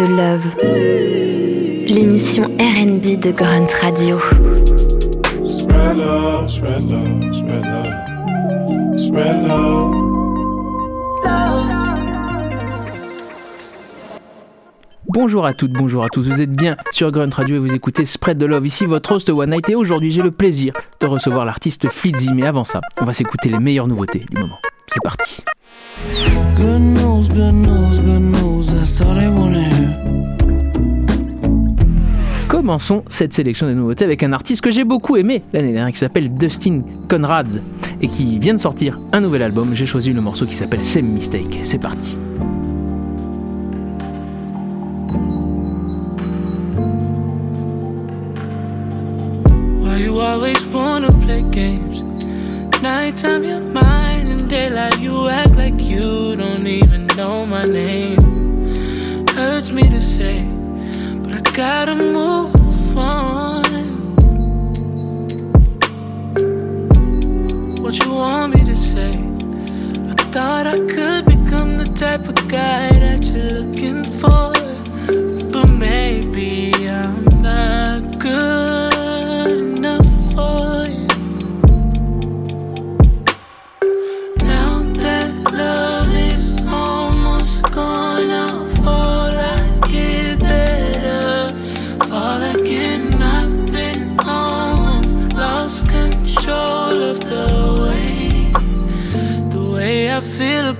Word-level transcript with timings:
de 0.00 0.06
Love, 0.06 0.46
l'émission 1.86 2.44
RB 2.44 3.20
de 3.20 3.32
Grunt 3.32 3.66
Radio. 3.82 4.18
Bonjour 15.06 15.44
à 15.44 15.52
toutes, 15.52 15.72
bonjour 15.72 16.02
à 16.02 16.08
tous, 16.08 16.28
vous 16.28 16.40
êtes 16.40 16.50
bien 16.50 16.76
sur 16.92 17.10
Grunt 17.10 17.34
Radio 17.34 17.56
et 17.56 17.58
vous 17.58 17.74
écoutez 17.74 18.06
Spread 18.06 18.38
the 18.38 18.44
Love, 18.44 18.66
ici 18.66 18.86
votre 18.86 19.12
host 19.12 19.28
One 19.28 19.50
Night 19.50 19.68
et 19.68 19.74
aujourd'hui 19.74 20.12
j'ai 20.12 20.22
le 20.22 20.30
plaisir 20.30 20.72
de 21.00 21.06
recevoir 21.06 21.44
l'artiste 21.44 21.90
Flitzy, 21.90 22.30
mais 22.32 22.46
avant 22.46 22.64
ça, 22.64 22.80
on 23.00 23.04
va 23.04 23.12
s'écouter 23.12 23.50
les 23.50 23.58
meilleures 23.58 23.88
nouveautés 23.88 24.20
du 24.20 24.40
moment. 24.40 24.56
C'est 24.86 25.02
parti. 25.02 25.42
Commençons 32.48 33.04
cette 33.08 33.32
sélection 33.32 33.66
des 33.66 33.74
nouveautés 33.74 34.04
avec 34.04 34.22
un 34.22 34.32
artiste 34.32 34.62
que 34.62 34.70
j'ai 34.70 34.84
beaucoup 34.84 35.16
aimé 35.16 35.42
l'année 35.52 35.72
dernière 35.72 35.92
qui 35.92 35.98
s'appelle 35.98 36.34
Dustin 36.34 36.82
Conrad 37.08 37.62
et 38.00 38.08
qui 38.08 38.38
vient 38.38 38.54
de 38.54 38.60
sortir 38.60 38.98
un 39.12 39.20
nouvel 39.20 39.42
album. 39.42 39.74
J'ai 39.74 39.86
choisi 39.86 40.12
le 40.12 40.20
morceau 40.20 40.46
qui 40.46 40.54
s'appelle 40.54 40.84
Same 40.84 41.06
Mistake. 41.06 41.60
C'est 41.62 41.78
parti. 41.78 42.18
always 50.20 50.64
wanna 50.66 51.10
play 51.24 51.42
games? 51.50 52.02
Nighttime 52.82 53.42
you're 53.44 53.60
mine, 53.60 54.26
and 54.28 54.48
daylight 54.48 54.98
you 54.98 55.28
act 55.28 55.56
like 55.56 55.80
you 55.82 56.36
don't 56.36 56.66
even 56.66 57.06
know 57.16 57.46
my 57.46 57.64
name. 57.64 58.39
Hurts 59.60 59.72
me 59.72 59.82
to 59.82 60.00
say, 60.00 60.38
but 61.22 61.34
I 61.34 61.40
gotta 61.54 61.94
move 61.94 62.96
on. 62.96 63.62
What 67.82 68.02
you 68.02 68.10
want 68.10 68.54
me 68.54 68.64
to 68.64 68.74
say? 68.74 69.10
I 70.08 70.14
thought 70.32 70.66
I 70.66 70.78
could 70.78 71.26
become 71.26 71.76
the 71.76 71.92
type 71.94 72.26
of 72.26 72.48
guy 72.48 72.88
that 73.00 73.22
you're 73.22 73.60
looking 73.60 74.02
for, 74.02 74.50
but 75.52 75.66
maybe 75.66 76.72
I'm 76.88 77.42
not 77.42 78.18
good 78.18 78.69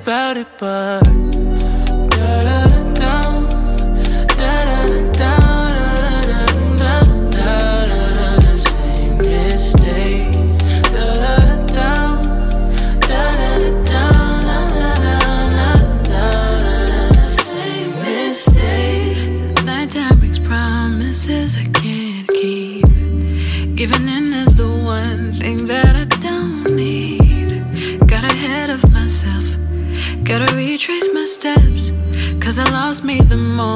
about 0.02 0.36
it, 0.36 0.46
but. 0.58 1.29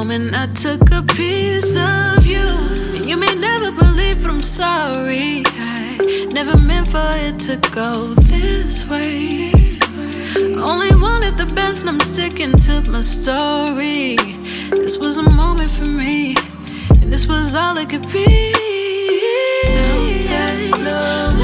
Moment 0.05 0.35
I 0.35 0.45
took 0.53 0.91
a 0.91 1.01
piece 1.01 1.75
of 1.75 2.25
you. 2.25 2.47
And 2.95 3.05
you 3.05 3.17
may 3.17 3.33
never 3.33 3.71
believe, 3.71 4.21
but 4.21 4.29
I'm 4.29 4.41
sorry. 4.41 5.43
I 5.45 6.27
never 6.31 6.57
meant 6.57 6.87
for 6.89 7.11
it 7.27 7.39
to 7.47 7.55
go 7.71 8.13
this 8.13 8.87
way. 8.87 9.51
Only 10.69 10.91
wanted 10.95 11.37
the 11.37 11.51
best, 11.55 11.81
and 11.81 11.89
I'm 11.89 11.99
sticking 11.99 12.53
to 12.67 12.81
my 12.91 13.01
story. 13.01 14.17
This 14.69 14.97
was 14.97 15.17
a 15.17 15.27
moment 15.31 15.71
for 15.71 15.85
me, 15.85 16.35
and 17.01 17.11
this 17.11 17.25
was 17.27 17.55
all 17.55 17.77
it 17.77 17.89
could 17.89 18.07
be. 18.11 18.53
Is 19.67 21.34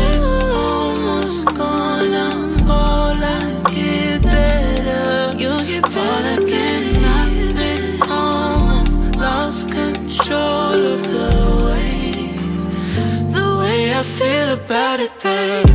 about 14.72 15.02
it, 15.02 15.12
baby. 15.22 15.71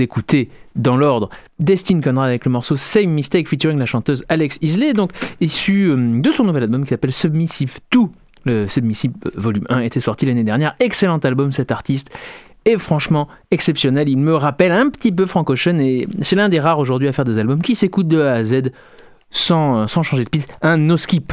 D'écouter, 0.00 0.48
dans 0.76 0.96
l'ordre, 0.96 1.28
Destin 1.58 2.00
Conrad 2.00 2.28
avec 2.28 2.46
le 2.46 2.50
morceau 2.50 2.76
Same 2.76 3.10
Mistake 3.10 3.48
featuring 3.48 3.78
la 3.78 3.86
chanteuse 3.86 4.24
Alex 4.28 4.58
Isley, 4.62 4.94
donc 4.94 5.10
issu 5.40 5.90
euh, 5.90 6.20
de 6.20 6.30
son 6.30 6.44
nouvel 6.44 6.64
album 6.64 6.84
qui 6.84 6.88
s'appelle 6.88 7.12
Submissive 7.12 7.78
2. 7.92 8.00
Le 8.46 8.66
Submissive 8.66 9.12
euh, 9.26 9.30
Volume 9.36 9.66
1 9.68 9.80
était 9.80 10.00
sorti 10.00 10.24
l'année 10.24 10.42
dernière. 10.42 10.74
Excellent 10.80 11.18
album, 11.18 11.52
cet 11.52 11.70
artiste 11.70 12.10
est 12.64 12.78
franchement 12.78 13.28
exceptionnel. 13.50 14.08
Il 14.08 14.18
me 14.18 14.34
rappelle 14.34 14.72
un 14.72 14.88
petit 14.88 15.12
peu 15.12 15.26
Frank 15.26 15.48
Ocean 15.50 15.78
et 15.78 16.08
c'est 16.22 16.36
l'un 16.36 16.48
des 16.48 16.60
rares 16.60 16.78
aujourd'hui 16.78 17.08
à 17.08 17.12
faire 17.12 17.26
des 17.26 17.38
albums 17.38 17.60
qui 17.60 17.74
s'écoutent 17.74 18.08
de 18.08 18.20
A 18.20 18.32
à 18.32 18.42
Z 18.42 18.72
sans, 19.30 19.80
euh, 19.82 19.86
sans 19.86 20.02
changer 20.02 20.24
de 20.24 20.30
piste. 20.30 20.48
Un 20.62 20.78
no 20.78 20.96
skip 20.96 21.32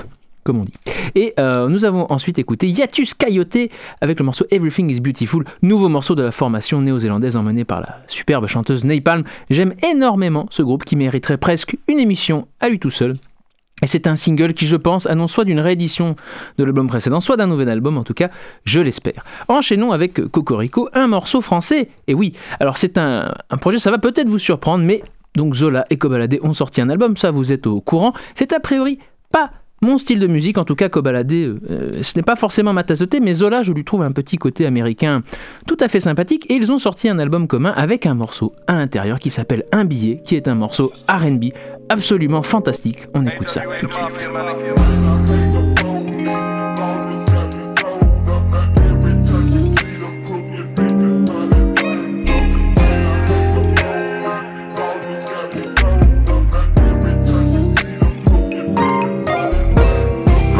on 0.56 0.64
dit. 0.64 0.74
Et 1.16 1.34
euh, 1.40 1.68
nous 1.68 1.86
avons 1.86 2.06
ensuite 2.10 2.40
écouté 2.40 2.68
Yatus 2.68 3.14
Coyote 3.14 3.70
avec 4.02 4.20
le 4.20 4.26
morceau 4.26 4.46
Everything 4.52 4.90
is 4.90 5.00
Beautiful, 5.00 5.46
nouveau 5.62 5.90
morceau 5.90 6.16
de 6.16 6.24
la 6.24 6.32
formation 6.32 6.82
néo-zélandaise 6.82 7.36
emmenée 7.36 7.66
par 7.66 7.82
la 7.82 8.00
superbe 8.08 8.48
chanteuse 8.48 8.86
Napalm. 8.86 9.24
J'aime 9.50 9.74
énormément 9.84 10.48
ce 10.50 10.62
groupe 10.62 10.86
qui 10.86 10.96
mériterait 10.96 11.38
presque 11.38 11.78
une 11.88 12.00
émission 12.00 12.48
à 12.60 12.70
lui 12.70 12.80
tout 12.80 12.92
seul. 12.92 13.14
Et 13.84 13.88
c'est 13.88 14.08
un 14.08 14.16
single 14.16 14.54
qui, 14.54 14.66
je 14.66 14.76
pense, 14.76 15.06
annonce 15.06 15.32
soit 15.32 15.46
d'une 15.46 15.60
réédition 15.60 16.16
de 16.58 16.64
l'album 16.64 16.88
précédent, 16.88 17.20
soit 17.20 17.38
d'un 17.38 17.46
nouvel 17.46 17.70
album, 17.70 17.98
en 17.98 18.04
tout 18.04 18.16
cas, 18.16 18.30
je 18.64 18.82
l'espère. 18.82 19.24
Enchaînons 19.50 19.92
avec 19.92 20.14
Cocorico, 20.32 20.90
un 20.94 21.08
morceau 21.08 21.42
français. 21.42 21.90
Et 22.08 22.16
oui, 22.16 22.34
alors 22.60 22.78
c'est 22.78 22.98
un, 22.98 23.34
projet, 23.62 23.78
ça 23.78 23.92
va 23.92 24.00
peut-être 24.00 24.30
vous 24.30 24.40
surprendre, 24.40 24.84
mais 24.84 25.04
donc 25.36 25.54
Zola 25.54 25.86
et 25.92 25.98
Kobalade 25.98 26.40
ont 26.42 26.54
sorti 26.54 26.82
un 26.82 26.90
album, 26.90 27.16
ça 27.18 27.30
vous 27.30 27.54
êtes 27.54 27.68
au 27.68 27.80
courant. 27.80 28.14
C'est 28.34 28.52
a 28.52 28.60
priori 28.60 28.98
pas 29.32 29.52
mon 29.82 29.98
style 29.98 30.20
de 30.20 30.28
musique, 30.28 30.58
en 30.58 30.66
tout 30.66 30.76
cas, 30.76 30.90
Kobalade, 30.90 31.32
euh, 31.32 31.56
ce 32.02 32.14
n'est 32.16 32.24
pas 32.24 32.36
forcément 32.36 32.74
ma 32.74 32.84
tasse 32.84 33.00
de 33.00 33.06
thé, 33.06 33.20
mais 33.20 33.34
Zola, 33.34 33.62
je 33.62 33.72
lui 33.72 33.84
trouve 33.84 34.02
un 34.02 34.12
petit 34.12 34.38
côté 34.38 34.66
américain 34.66 35.22
tout 35.68 35.78
à 35.80 35.88
fait 35.88 36.00
sympathique. 36.00 36.46
Et 36.50 36.56
ils 36.56 36.72
ont 36.72 36.80
sorti 36.80 37.10
un 37.10 37.20
album 37.20 37.48
commun 37.48 37.74
avec 37.76 38.06
un 38.06 38.16
morceau 38.16 38.54
à 38.66 38.76
l'intérieur 38.76 39.20
qui 39.20 39.30
s'appelle 39.30 39.66
Un 39.72 39.86
billet, 39.86 40.22
qui 40.24 40.36
est 40.36 40.48
un 40.48 40.56
morceau 40.56 40.92
RB 41.08 41.54
absolument 41.90 42.42
fantastique. 42.42 43.08
On 43.14 43.26
écoute 43.26 43.50
ça 43.50 43.62
tout 43.80 43.88
de 43.88 43.94
suite. 43.94 45.47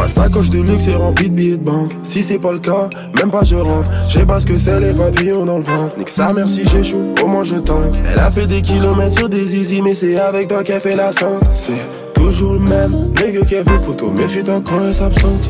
Sacoche 0.08 0.50
de 0.50 0.60
luxe 0.60 0.88
est 0.88 0.96
remplie 0.96 1.30
de 1.30 1.36
billets 1.36 1.58
de 1.58 1.64
banque. 1.64 1.92
Si 2.04 2.24
c'est 2.24 2.40
pas 2.40 2.52
le 2.52 2.60
cas, 2.60 2.90
même 3.16 3.32
pas 3.32 3.44
je 3.44 3.56
rentre. 3.56 3.90
Je 4.10 4.20
sais 4.20 4.26
pas 4.26 4.40
ce 4.40 4.46
que 4.46 4.58
c'est 4.58 4.80
les 4.80 4.94
papillons 4.94 5.46
dans 5.46 5.58
le 5.58 5.64
ventre. 5.64 5.98
Nique 5.98 6.10
sa 6.10 6.34
mère 6.34 6.48
si 6.48 6.66
j'échoue, 6.68 7.14
au 7.24 7.28
moins 7.28 7.44
je 7.44 7.56
tente. 7.56 7.98
Elle 8.12 8.20
a 8.20 8.32
fait 8.32 8.48
des 8.48 8.62
kilomètres 8.62 9.18
sur 9.18 9.30
des 9.30 9.56
easy, 9.56 9.82
mais 9.82 9.94
c'est 9.94 10.20
avec 10.20 10.48
toi 10.48 10.64
qu'elle 10.64 10.82
fait 10.82 10.96
la 10.96 11.12
sainte. 11.12 11.44
C'est 11.52 11.74
toujours 12.14 12.54
le 12.54 12.60
même, 12.60 12.92
nègre 13.22 13.46
qu'elle 13.46 13.64
veut 13.64 13.82
poteau. 13.82 14.12
Méfie-toi 14.12 14.62
quand 14.66 14.82
elle 14.86 14.94
s'absente. 14.94 15.50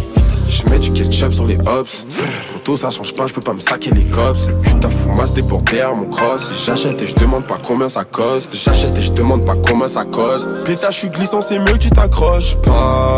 Je 0.50 0.64
mets 0.72 0.80
du 0.80 0.92
ketchup 0.92 1.34
sur 1.34 1.46
les 1.46 1.58
hops. 1.58 2.06
Poto, 2.54 2.78
ça 2.78 2.90
change 2.90 3.14
pas, 3.14 3.28
je 3.28 3.34
peux 3.34 3.42
pas 3.42 3.54
me 3.54 3.60
saquer 3.60 3.92
les 3.92 4.06
cops. 4.06 4.48
Le 4.48 4.54
cul 4.56 4.80
ta 4.80 4.90
foumasse 4.90 5.34
derrière 5.34 5.96
mon 5.96 6.06
cross. 6.06 6.52
J'achète 6.66 7.02
et 7.02 7.06
je 7.06 7.16
demande 7.16 7.46
pas 7.46 7.58
combien 7.62 7.90
ça 7.90 8.06
coste. 8.06 8.52
J'achète 8.54 8.96
et 8.98 9.02
je 9.02 9.12
demande 9.12 9.46
pas 9.46 9.56
combien 9.68 9.88
ça 9.88 10.06
coste. 10.06 10.48
Pétage, 10.66 10.94
je 10.94 11.00
suis 11.00 11.10
glissant, 11.10 11.42
c'est 11.42 11.60
mieux 11.60 11.74
que 11.74 11.78
tu 11.78 11.90
t'accroches 11.90 12.56
pas. 12.58 13.16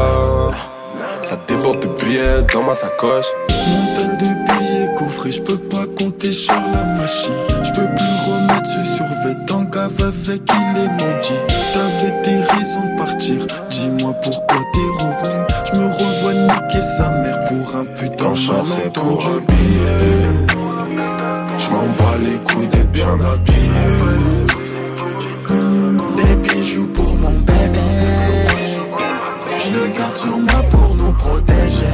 Ça 1.29 1.37
déborde 1.47 1.81
de 1.81 2.03
billets 2.03 2.41
dans 2.51 2.63
ma 2.63 2.73
sacoche. 2.73 3.27
Montagne 3.67 4.17
de 4.17 4.25
billets 4.51 4.95
coffrés, 4.97 5.31
je 5.31 5.39
peux 5.39 5.59
pas 5.59 5.85
compter 5.95 6.31
sur 6.31 6.55
la 6.55 6.83
machine. 6.99 7.35
Je 7.61 7.69
peux 7.69 7.85
plus 7.85 8.15
remettre 8.25 8.65
ce 8.65 8.95
survêt 8.95 9.37
en 9.51 9.63
gave 9.65 9.93
avec 10.01 10.41
il 10.49 10.77
est 10.79 10.87
maudit. 10.87 11.35
T'avais 11.71 12.19
tes 12.23 12.39
raisons 12.51 12.81
de 12.81 12.97
partir, 12.97 13.45
dis-moi 13.69 14.15
pourquoi 14.23 14.57
t'es 14.73 15.03
revenu. 15.03 15.45
Je 15.71 15.77
me 15.77 15.85
revois 15.85 16.33
niquer 16.33 16.81
sa 16.81 17.11
mère 17.11 17.43
pour 17.43 17.75
un 17.75 17.85
putain 17.85 18.31
de 18.31 18.89
pour 18.89 19.27
un 19.27 19.37
billet. 19.37 20.09
Je 21.59 21.69
m'en 21.69 21.83
bats 21.99 22.17
les 22.23 22.39
couilles 22.39 22.69
d'être 22.69 22.91
bien 22.91 23.13
habillé. 23.13 24.48
Protéger. 31.29 31.85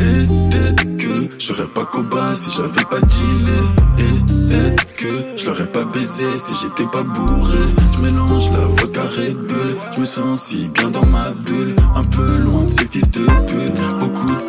Et 0.00 0.26
peut-être 0.26 0.96
que 0.96 1.14
j'aurais 1.38 1.66
pas 1.74 1.84
coba 1.84 2.34
si 2.34 2.50
j'avais 2.56 2.84
pas 2.84 3.00
dealé. 3.00 3.60
Et 3.98 4.12
peut-être 4.26 4.94
que 4.96 5.12
je 5.36 5.46
l'aurais 5.46 5.66
pas 5.66 5.84
baisé 5.84 6.26
si 6.36 6.52
j'étais 6.60 6.88
pas 6.90 7.02
bourré. 7.02 7.64
Je 7.94 8.04
mélange 8.04 8.50
la 8.52 8.66
vodka 8.66 9.02
Red 9.02 9.36
Bull. 9.36 9.76
Je 9.94 10.00
me 10.00 10.04
sens 10.04 10.42
si 10.42 10.68
bien 10.68 10.90
dans 10.90 11.06
ma 11.06 11.30
bulle. 11.30 11.74
Un 11.94 12.04
peu 12.04 12.26
loin 12.44 12.64
de 12.64 12.70
ces 12.70 12.86
fils 12.86 13.10
de 13.10 13.24
pute. 13.24 13.98
Beaucoup 13.98 14.26
de 14.26 14.47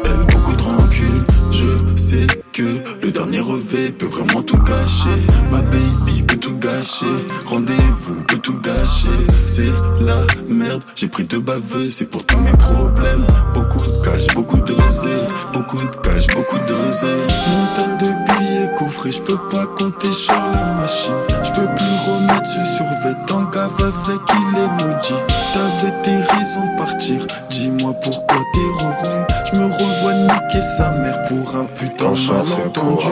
sais 2.09 2.27
que 2.53 2.63
le 3.03 3.11
dernier 3.11 3.39
revêt 3.39 3.91
peut 3.91 4.07
vraiment 4.07 4.41
tout 4.41 4.57
gâcher. 4.57 5.19
Ma 5.51 5.59
baby 5.59 6.23
peut 6.23 6.37
tout 6.37 6.57
gâcher. 6.57 7.05
Rendez-vous 7.45 8.23
peut 8.27 8.37
tout 8.37 8.59
gâcher. 8.59 9.19
C'est 9.45 9.71
la 10.01 10.21
merde. 10.49 10.83
J'ai 10.95 11.07
pris 11.07 11.25
deux 11.25 11.39
baveuses, 11.39 11.93
c'est 11.93 12.09
pour 12.09 12.25
tous 12.25 12.39
mes 12.39 12.57
problèmes. 12.57 13.25
Beaucoup 13.53 13.77
de 13.77 14.05
cash, 14.05 14.33
beaucoup 14.33 14.57
d'oseille. 14.57 15.27
Beaucoup 15.53 15.77
de 15.77 15.95
cash, 16.03 16.27
beaucoup 16.35 16.57
d'oseille. 16.67 17.27
Montagne 17.51 17.97
de 17.99 18.09
billets 18.25 18.73
coffrés, 18.75 19.11
je 19.11 19.21
peux 19.21 19.41
pas 19.51 19.67
compter 19.67 20.11
sur 20.11 20.33
la 20.33 20.73
machine. 20.81 21.13
Je 21.43 21.51
peux 21.51 21.69
plus 21.75 21.95
remettre 22.07 22.47
ce 22.47 22.77
survêt 22.77 23.17
en 23.31 23.43
gave 23.51 23.79
avec 23.79 24.21
il 24.33 24.57
est 24.57 24.83
maudit. 24.83 25.21
T'avais 25.53 25.93
tes 26.01 26.17
raisons 26.33 26.65
de 26.73 26.77
partir. 26.77 27.27
Dis-moi 27.51 27.93
pourquoi 28.01 28.37
t'es 28.53 28.83
revenu. 28.83 29.38
Je 29.51 29.58
me 29.58 29.65
revois 29.65 30.13
niquer 30.13 30.62
sa 30.62 30.91
mère 30.91 31.24
pour 31.25 31.56
un 31.56 31.65
putain 31.65 32.12
de 32.12 32.27
malentendu. 32.27 33.08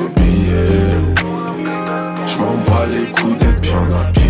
Je 2.28 2.38
m'en 2.38 2.54
bats 2.68 2.86
les 2.92 3.08
d'être 3.40 3.62
bien 3.62 3.82
habillé. 4.00 4.27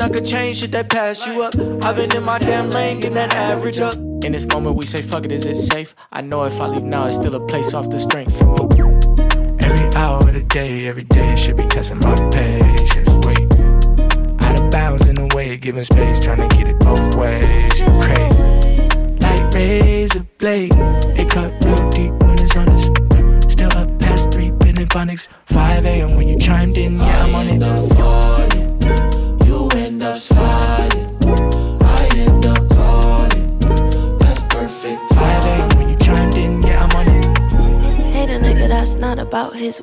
Wishing 0.00 0.14
I 0.14 0.18
could 0.18 0.26
change 0.26 0.56
shit 0.60 0.70
that 0.72 0.88
passed 0.88 1.26
you 1.26 1.42
up. 1.42 1.54
I've 1.84 1.94
been 1.94 2.14
in 2.16 2.24
my 2.24 2.38
damn 2.38 2.70
lane, 2.70 3.00
getting 3.00 3.16
that 3.16 3.34
average 3.34 3.80
up. 3.80 3.96
In 4.24 4.32
this 4.32 4.46
moment, 4.46 4.76
we 4.76 4.86
say, 4.86 5.02
fuck 5.02 5.26
it, 5.26 5.32
is 5.32 5.44
it 5.44 5.56
safe? 5.56 5.94
I 6.10 6.22
know 6.22 6.44
if 6.44 6.58
I 6.58 6.68
leave 6.68 6.82
now, 6.82 7.06
it's 7.06 7.16
still 7.16 7.34
a 7.34 7.46
place 7.46 7.74
off 7.74 7.90
the 7.90 7.98
strength 7.98 8.38
for 8.38 8.46
me. 8.46 8.80
Every 9.60 9.94
hour 9.94 10.20
of 10.20 10.32
the 10.32 10.42
day, 10.48 10.86
every 10.86 11.04
day 11.04 11.36
should 11.36 11.56
be 11.58 11.66
testing 11.66 11.98
my 11.98 12.14
patience. 12.30 13.10
Wait, 13.26 13.52
out 14.40 14.58
of 14.58 14.70
bounds 14.70 15.04
in 15.06 15.18
a 15.18 15.34
way, 15.34 15.58
giving 15.58 15.82
space, 15.82 16.18
trying 16.18 16.48
to 16.48 16.56
get 16.56 16.68
it 16.68 16.78
both 16.78 17.14
ways. 17.16 17.78
You 17.78 17.86
crazy, 18.00 19.18
like 19.20 19.52
razor 19.52 20.26
blade. 20.38 20.89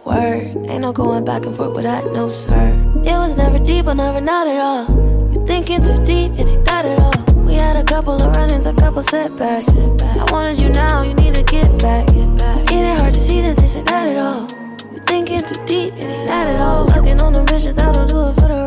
Word. 0.05 0.55
Ain't 0.67 0.81
no 0.81 0.91
going 0.93 1.25
back 1.25 1.45
and 1.45 1.55
forth 1.55 1.75
with 1.75 1.83
that, 1.83 2.11
no 2.11 2.29
sir. 2.29 2.73
It 3.03 3.17
was 3.17 3.35
never 3.35 3.59
deep, 3.59 3.87
or 3.87 3.95
never 3.95 4.21
not 4.21 4.47
at 4.47 4.59
all. 4.59 4.85
You 5.31 5.45
thinking 5.45 5.81
too 5.81 5.97
deep, 6.03 6.31
and 6.39 6.49
it 6.49 6.65
that 6.65 6.85
at 6.85 6.99
all. 6.99 7.35
We 7.43 7.53
had 7.53 7.75
a 7.75 7.83
couple 7.83 8.21
of 8.21 8.35
run-ins, 8.35 8.65
a 8.65 8.73
couple 8.73 9.03
setbacks. 9.03 9.69
I 9.69 10.31
wanted 10.31 10.59
you 10.59 10.69
now, 10.69 11.03
you 11.03 11.13
need 11.13 11.33
to 11.35 11.43
get 11.43 11.67
back. 11.81 12.07
It 12.09 12.71
ain't 12.71 12.99
hard 12.99 13.13
to 13.13 13.19
see 13.19 13.41
that 13.41 13.55
this 13.57 13.75
ain't 13.75 13.87
that 13.87 14.07
at 14.07 14.17
all. 14.17 14.47
You 14.93 14.99
thinking 15.05 15.41
too 15.41 15.55
deep, 15.65 15.93
and 15.93 16.01
it 16.01 16.05
ain't 16.05 16.27
that 16.27 16.47
at 16.47 16.61
all. 16.61 16.85
Looking 16.85 17.21
on 17.21 17.33
the 17.33 17.43
bitches, 17.45 17.75
that'll 17.75 18.05
do 18.05 18.27
it 18.27 18.33
for 18.35 18.47
the 18.47 18.66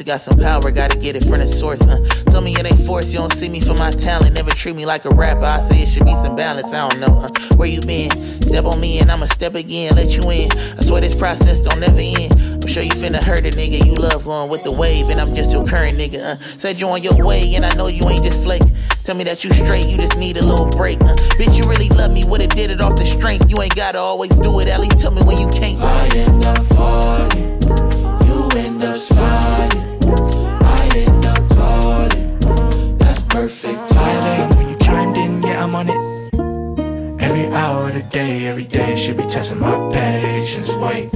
pussy 0.00 0.04
got 0.04 0.20
some 0.20 0.38
power, 0.38 0.70
gotta 0.70 0.98
get 0.98 1.16
it 1.16 1.24
from 1.24 1.40
the 1.40 1.46
source. 1.46 1.80
Uh. 1.82 1.98
Tell 2.30 2.40
me 2.40 2.54
it 2.54 2.66
ain't 2.66 2.86
force, 2.86 3.12
you 3.12 3.18
don't 3.18 3.32
see 3.32 3.48
me 3.48 3.60
for 3.60 3.74
my 3.74 3.90
talent. 3.90 4.34
Never 4.34 4.50
treat 4.50 4.76
me 4.76 4.86
like 4.86 5.04
a 5.04 5.10
rapper, 5.10 5.44
I 5.44 5.60
say 5.68 5.82
it 5.82 5.88
should 5.88 6.04
be 6.04 6.12
some 6.12 6.36
balance. 6.36 6.72
I 6.72 6.88
don't 6.88 7.00
know 7.00 7.18
uh, 7.18 7.28
where 7.56 7.68
you 7.68 7.80
been. 7.80 8.10
Step 8.42 8.64
on 8.64 8.80
me 8.80 9.00
and 9.00 9.10
I'ma 9.10 9.26
step 9.26 9.54
again, 9.54 9.94
let 9.94 10.16
you 10.16 10.30
in. 10.30 10.50
I 10.52 10.82
swear 10.82 11.00
this 11.00 11.14
process 11.14 11.60
don't 11.60 11.80
never 11.80 12.00
end. 12.00 12.32
I'm 12.32 12.66
sure 12.66 12.82
you 12.82 12.90
finna 12.90 13.22
hurt 13.22 13.46
a 13.46 13.50
nigga 13.50 13.84
you 13.84 13.94
love 13.94 14.24
going 14.24 14.50
with 14.50 14.64
the 14.64 14.72
wave, 14.72 15.08
and 15.08 15.20
I'm 15.20 15.34
just 15.34 15.52
your 15.52 15.64
current 15.66 15.98
nigga. 15.98 16.20
Uh. 16.20 16.36
Said 16.58 16.80
you 16.80 16.88
on 16.88 17.02
your 17.02 17.16
way, 17.24 17.54
and 17.54 17.64
I 17.64 17.74
know 17.74 17.88
you 17.88 18.08
ain't 18.08 18.24
just 18.24 18.42
flake. 18.42 18.62
Tell 19.04 19.16
me 19.16 19.24
that 19.24 19.44
you 19.44 19.52
straight, 19.52 19.86
you 19.86 19.96
just 19.96 20.16
need 20.18 20.36
a 20.36 20.44
little 20.44 20.68
break. 20.68 20.98
Bitch, 21.38 21.56
you 21.56 21.68
really 21.68 21.88
love 21.90 22.12
me, 22.12 22.24
would've 22.24 22.50
did 22.50 22.70
it 22.70 22.80
off 22.80 22.96
the 22.96 23.06
strength. 23.06 23.50
You 23.50 23.60
ain't 23.62 23.74
gotta 23.74 23.98
always 23.98 24.30
do 24.30 24.60
it, 24.60 24.68
at 24.68 24.80
least 24.80 24.98
tell 24.98 25.10
me 25.10 25.22
when 25.22 25.38
you 25.38 25.48
can't. 25.48 25.80
I 25.80 26.08
end 26.16 26.44
up 26.44 26.64
falling, 26.66 27.62
you 28.26 28.48
end 28.58 28.82
up 28.84 28.98
sliding. 28.98 29.39
Day, 38.10 38.46
every 38.46 38.64
day 38.64 38.96
should 38.96 39.16
be 39.16 39.24
testing 39.24 39.60
my 39.60 39.88
patience. 39.92 40.68
Wait, 40.76 41.14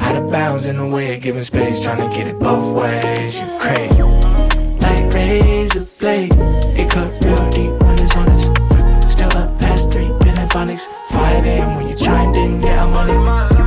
out 0.00 0.16
of 0.16 0.30
bounds 0.30 0.66
in 0.66 0.76
the 0.76 0.86
way, 0.86 1.18
giving 1.20 1.42
space, 1.42 1.80
trying 1.80 2.08
to 2.08 2.14
get 2.14 2.26
it 2.26 2.38
both 2.38 2.74
ways. 2.76 3.34
You 3.36 3.46
crazy, 3.58 4.02
like 4.02 5.14
razor 5.14 5.86
blade. 5.98 6.32
It 6.34 6.90
cuts 6.90 7.16
real 7.24 7.48
deep 7.50 7.72
when 7.82 7.98
it's 8.00 8.16
on 8.16 8.28
honest. 8.28 8.46
Still 9.10 9.32
up 9.36 9.58
past 9.60 9.92
three, 9.92 10.08
been 10.18 10.38
in 10.38 10.48
phonics. 10.48 10.86
5 11.10 11.46
a.m. 11.46 11.76
when 11.76 11.88
you 11.88 11.94
chimed 11.94 12.36
in, 12.36 12.60
yeah, 12.60 12.84
I'm 12.84 12.92
on 12.92 13.54
it. 13.54 13.59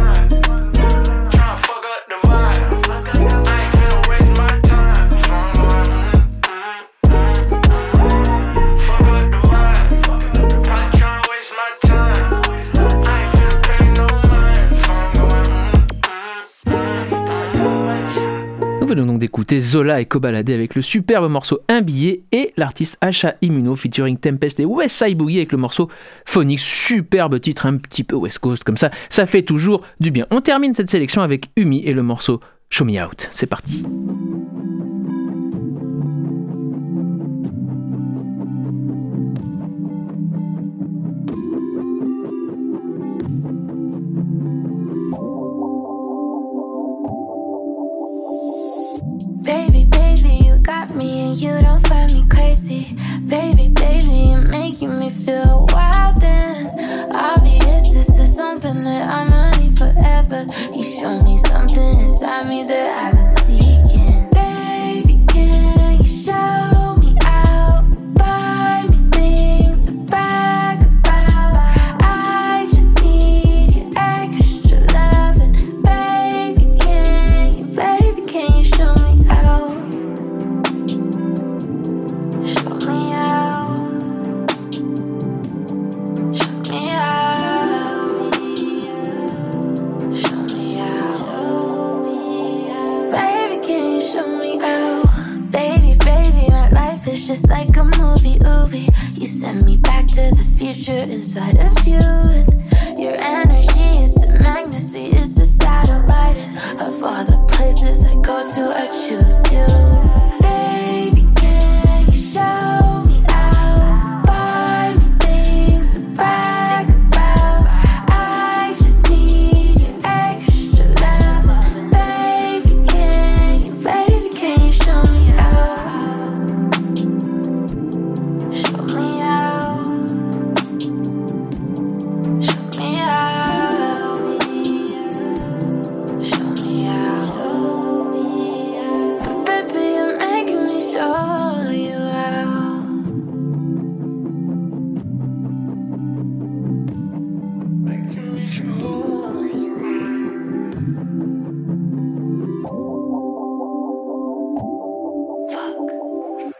D'écouter 19.23 19.61
Zola 19.61 20.01
et 20.01 20.05
Kobalade 20.05 20.49
avec 20.49 20.75
le 20.75 20.81
superbe 20.81 21.31
morceau 21.31 21.61
Un 21.69 21.81
billet 21.81 22.23
et 22.33 22.51
l'artiste 22.57 22.97
Asha 22.99 23.35
Immuno 23.41 23.73
featuring 23.73 24.17
Tempest 24.17 24.59
et 24.59 24.65
West 24.65 25.01
Side 25.01 25.17
Boogie 25.17 25.37
avec 25.37 25.53
le 25.53 25.57
morceau 25.57 25.89
Phonics. 26.25 26.59
Superbe 26.59 27.39
titre, 27.39 27.65
un 27.65 27.77
petit 27.77 28.03
peu 28.03 28.17
West 28.17 28.39
Coast 28.39 28.65
comme 28.65 28.75
ça. 28.75 28.91
Ça 29.09 29.25
fait 29.25 29.43
toujours 29.43 29.81
du 30.01 30.11
bien. 30.11 30.27
On 30.29 30.41
termine 30.41 30.73
cette 30.73 30.89
sélection 30.89 31.21
avec 31.21 31.45
Umi 31.55 31.83
et 31.85 31.93
le 31.93 32.03
morceau 32.03 32.41
Show 32.69 32.83
Me 32.83 33.01
Out. 33.01 33.29
C'est 33.31 33.47
parti. 33.47 33.85
Crazy. 52.73 52.95
Baby, 53.25 53.69
baby, 53.69 54.29
you're 54.29 54.47
making 54.49 54.93
me 54.99 55.09
feel 55.09 55.65
wild 55.71 56.23
and 56.23 57.15
obvious. 57.15 57.89
This 57.89 58.09
is 58.19 58.35
something 58.35 58.79
that 58.79 59.07
I'ma 59.07 59.51
need 59.57 59.77
forever. 59.77 60.45
You 60.75 60.83
show 60.83 61.19
me 61.19 61.37
something 61.37 61.99
inside 61.99 62.47
me 62.47 62.63
that 62.63 62.89
I've 62.91 63.12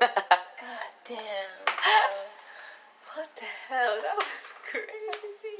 God 0.03 0.91
damn. 1.07 1.17
What 3.15 3.29
the 3.37 3.45
hell? 3.69 3.95
That 4.01 4.15
was 4.17 4.53
crazy. 4.69 5.55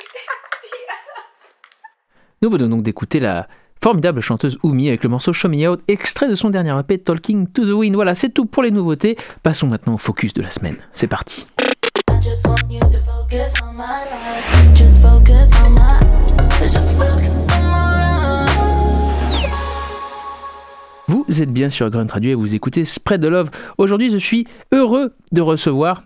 Nous 2.41 2.49
venons 2.49 2.67
donc 2.67 2.83
d'écouter 2.83 3.21
la 3.21 3.47
formidable 3.81 4.19
chanteuse 4.19 4.57
Oumi 4.63 4.89
avec 4.89 5.03
le 5.03 5.09
morceau 5.09 5.31
Show 5.31 5.47
Me 5.47 5.67
Out, 5.69 5.81
extrait 5.87 6.27
de 6.27 6.35
son 6.35 6.49
dernier 6.49 6.77
EP 6.77 6.97
Talking 6.99 7.47
to 7.47 7.65
the 7.65 7.71
Wind. 7.71 7.95
Voilà, 7.95 8.15
c'est 8.15 8.29
tout 8.29 8.45
pour 8.45 8.63
les 8.63 8.71
nouveautés. 8.71 9.17
Passons 9.43 9.67
maintenant 9.67 9.93
au 9.93 9.97
focus 9.97 10.33
de 10.33 10.41
la 10.41 10.49
semaine. 10.49 10.75
C'est 10.91 11.07
parti. 11.07 11.47
I 12.09 12.21
just 12.21 12.45
want 12.45 12.69
you 12.69 12.79
to 12.79 12.99
focus 12.99 13.53
on 13.63 13.73
my 13.73 14.03
life. 14.03 14.75
Just 14.75 15.01
focus 15.01 15.42
Vous 21.33 21.41
êtes 21.41 21.51
bien 21.51 21.69
sur 21.69 21.89
Grunt 21.89 22.05
Radio 22.11 22.29
et 22.29 22.35
vous 22.35 22.53
écoutez 22.53 22.85
Spread 22.85 23.19
the 23.19 23.25
Love. 23.25 23.49
Aujourd'hui, 23.79 24.11
je 24.11 24.17
suis 24.17 24.45
heureux 24.71 25.15
de 25.31 25.41
recevoir 25.41 26.03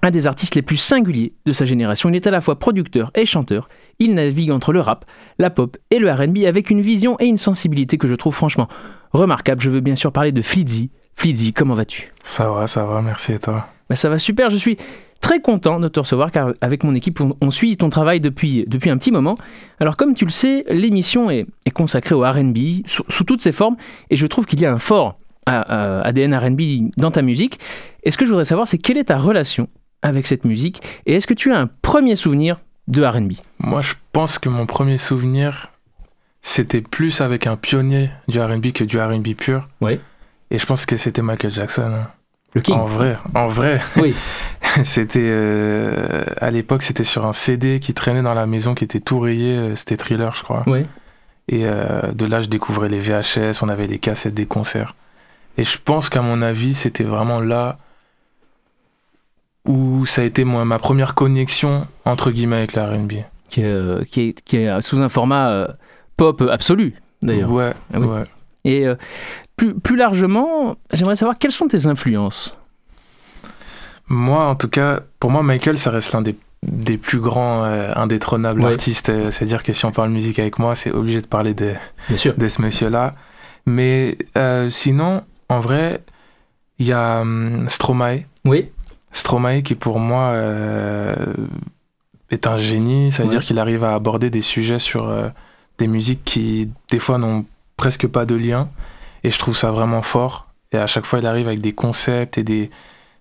un 0.00 0.10
des 0.10 0.26
artistes 0.26 0.54
les 0.54 0.62
plus 0.62 0.78
singuliers 0.78 1.32
de 1.44 1.52
sa 1.52 1.66
génération. 1.66 2.08
Il 2.08 2.16
est 2.16 2.26
à 2.26 2.30
la 2.30 2.40
fois 2.40 2.58
producteur 2.58 3.10
et 3.14 3.26
chanteur. 3.26 3.68
Il 3.98 4.14
navigue 4.14 4.50
entre 4.50 4.72
le 4.72 4.80
rap, 4.80 5.04
la 5.38 5.50
pop 5.50 5.76
et 5.90 5.98
le 5.98 6.10
RB 6.10 6.38
avec 6.46 6.70
une 6.70 6.80
vision 6.80 7.18
et 7.20 7.26
une 7.26 7.36
sensibilité 7.36 7.98
que 7.98 8.08
je 8.08 8.14
trouve 8.14 8.34
franchement 8.34 8.66
remarquable. 9.12 9.60
Je 9.60 9.68
veux 9.68 9.80
bien 9.80 9.94
sûr 9.94 10.10
parler 10.10 10.32
de 10.32 10.40
Flizzy. 10.40 10.88
Flizzy, 11.16 11.52
comment 11.52 11.74
vas-tu? 11.74 12.14
Ça 12.22 12.50
va, 12.50 12.66
ça 12.66 12.86
va, 12.86 13.02
merci 13.02 13.32
et 13.34 13.38
toi? 13.38 13.66
Bah, 13.90 13.96
Ça 13.96 14.08
va 14.08 14.18
super, 14.18 14.48
je 14.48 14.56
suis 14.56 14.78
très 15.26 15.40
content 15.40 15.80
de 15.80 15.88
te 15.88 15.98
recevoir 15.98 16.30
car 16.30 16.52
avec 16.60 16.84
mon 16.84 16.94
équipe, 16.94 17.20
on, 17.40 17.50
suit 17.50 17.76
ton 17.76 17.90
travail 17.90 18.20
depuis, 18.20 18.64
depuis 18.68 18.90
un 18.90 18.96
petit 18.96 19.10
moment. 19.10 19.34
Alors 19.80 19.96
comme 19.96 20.14
tu 20.14 20.24
le 20.24 20.30
sais, 20.30 20.64
l'émission 20.68 21.30
est, 21.30 21.48
consacrée 21.74 22.14
au 22.14 22.20
RB 22.20 22.86
sous, 22.86 23.24
toutes 23.24 23.40
ses 23.40 23.50
formes 23.50 23.74
et 24.10 24.14
je 24.14 24.24
trouve 24.28 24.46
qu'il 24.46 24.60
y 24.60 24.66
a 24.66 24.72
un 24.72 24.78
fort 24.78 25.14
ADN 25.46 26.32
RB 26.32 26.92
dans 26.96 27.10
ta 27.10 27.22
musique. 27.22 27.58
Et 28.04 28.12
ce 28.12 28.16
que 28.16 28.24
je 28.24 28.30
voudrais 28.30 28.44
savoir, 28.44 28.68
c'est 28.68 28.78
quelle 28.78 28.98
est 28.98 29.06
ta 29.06 29.16
relation 29.16 29.68
avec 30.00 30.28
cette 30.28 30.44
musique 30.44 30.80
et 31.06 31.16
est-ce 31.16 31.26
que 31.26 31.34
tu 31.34 31.52
as 31.52 31.58
un 31.58 31.68
premier 31.82 32.14
souvenir 32.14 32.58
de 32.86 33.04
RB 33.04 33.32
Moi, 33.58 33.82
je 33.82 33.94
pense 34.12 34.38
que 34.38 34.48
mon 34.48 34.64
premier 34.64 34.96
souvenir, 34.96 35.72
c'était 36.40 36.82
plus 36.82 37.20
avec 37.20 37.48
un 37.48 37.56
pionnier 37.56 38.10
du 38.28 38.40
RB 38.40 38.70
que 38.70 38.84
du 38.84 39.00
RB 39.00 39.34
pur. 39.34 39.68
Oui. 39.80 39.98
Et 40.52 40.58
je 40.58 40.66
pense 40.66 40.86
que 40.86 40.96
c'était 40.96 41.22
Michael 41.22 41.50
Jackson. 41.50 41.82
Hein. 41.82 42.10
Le 42.56 42.62
King. 42.62 42.76
En 42.76 42.86
vrai, 42.86 43.18
en 43.34 43.48
vrai. 43.48 43.82
Oui. 43.96 44.14
c'était 44.84 45.20
euh, 45.22 46.24
à 46.38 46.50
l'époque, 46.50 46.82
c'était 46.82 47.04
sur 47.04 47.26
un 47.26 47.32
CD 47.32 47.80
qui 47.80 47.94
traînait 47.94 48.22
dans 48.22 48.34
la 48.34 48.46
maison, 48.46 48.74
qui 48.74 48.84
était 48.84 49.00
tout 49.00 49.18
rayé. 49.18 49.56
Euh, 49.56 49.74
c'était 49.74 49.96
Thriller, 49.96 50.34
je 50.34 50.42
crois. 50.42 50.64
Et 51.48 51.64
euh, 51.64 52.12
de 52.12 52.26
là, 52.26 52.40
je 52.40 52.46
découvrais 52.46 52.88
les 52.88 52.98
VHS, 53.00 53.62
on 53.62 53.68
avait 53.68 53.86
des 53.86 53.98
cassettes 53.98 54.34
des 54.34 54.46
concerts. 54.46 54.94
Et 55.58 55.64
je 55.64 55.78
pense 55.78 56.08
qu'à 56.08 56.20
mon 56.20 56.42
avis, 56.42 56.74
c'était 56.74 57.04
vraiment 57.04 57.40
là 57.40 57.78
où 59.64 60.06
ça 60.06 60.22
a 60.22 60.24
été 60.24 60.44
moi, 60.44 60.64
ma 60.64 60.78
première 60.78 61.14
connexion 61.14 61.86
entre 62.04 62.30
guillemets 62.30 62.56
avec 62.56 62.74
la 62.74 62.88
R&B. 62.88 63.12
Qui, 63.48 63.62
est, 63.62 64.42
qui, 64.44 64.56
est, 64.56 64.80
sous 64.82 65.00
un 65.00 65.08
format 65.08 65.68
pop 66.16 66.42
absolu, 66.50 66.94
d'ailleurs. 67.22 67.50
Ouais, 67.50 67.72
ah 67.94 68.00
ouais. 68.00 68.24
Et 68.64 68.86
plus, 69.56 69.74
plus 69.78 69.96
largement, 69.96 70.76
j'aimerais 70.92 71.16
savoir 71.16 71.38
quelles 71.38 71.52
sont 71.52 71.68
tes 71.68 71.86
influences 71.86 72.56
Moi, 74.08 74.44
en 74.44 74.54
tout 74.54 74.68
cas, 74.68 75.00
pour 75.18 75.30
moi, 75.30 75.42
Michael, 75.42 75.78
ça 75.78 75.90
reste 75.90 76.12
l'un 76.12 76.22
des, 76.22 76.36
des, 76.62 76.96
plus 76.96 77.18
grands 77.18 77.64
euh, 77.64 77.92
indétrônables 77.96 78.64
artistes. 78.64 79.08
Euh, 79.08 79.30
c'est-à-dire 79.30 79.62
que 79.62 79.72
si 79.72 79.84
on 79.84 79.92
parle 79.92 80.10
musique 80.10 80.38
avec 80.38 80.58
moi, 80.58 80.74
c'est 80.74 80.92
obligé 80.92 81.20
de 81.20 81.26
parler 81.26 81.54
de, 81.54 81.74
de 82.08 82.48
ce 82.48 82.62
monsieur-là. 82.62 83.14
Mais 83.66 84.16
euh, 84.36 84.70
sinon, 84.70 85.22
en 85.48 85.58
vrai, 85.58 86.02
il 86.78 86.86
y 86.86 86.92
a 86.92 87.20
um, 87.20 87.66
Stromae. 87.68 88.24
Oui. 88.44 88.70
Stromae 89.10 89.62
qui, 89.62 89.74
pour 89.74 89.98
moi, 89.98 90.36
est 92.30 92.46
un 92.46 92.56
génie. 92.58 93.10
Ça 93.10 93.22
veut 93.22 93.30
dire 93.30 93.42
qu'il 93.42 93.58
arrive 93.58 93.82
à 93.82 93.94
aborder 93.94 94.30
des 94.30 94.42
sujets 94.42 94.78
sur 94.78 95.10
des 95.78 95.86
musiques 95.86 96.22
qui, 96.24 96.70
des 96.90 96.98
fois, 96.98 97.16
n'ont 97.16 97.46
presque 97.78 98.06
pas 98.06 98.26
de 98.26 98.34
lien. 98.34 98.68
Et 99.24 99.30
je 99.30 99.38
trouve 99.38 99.56
ça 99.56 99.70
vraiment 99.70 100.02
fort. 100.02 100.48
Et 100.70 100.76
à 100.76 100.86
chaque 100.86 101.06
fois, 101.06 101.18
il 101.18 101.26
arrive 101.26 101.46
avec 101.46 101.62
des 101.62 101.72
concepts 101.72 102.36
et 102.36 102.42
des, 102.42 102.70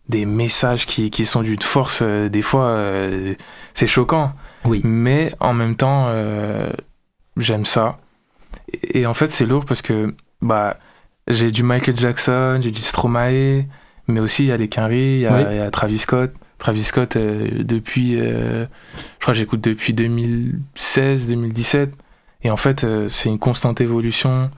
des 0.10 0.26
messages 0.26 0.86
qui, 0.86 1.10
qui 1.10 1.26
sont 1.26 1.42
d'une 1.42 1.62
force. 1.62 2.00
Euh, 2.02 2.30
des 2.30 2.42
fois, 2.42 2.66
euh, 2.66 3.36
c'est 3.74 3.88
choquant. 3.88 4.34
Oui. 4.64 4.82
Mais 4.84 5.34
en 5.40 5.54
même 5.54 5.76
temps, 5.76 6.06
euh, 6.08 6.72
j'aime 7.38 7.66
ça. 7.66 7.98
Et, 8.82 9.06
en 9.06 9.14
fait, 9.14 9.28
c'est 9.28 9.46
lourd 9.46 9.66
parce 9.66 9.82
que 9.82 10.16
bah, 10.42 10.78
j'ai 11.28 11.52
du 11.52 11.64
Michael 11.64 11.98
Jackson, 11.98 12.60
j'ai 12.62 12.72
du 12.72 12.82
Stromae, 12.82 13.66
mais 14.08 14.20
aussi 14.20 14.44
il 14.44 14.48
y 14.48 14.52
a 14.52 14.58
les 14.58 14.70
Quinry, 14.70 15.18
il 15.18 15.22
y, 15.22 15.28
a 15.28 15.72
Travis 15.72 16.00
Scott. 16.00 16.34
Travis 16.58 16.84
Scott, 16.84 17.18
depuis, 17.18 18.16
je 18.18 18.66
crois 19.20 19.34
que 19.34 19.38
j'écoute 19.38 19.62
depuis 19.62 19.94
2016, 19.94 21.28
2017. 21.28 21.94
Et 22.44 22.50
en 22.50 22.58
fait, 22.58 22.86
c'est 23.10 23.30
une 23.30 23.40
constante 23.40 23.82
évolution 23.82 24.50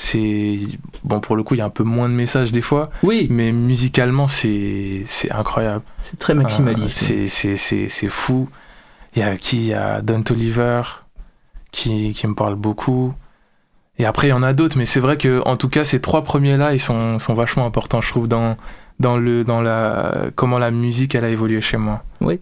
c'est 0.00 0.60
bon 1.02 1.18
pour 1.18 1.34
le 1.34 1.42
coup 1.42 1.54
il 1.54 1.58
y 1.58 1.60
a 1.60 1.64
un 1.64 1.70
peu 1.70 1.82
moins 1.82 2.08
de 2.08 2.14
messages 2.14 2.52
des 2.52 2.60
fois. 2.60 2.88
Oui. 3.02 3.26
Mais 3.30 3.50
musicalement 3.50 4.28
c'est 4.28 5.02
c'est 5.06 5.30
incroyable. 5.32 5.82
C'est 6.02 6.20
très 6.20 6.34
maximaliste 6.34 7.10
euh, 7.10 7.26
c'est 7.26 7.56
c'est 7.56 7.88
c'est 7.88 8.08
fou. 8.08 8.48
Il 9.16 9.20
y 9.20 9.22
a 9.22 9.36
qui? 9.36 9.56
Il 9.56 9.66
y 9.66 9.74
a 9.74 10.00
Don 10.00 10.22
Oliver 10.30 10.82
qui, 11.72 12.12
qui 12.12 12.26
me 12.28 12.34
parle 12.36 12.54
beaucoup. 12.54 13.12
Et 13.98 14.06
après 14.06 14.28
il 14.28 14.30
y 14.30 14.32
en 14.32 14.44
a 14.44 14.52
d'autres 14.52 14.78
mais 14.78 14.86
c'est 14.86 15.00
vrai 15.00 15.16
que 15.16 15.42
en 15.44 15.56
tout 15.56 15.68
cas 15.68 15.82
ces 15.82 16.00
trois 16.00 16.22
premiers 16.22 16.56
là 16.56 16.72
ils 16.72 16.78
sont 16.78 17.18
sont 17.18 17.34
vachement 17.34 17.66
importants 17.66 18.00
je 18.00 18.10
trouve 18.10 18.28
dans 18.28 18.56
dans 19.00 19.16
le 19.16 19.42
dans 19.42 19.60
la 19.60 20.26
comment 20.36 20.60
la 20.60 20.70
musique 20.70 21.16
elle 21.16 21.24
a 21.24 21.28
évolué 21.28 21.60
chez 21.60 21.76
moi. 21.76 22.04
Oui 22.20 22.38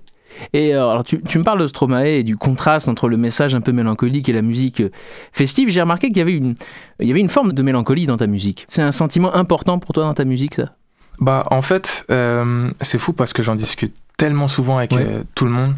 et 0.52 0.74
euh, 0.74 0.88
alors, 0.88 1.04
tu, 1.04 1.16
me 1.16 1.42
parles 1.42 1.60
de 1.60 1.66
Stromae 1.66 2.06
et 2.06 2.22
du 2.22 2.36
contraste 2.36 2.88
entre 2.88 3.08
le 3.08 3.16
message 3.16 3.54
un 3.54 3.60
peu 3.60 3.72
mélancolique 3.72 4.28
et 4.28 4.32
la 4.32 4.42
musique 4.42 4.80
euh, 4.80 4.90
festive. 5.32 5.70
J'ai 5.70 5.80
remarqué 5.80 6.08
qu'il 6.08 6.18
y 6.18 6.20
avait 6.20 6.34
une, 6.34 6.54
il 7.00 7.08
y 7.08 7.10
avait 7.10 7.20
une 7.20 7.28
forme 7.28 7.52
de 7.52 7.62
mélancolie 7.62 8.06
dans 8.06 8.16
ta 8.16 8.26
musique. 8.26 8.64
C'est 8.68 8.82
un 8.82 8.92
sentiment 8.92 9.34
important 9.34 9.78
pour 9.78 9.92
toi 9.92 10.04
dans 10.04 10.14
ta 10.14 10.24
musique, 10.24 10.54
ça? 10.54 10.72
Bah, 11.18 11.42
en 11.50 11.62
fait, 11.62 12.04
euh, 12.10 12.70
c'est 12.82 12.98
fou 12.98 13.12
parce 13.12 13.32
que 13.32 13.42
j'en 13.42 13.54
discute 13.54 13.94
tellement 14.18 14.48
souvent 14.48 14.78
avec 14.78 14.94
tout 15.34 15.44
le 15.46 15.50
monde. 15.50 15.74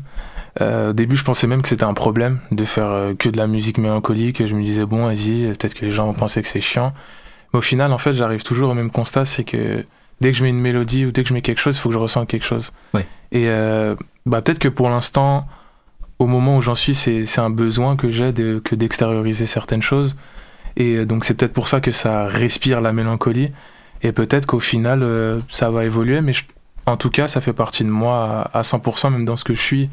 au 0.60 0.92
début, 0.92 1.16
je 1.16 1.24
pensais 1.24 1.46
même 1.46 1.62
que 1.62 1.68
c'était 1.68 1.84
un 1.84 1.94
problème 1.94 2.40
de 2.50 2.64
faire 2.64 3.12
que 3.18 3.28
de 3.28 3.36
la 3.36 3.46
musique 3.46 3.78
mélancolique. 3.78 4.44
Je 4.44 4.54
me 4.54 4.64
disais, 4.64 4.84
bon, 4.84 5.04
vas-y, 5.04 5.46
peut-être 5.56 5.74
que 5.74 5.84
les 5.84 5.92
gens 5.92 6.06
vont 6.06 6.14
penser 6.14 6.42
que 6.42 6.48
c'est 6.48 6.60
chiant. 6.60 6.92
Mais 7.52 7.58
au 7.58 7.62
final, 7.62 7.92
en 7.92 7.98
fait, 7.98 8.12
j'arrive 8.14 8.42
toujours 8.42 8.70
au 8.70 8.74
même 8.74 8.90
constat, 8.90 9.24
c'est 9.24 9.44
que 9.44 9.84
dès 10.20 10.32
que 10.32 10.36
je 10.36 10.42
mets 10.42 10.50
une 10.50 10.60
mélodie 10.60 11.06
ou 11.06 11.12
dès 11.12 11.22
que 11.22 11.28
je 11.28 11.34
mets 11.34 11.40
quelque 11.40 11.60
chose, 11.60 11.76
il 11.76 11.80
faut 11.80 11.88
que 11.88 11.94
je 11.94 11.98
ressente 11.98 12.28
quelque 12.28 12.44
chose. 12.44 12.72
Et 13.30 13.48
euh, 13.48 13.94
bah, 14.26 14.42
peut-être 14.42 14.58
que 14.58 14.68
pour 14.68 14.88
l'instant, 14.88 15.46
au 16.18 16.26
moment 16.26 16.56
où 16.56 16.60
j'en 16.62 16.74
suis, 16.74 16.94
c'est 16.94 17.38
un 17.38 17.50
besoin 17.50 17.96
que 17.96 18.10
j'ai 18.10 18.32
de, 18.32 18.60
que 18.62 18.74
d'extérioriser 18.74 19.46
certaines 19.46 19.82
choses. 19.82 20.16
Et 20.76 20.94
euh, 20.94 21.06
donc 21.06 21.24
c'est 21.24 21.34
peut-être 21.34 21.52
pour 21.52 21.68
ça 21.68 21.80
que 21.80 21.92
ça 21.92 22.26
respire 22.26 22.80
la 22.80 22.92
mélancolie. 22.92 23.50
Et 24.02 24.12
peut-être 24.12 24.46
qu'au 24.46 24.60
final, 24.60 25.02
euh, 25.02 25.40
ça 25.48 25.70
va 25.70 25.84
évoluer. 25.84 26.20
Mais 26.20 26.32
en 26.86 26.96
tout 26.96 27.10
cas, 27.10 27.28
ça 27.28 27.40
fait 27.40 27.52
partie 27.52 27.84
de 27.84 27.90
moi 27.90 28.50
à, 28.52 28.62
100%, 28.62 29.10
même 29.10 29.24
dans 29.24 29.36
ce 29.36 29.44
que 29.44 29.54
je 29.54 29.60
suis. 29.60 29.90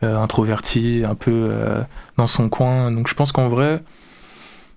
introverti, 0.00 1.02
un 1.04 1.16
peu 1.16 1.50
dans 2.16 2.28
son 2.28 2.48
coin. 2.48 2.92
Donc 2.92 3.08
je 3.08 3.14
pense 3.14 3.32
qu'en 3.32 3.48
vrai, 3.48 3.82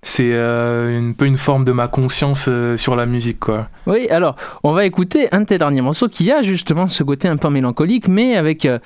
c'est 0.03 0.31
euh, 0.33 0.99
un 0.99 1.13
peu 1.13 1.25
une 1.25 1.37
forme 1.37 1.63
de 1.63 1.71
ma 1.71 1.87
conscience 1.87 2.45
euh, 2.47 2.75
sur 2.75 2.95
la 2.95 3.05
musique 3.05 3.39
quoi. 3.39 3.69
Oui, 3.85 4.07
alors 4.09 4.35
on 4.63 4.73
va 4.73 4.85
écouter 4.85 5.27
un 5.31 5.41
de 5.41 5.45
tes 5.45 5.57
derniers 5.57 5.81
morceaux 5.81 6.07
qui 6.07 6.31
a 6.31 6.41
justement 6.41 6.87
ce 6.87 7.03
côté 7.03 7.27
un 7.27 7.37
peu 7.37 7.49
mélancolique 7.49 8.07
mais 8.07 8.35
avec 8.35 8.65
euh, 8.65 8.79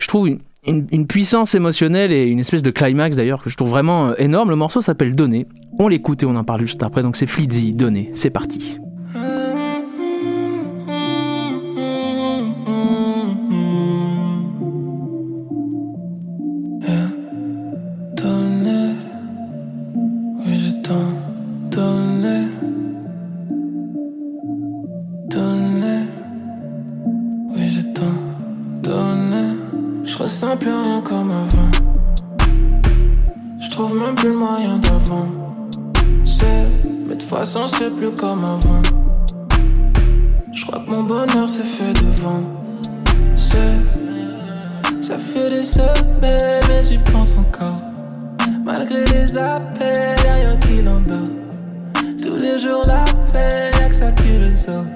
je 0.00 0.08
trouve 0.08 0.28
une, 0.66 1.06
puissance 1.06 1.54
émotionnelle 1.54 2.10
et 2.10 2.24
une 2.24 2.40
espèce 2.40 2.62
de 2.62 2.70
climax 2.70 3.16
d'ailleurs 3.16 3.44
que 3.44 3.50
je 3.50 3.56
trouve 3.56 3.70
vraiment 3.70 4.16
énorme. 4.16 4.50
Le 4.50 4.56
morceau 4.56 4.80
s'appelle 4.80 5.14
Donner. 5.14 5.46
On 5.78 5.86
l'écoute 5.86 6.24
et 6.24 6.26
on 6.26 6.34
en 6.34 6.42
parle 6.42 6.62
juste 6.62 6.82
après. 6.82 7.04
Donc 7.04 7.16
c'est 7.16 7.26
Flizzy, 7.26 7.72
Donner. 7.72 8.10
C'est 8.14 8.30
parti. 8.30 8.80
C'est 37.46 37.90
plus 37.90 38.10
comme 38.10 38.44
avant. 38.44 38.82
Je 40.52 40.66
crois 40.66 40.80
que 40.80 40.90
mon 40.90 41.04
bonheur 41.04 41.48
s'est 41.48 41.62
fait 41.62 41.92
devant. 41.92 42.42
Ça 45.00 45.16
fait 45.18 45.48
des 45.48 45.62
semaines, 45.62 46.60
mais 46.68 46.82
j'y 46.82 46.98
pense 46.98 47.36
encore. 47.36 47.80
Malgré 48.64 49.04
les 49.04 49.38
appels, 49.38 50.16
y'a 50.24 50.34
rien 50.34 50.56
qui 50.56 50.82
l'endort. 50.82 51.30
Tous 52.20 52.36
les 52.36 52.58
jours 52.58 52.82
la 52.86 53.04
peine, 53.32 53.70
y'a 53.80 53.88
que 53.88 53.94
ça 53.94 54.10
qui 54.10 54.36
résonne. 54.36 54.88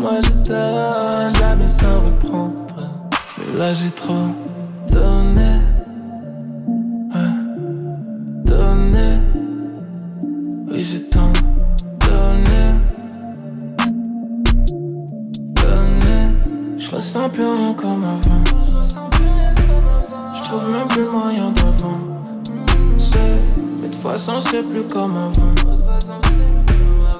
Moi 0.00 0.18
je 0.24 0.30
donne, 0.48 1.34
jamais 1.34 1.68
sans 1.68 2.00
reprendre. 2.00 2.88
Mais 3.36 3.58
là 3.58 3.72
j'ai 3.74 3.90
trop 3.90 4.28
donné. 4.90 5.61
Plus 17.32 17.44
rien 17.44 17.74
comme 17.74 18.04
avant. 18.04 18.44
Je 20.34 20.42
trouve 20.42 20.68
même 20.68 20.88
plus 20.88 21.04
moyen 21.04 21.50
d'avant. 21.52 21.98
C'est, 22.98 23.18
mais 23.80 23.88
de 23.88 23.92
toute 23.92 24.02
façon, 24.02 24.38
c'est 24.40 24.62
plus 24.62 24.84
comme 24.84 25.16
avant. 25.16 25.54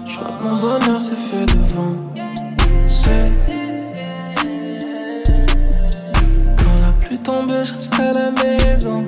Je 0.07 0.16
crois 0.16 0.33
que 0.38 0.44
mon 0.44 0.57
bonheur 0.57 1.01
s'est 1.01 1.16
fait 1.16 1.46
devant. 1.46 1.94
C'est 2.87 3.31
quand 6.59 6.79
la 6.81 6.92
pluie 7.01 7.18
tombait, 7.18 7.64
je 7.64 7.75
restais 7.75 8.03
à 8.03 8.12
la 8.12 8.31
maison. 8.31 9.05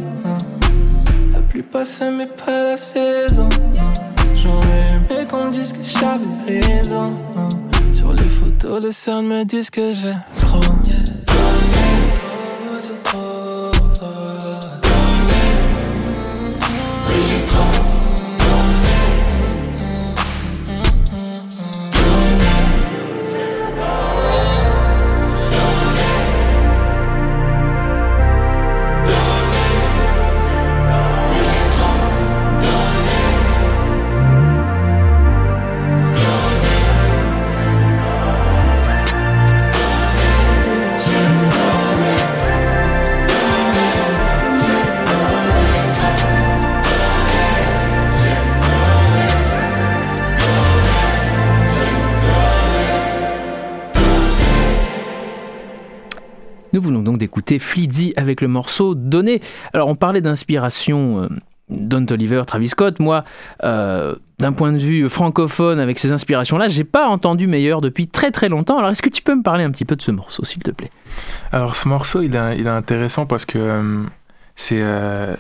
La 1.33 1.41
pluie 1.41 1.63
passait, 1.63 2.11
mais 2.11 2.27
pas 2.27 2.65
la 2.65 2.77
saison. 2.77 3.49
J'aurais 4.35 4.95
aimé 4.95 5.27
qu'on 5.31 5.49
dise 5.49 5.73
que 5.73 5.83
j'avais 5.83 6.61
raison. 6.61 7.13
Sur 7.93 8.13
les 8.13 8.29
photos, 8.29 8.83
les 8.83 8.93
cernes 8.93 9.27
me 9.27 9.45
disent 9.45 9.71
que 9.71 9.93
j'ai 9.93 10.15
trop. 10.39 10.61
Nous 56.75 56.83
voulons 56.83 57.03
donc 57.03 57.19
d'écouter 57.19 57.61
Fleetzy 57.61 58.15
avec 58.17 58.41
le 58.41 58.49
morceau 58.49 58.97
Donné. 58.97 59.41
Alors 59.73 59.87
on 59.89 59.95
parlait 59.95 60.21
d'inspiration 60.21 61.23
euh, 61.23 61.29
Don 61.69 62.05
Oliver, 62.11 62.43
Travis 62.45 62.71
Scott. 62.71 62.99
Moi, 62.99 63.23
euh, 63.63 64.17
d'un 64.41 64.53
point 64.53 64.73
de 64.73 64.79
vue 64.79 65.09
francophone, 65.09 65.79
avec 65.79 66.01
ces 66.01 66.11
inspirations-là, 66.11 66.67
j'ai 66.67 66.83
pas 66.83 67.07
entendu 67.07 67.47
meilleur 67.47 67.81
depuis 67.81 68.09
très 68.09 68.33
très 68.33 68.49
longtemps. 68.49 68.77
Alors 68.77 68.91
est-ce 68.91 69.03
que 69.03 69.09
tu 69.09 69.23
peux 69.23 69.37
me 69.37 69.45
parler 69.45 69.63
un 69.63 69.71
petit 69.71 69.85
peu 69.85 69.95
de 69.95 70.03
ce 70.03 70.11
morceau, 70.11 70.45
s'il 70.45 70.65
te 70.65 70.73
plaît? 70.73 70.91
Alors 71.53 71.77
ce 71.77 71.87
morceau, 71.87 72.23
il 72.23 72.35
est, 72.35 72.59
il 72.59 72.67
est 72.67 72.71
intéressant 72.71 73.25
parce 73.25 73.45
que 73.45 73.59
euh, 73.59 74.03
c'est, 74.57 74.83
euh, 74.83 75.37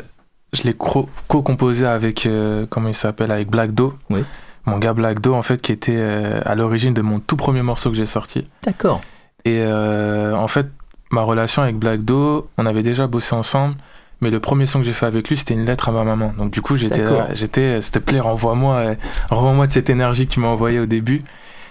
je 0.52 0.62
l'ai 0.62 0.74
co- 0.74 1.08
co-composé 1.26 1.84
avec, 1.84 2.28
comment 2.70 2.88
il 2.88 2.94
s'appelle, 2.94 3.32
avec 3.32 3.50
Black 3.50 3.72
Do. 3.72 3.94
Oui. 4.08 4.22
Mon 4.66 4.78
gars 4.78 4.92
Black 4.92 5.18
Do, 5.20 5.34
en 5.34 5.42
fait, 5.42 5.60
qui 5.60 5.72
était 5.72 6.00
à 6.00 6.54
l'origine 6.54 6.94
de 6.94 7.02
mon 7.02 7.18
tout 7.18 7.36
premier 7.36 7.62
morceau 7.62 7.90
que 7.90 7.96
j'ai 7.96 8.06
sorti. 8.06 8.46
D'accord. 8.62 9.00
Et 9.44 9.66
en 9.66 10.46
fait, 10.46 10.68
ma 11.14 11.22
relation 11.22 11.62
avec 11.62 11.76
Black 11.76 12.04
Do, 12.04 12.48
on 12.58 12.66
avait 12.66 12.82
déjà 12.82 13.06
bossé 13.06 13.34
ensemble, 13.34 13.76
mais 14.20 14.30
le 14.30 14.40
premier 14.40 14.66
son 14.66 14.80
que 14.80 14.84
j'ai 14.84 14.92
fait 14.92 15.06
avec 15.06 15.28
lui, 15.28 15.36
c'était 15.36 15.54
une 15.54 15.64
lettre 15.64 15.88
à 15.88 15.92
ma 15.92 16.04
maman. 16.04 16.34
Donc 16.36 16.50
du 16.50 16.60
coup, 16.60 16.76
j'étais 16.76 17.02
là, 17.04 17.28
j'étais, 17.32 17.72
euh, 17.72 17.80
s'il 17.80 17.92
te 17.92 17.98
plaît, 18.00 18.20
renvoie-moi, 18.20 18.74
euh, 18.74 18.94
renvoie-moi 19.30 19.66
de 19.66 19.72
cette 19.72 19.88
énergie 19.88 20.26
que 20.26 20.32
tu 20.32 20.40
m'as 20.40 20.48
envoyée 20.48 20.80
au 20.80 20.86
début. 20.86 21.22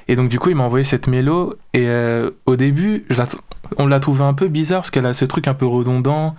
Et 0.08 0.16
donc 0.16 0.30
du 0.30 0.40
coup, 0.40 0.50
il 0.50 0.56
m'a 0.56 0.64
envoyé 0.64 0.84
cette 0.84 1.08
mélo, 1.08 1.56
et 1.74 1.88
euh, 1.88 2.32
au 2.46 2.56
début, 2.56 3.06
je 3.10 3.22
on 3.78 3.88
l'a 3.88 4.00
trouvé 4.00 4.24
un 4.24 4.34
peu 4.34 4.48
bizarre, 4.48 4.80
parce 4.80 4.92
qu'elle 4.92 5.06
a 5.06 5.14
ce 5.14 5.26
truc 5.26 5.48
un 5.48 5.54
peu 5.54 5.68
redondant. 5.68 6.36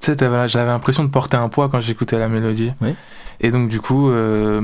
Tu 0.00 0.12
sais, 0.12 0.16
j'avais 0.18 0.66
l'impression 0.66 1.04
de 1.04 1.10
porter 1.10 1.36
un 1.36 1.48
poids 1.48 1.68
quand 1.68 1.80
j'écoutais 1.80 2.18
la 2.18 2.28
mélodie. 2.28 2.72
Oui. 2.80 2.94
Et 3.40 3.50
donc 3.50 3.68
du 3.68 3.80
coup... 3.80 4.10
euh, 4.10 4.60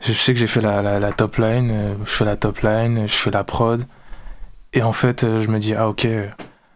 je 0.00 0.12
sais 0.12 0.34
que 0.34 0.38
j'ai 0.38 0.46
fait 0.46 0.60
la, 0.60 0.82
la, 0.82 1.00
la 1.00 1.12
top 1.12 1.36
line, 1.38 1.70
euh, 1.72 1.94
je 2.04 2.10
fais 2.10 2.26
la 2.26 2.36
top 2.36 2.58
line, 2.60 3.04
je 3.06 3.14
fais 3.14 3.30
la 3.30 3.44
prod. 3.44 3.82
Et 4.72 4.82
en 4.82 4.92
fait, 4.92 5.24
euh, 5.24 5.40
je 5.40 5.48
me 5.48 5.58
dis, 5.58 5.74
ah 5.74 5.88
ok, 5.88 6.06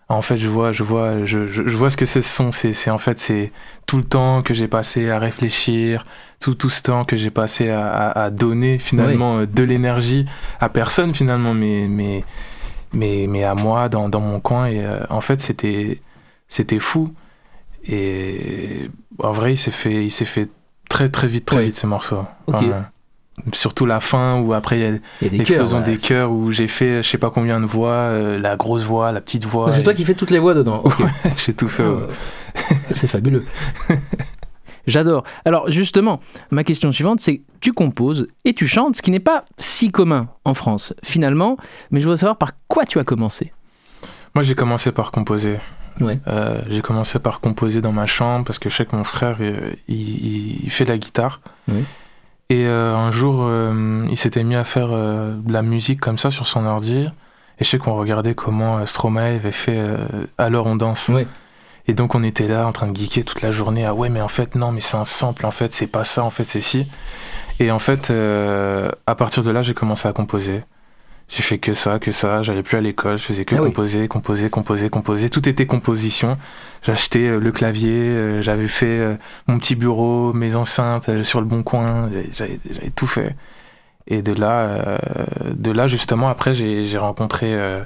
en 0.09 0.22
fait, 0.22 0.37
je 0.37 0.48
vois, 0.48 0.72
je 0.72 0.83
vois, 0.83 1.24
je, 1.24 1.46
je, 1.46 1.68
je 1.68 1.76
vois 1.76 1.90
ce 1.90 1.96
que 1.96 2.07
c'est 2.07 2.22
ce 2.22 2.31
son. 2.35 2.50
C'est, 2.53 2.90
en 2.90 2.98
fait, 2.98 3.18
c'est 3.18 3.53
tout 3.87 3.96
le 3.98 4.05
temps 4.05 4.42
que 4.42 4.55
j'ai 4.55 4.68
passé 4.68 5.09
à 5.11 5.18
réfléchir, 5.18 6.05
tout, 6.40 6.55
tout 6.55 6.70
ce 6.70 6.83
temps 6.83 7.05
que 7.05 7.16
j'ai 7.16 7.31
passé 7.31 7.68
à, 7.70 7.87
à, 7.88 8.24
à 8.24 8.31
donner 8.31 8.79
finalement 8.79 9.38
euh, 9.38 9.46
de 9.46 9.62
l'énergie 9.62 10.26
à 10.61 10.68
personne 10.68 11.14
finalement, 11.14 11.55
mais, 11.55 11.87
mais, 11.88 12.24
mais, 12.92 13.26
mais 13.29 13.44
à 13.44 13.55
moi 13.55 13.88
dans, 13.88 14.09
dans 14.09 14.20
mon 14.20 14.40
coin. 14.40 14.66
Et 14.66 14.85
euh, 14.85 15.05
en 15.11 15.20
fait, 15.20 15.40
c'était, 15.40 16.00
c'était 16.48 16.79
fou. 16.81 17.12
Et 17.87 18.90
en 19.22 19.33
vrai, 19.33 19.55
il 19.55 19.57
s'est 19.59 19.70
fait, 19.70 20.05
il 20.05 20.11
s'est 20.11 20.24
fait 20.24 20.48
très 20.88 21.09
très 21.09 21.29
vite, 21.29 21.44
très 21.46 21.57
Ouais. 21.59 21.64
vite 21.66 21.76
ce 21.76 21.87
morceau. 21.87 22.24
Surtout 23.53 23.87
la 23.87 24.00
fin 24.00 24.40
où 24.40 24.53
après 24.53 25.00
des 25.22 25.29
l'explosion 25.31 25.79
ouais. 25.79 25.85
des 25.85 25.98
chœurs 25.98 26.31
où 26.31 26.50
j'ai 26.50 26.68
fait 26.68 27.03
je 27.03 27.09
sais 27.09 27.18
pas 27.18 27.31
combien 27.31 27.61
de 27.61 27.66
voix, 27.66 27.90
euh, 27.92 28.38
la 28.38 28.57
grosse 28.57 28.83
voix, 28.83 29.12
la 29.12 29.20
petite 29.20 29.44
voix. 29.44 29.72
C'est 29.72 29.81
et- 29.81 29.85
toi 29.85 29.94
qui 29.94 30.05
fais 30.05 30.14
toutes 30.14 30.31
les 30.31 30.38
voix 30.38 30.55
dedans. 30.55 30.83
Ok. 30.85 30.94
j'ai 31.37 31.55
tout 31.55 31.68
fait. 31.68 31.83
ouais. 31.85 31.88
Euh, 31.88 32.74
c'est 32.92 33.09
fabuleux. 33.09 33.44
J'adore. 34.87 35.24
Alors 35.44 35.70
justement, 35.70 36.20
ma 36.50 36.64
question 36.64 36.90
suivante, 36.90 37.20
c'est 37.20 37.42
tu 37.61 37.72
composes 37.72 38.26
et 38.44 38.55
tu 38.55 38.66
chantes, 38.66 38.96
ce 38.96 39.03
qui 39.03 39.11
n'est 39.11 39.20
pas 39.20 39.44
si 39.59 39.90
commun 39.90 40.29
en 40.44 40.55
France 40.55 40.94
finalement, 41.05 41.57
mais 41.90 42.00
je 42.00 42.05
voudrais 42.07 42.16
savoir 42.18 42.38
par 42.38 42.53
quoi 42.66 42.87
tu 42.87 42.98
as 42.98 43.05
commencé. 43.05 43.53
Moi 44.35 44.42
j'ai 44.42 44.55
commencé 44.55 44.90
par 44.90 45.12
composer. 45.12 45.59
Ouais. 46.00 46.18
Euh, 46.29 46.62
j'ai 46.70 46.81
commencé 46.81 47.18
par 47.18 47.40
composer 47.40 47.83
dans 47.83 47.92
ma 47.92 48.07
chambre 48.07 48.44
parce 48.44 48.59
que 48.59 48.70
je 48.70 48.76
sais 48.76 48.87
que 48.87 48.96
mon 48.96 49.05
frère 49.05 49.37
euh, 49.40 49.72
il, 49.87 49.96
il- 49.96 50.61
il 50.64 50.70
fait 50.70 50.85
de 50.85 50.90
la 50.90 50.98
guitare. 50.98 51.40
Et 52.51 52.67
euh, 52.67 52.97
un 52.97 53.13
jour 53.13 53.45
euh, 53.45 54.05
il 54.11 54.17
s'était 54.17 54.43
mis 54.43 54.57
à 54.57 54.65
faire 54.65 54.89
euh, 54.91 55.33
de 55.37 55.53
la 55.53 55.63
musique 55.63 56.01
comme 56.01 56.19
ça 56.19 56.31
sur 56.31 56.49
son 56.49 56.67
ordi. 56.67 57.09
Et 57.61 57.65
je 57.65 57.69
sais 57.69 57.79
qu'on 57.79 57.95
regardait 57.95 58.35
comment 58.35 58.85
Stromae 58.87 59.37
avait 59.37 59.53
fait 59.53 59.79
euh, 59.79 59.97
Alors 60.37 60.67
on 60.67 60.75
danse. 60.75 61.13
Et 61.87 61.95
donc 61.95 62.15
on 62.17 62.23
était 62.25 62.49
là 62.49 62.67
en 62.67 62.73
train 62.73 62.89
de 62.89 62.97
geeker 62.97 63.25
toute 63.25 63.43
la 63.43 63.53
journée. 63.53 63.87
Ah 63.87 63.95
ouais, 63.95 64.09
mais 64.09 64.21
en 64.21 64.29
fait 64.29 64.57
non, 64.57 64.73
mais 64.73 64.81
c'est 64.81 64.97
un 64.97 65.05
sample. 65.05 65.47
En 65.47 65.53
fait 65.53 65.73
c'est 65.73 65.87
pas 65.87 66.03
ça. 66.03 66.25
En 66.25 66.31
fait 66.31 66.45
c'est 66.45 66.61
si. 66.61 66.89
Et 67.61 67.71
en 67.71 67.79
fait 67.79 68.11
euh, 68.11 68.91
à 69.07 69.15
partir 69.15 69.45
de 69.45 69.51
là 69.53 69.63
j'ai 69.63 69.75
commencé 69.75 70.09
à 70.09 70.13
composer. 70.13 70.63
J'ai 71.33 71.43
fait 71.43 71.59
que 71.59 71.75
ça, 71.75 71.99
que 72.01 72.11
ça. 72.11 72.43
J'allais 72.43 72.64
plus 72.64 72.77
à 72.77 72.81
l'école. 72.81 73.16
Je 73.16 73.23
faisais 73.23 73.45
que 73.45 73.55
Ah 73.55 73.61
oui. 73.62 73.69
composer, 73.69 74.09
composer, 74.09 74.51
composer, 74.51 74.90
composer. 74.90 75.31
Tout 75.31 75.49
était 75.49 75.64
composition. 75.64 76.37
J'achetais 76.83 77.29
euh, 77.29 77.38
le 77.38 77.53
clavier. 77.53 77.93
euh, 77.95 78.43
J'avais 78.43 78.66
fait 78.66 78.99
euh, 78.99 79.14
mon 79.47 79.59
petit 79.59 79.77
bureau, 79.77 80.33
mes 80.33 80.57
enceintes 80.57 81.23
sur 81.23 81.40
le 81.40 81.47
bon 81.47 81.62
coin. 81.62 82.11
J'avais- 82.33 82.59
tout 82.97 83.07
fait. 83.07 83.37
Et 84.09 84.23
de 84.23 84.33
là, 84.33 84.61
euh, 84.62 84.99
de 85.55 85.71
là 85.71 85.87
justement 85.87 86.29
après 86.29 86.53
j'ai 86.53 86.99
rencontré 86.99 87.55
euh, 87.55 87.79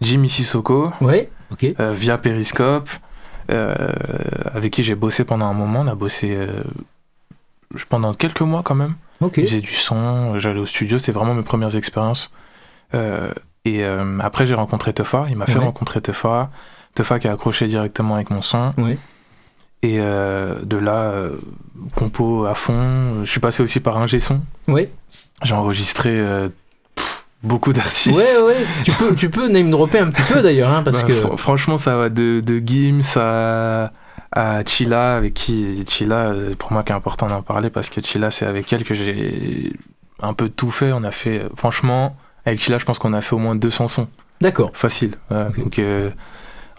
Jimmy 0.00 0.28
Sissoko 0.28 0.92
Ouais. 1.00 1.30
Euh, 1.78 1.92
via 1.92 2.18
Periscope, 2.18 2.88
avec 3.48 4.72
qui 4.72 4.82
j'ai 4.82 4.96
bossé 4.96 5.22
pendant 5.24 5.46
un 5.46 5.52
moment. 5.52 5.80
On 5.82 5.86
a 5.86 5.94
bossé 5.94 6.36
pendant 7.88 8.12
quelques 8.12 8.40
mois 8.40 8.62
quand 8.64 8.74
même. 8.74 8.94
Ok. 9.20 9.40
J'ai 9.44 9.60
du 9.60 9.70
son, 9.70 10.38
j'allais 10.38 10.58
au 10.60 10.66
studio, 10.66 10.98
c'est 10.98 11.12
vraiment 11.12 11.34
mes 11.34 11.42
premières 11.42 11.76
expériences. 11.76 12.30
Euh, 12.94 13.32
et 13.64 13.84
euh, 13.84 14.18
après, 14.20 14.44
j'ai 14.46 14.54
rencontré 14.54 14.92
Tefa, 14.92 15.26
il 15.30 15.36
m'a 15.36 15.46
fait 15.46 15.58
Ouais. 15.58 15.64
rencontrer 15.64 16.00
Tefa. 16.00 16.50
Tefa 16.94 17.18
qui 17.18 17.28
a 17.28 17.32
accroché 17.32 17.66
directement 17.66 18.16
avec 18.16 18.30
mon 18.30 18.42
son. 18.42 18.72
Ouais. 18.78 18.98
Et 19.82 19.96
euh, 19.98 20.56
de 20.62 20.76
là, 20.76 20.94
euh, 21.12 21.30
compo 21.96 22.44
à 22.44 22.54
fond. 22.54 23.24
Je 23.24 23.30
suis 23.30 23.40
passé 23.40 23.62
aussi 23.62 23.80
par 23.80 23.98
un 23.98 24.06
son. 24.06 24.40
Ouais. 24.68 24.90
J'ai 25.42 25.54
enregistré 25.54 26.10
euh, 26.12 26.48
pff, 26.94 27.24
beaucoup 27.42 27.72
d'artistes. 27.72 28.16
Ouais, 28.16 28.42
ouais. 28.44 28.56
tu 28.84 28.92
peux, 28.92 29.14
tu 29.14 29.30
peux 29.30 29.48
name 29.48 29.70
dropper 29.70 29.98
un 29.98 30.10
petit 30.10 30.22
peu 30.22 30.42
d'ailleurs, 30.42 30.70
hein, 30.70 30.82
parce 30.84 31.02
Bah, 31.02 31.08
que. 31.08 31.12
fr- 31.14 31.36
franchement, 31.36 31.78
ça 31.78 31.96
va 31.96 32.08
de, 32.10 32.40
de 32.40 32.62
Gims 32.64 33.16
à, 33.16 33.90
à 34.30 34.64
Chila, 34.64 35.16
avec 35.16 35.34
qui 35.34 35.84
Chila, 35.88 36.32
pour 36.58 36.72
moi, 36.72 36.82
qui 36.84 36.92
est 36.92 36.94
important 36.96 37.26
d'en 37.26 37.42
parler 37.42 37.70
parce 37.70 37.90
que 37.90 38.00
Chila, 38.00 38.30
c'est 38.30 38.46
avec 38.46 38.72
elle 38.72 38.84
que 38.84 38.94
j'ai 38.94 39.72
un 40.20 40.32
peu 40.34 40.48
tout 40.48 40.70
fait. 40.70 40.92
On 40.92 41.02
a 41.02 41.10
fait, 41.10 41.42
franchement, 41.56 42.14
avec 42.44 42.60
Chila, 42.60 42.78
je 42.78 42.84
pense 42.84 42.98
qu'on 42.98 43.12
a 43.12 43.20
fait 43.20 43.34
au 43.34 43.38
moins 43.38 43.54
200 43.54 43.88
sons. 43.88 44.08
D'accord. 44.40 44.70
Facile. 44.74 45.14
Donc, 45.56 45.78
euh, 45.78 46.10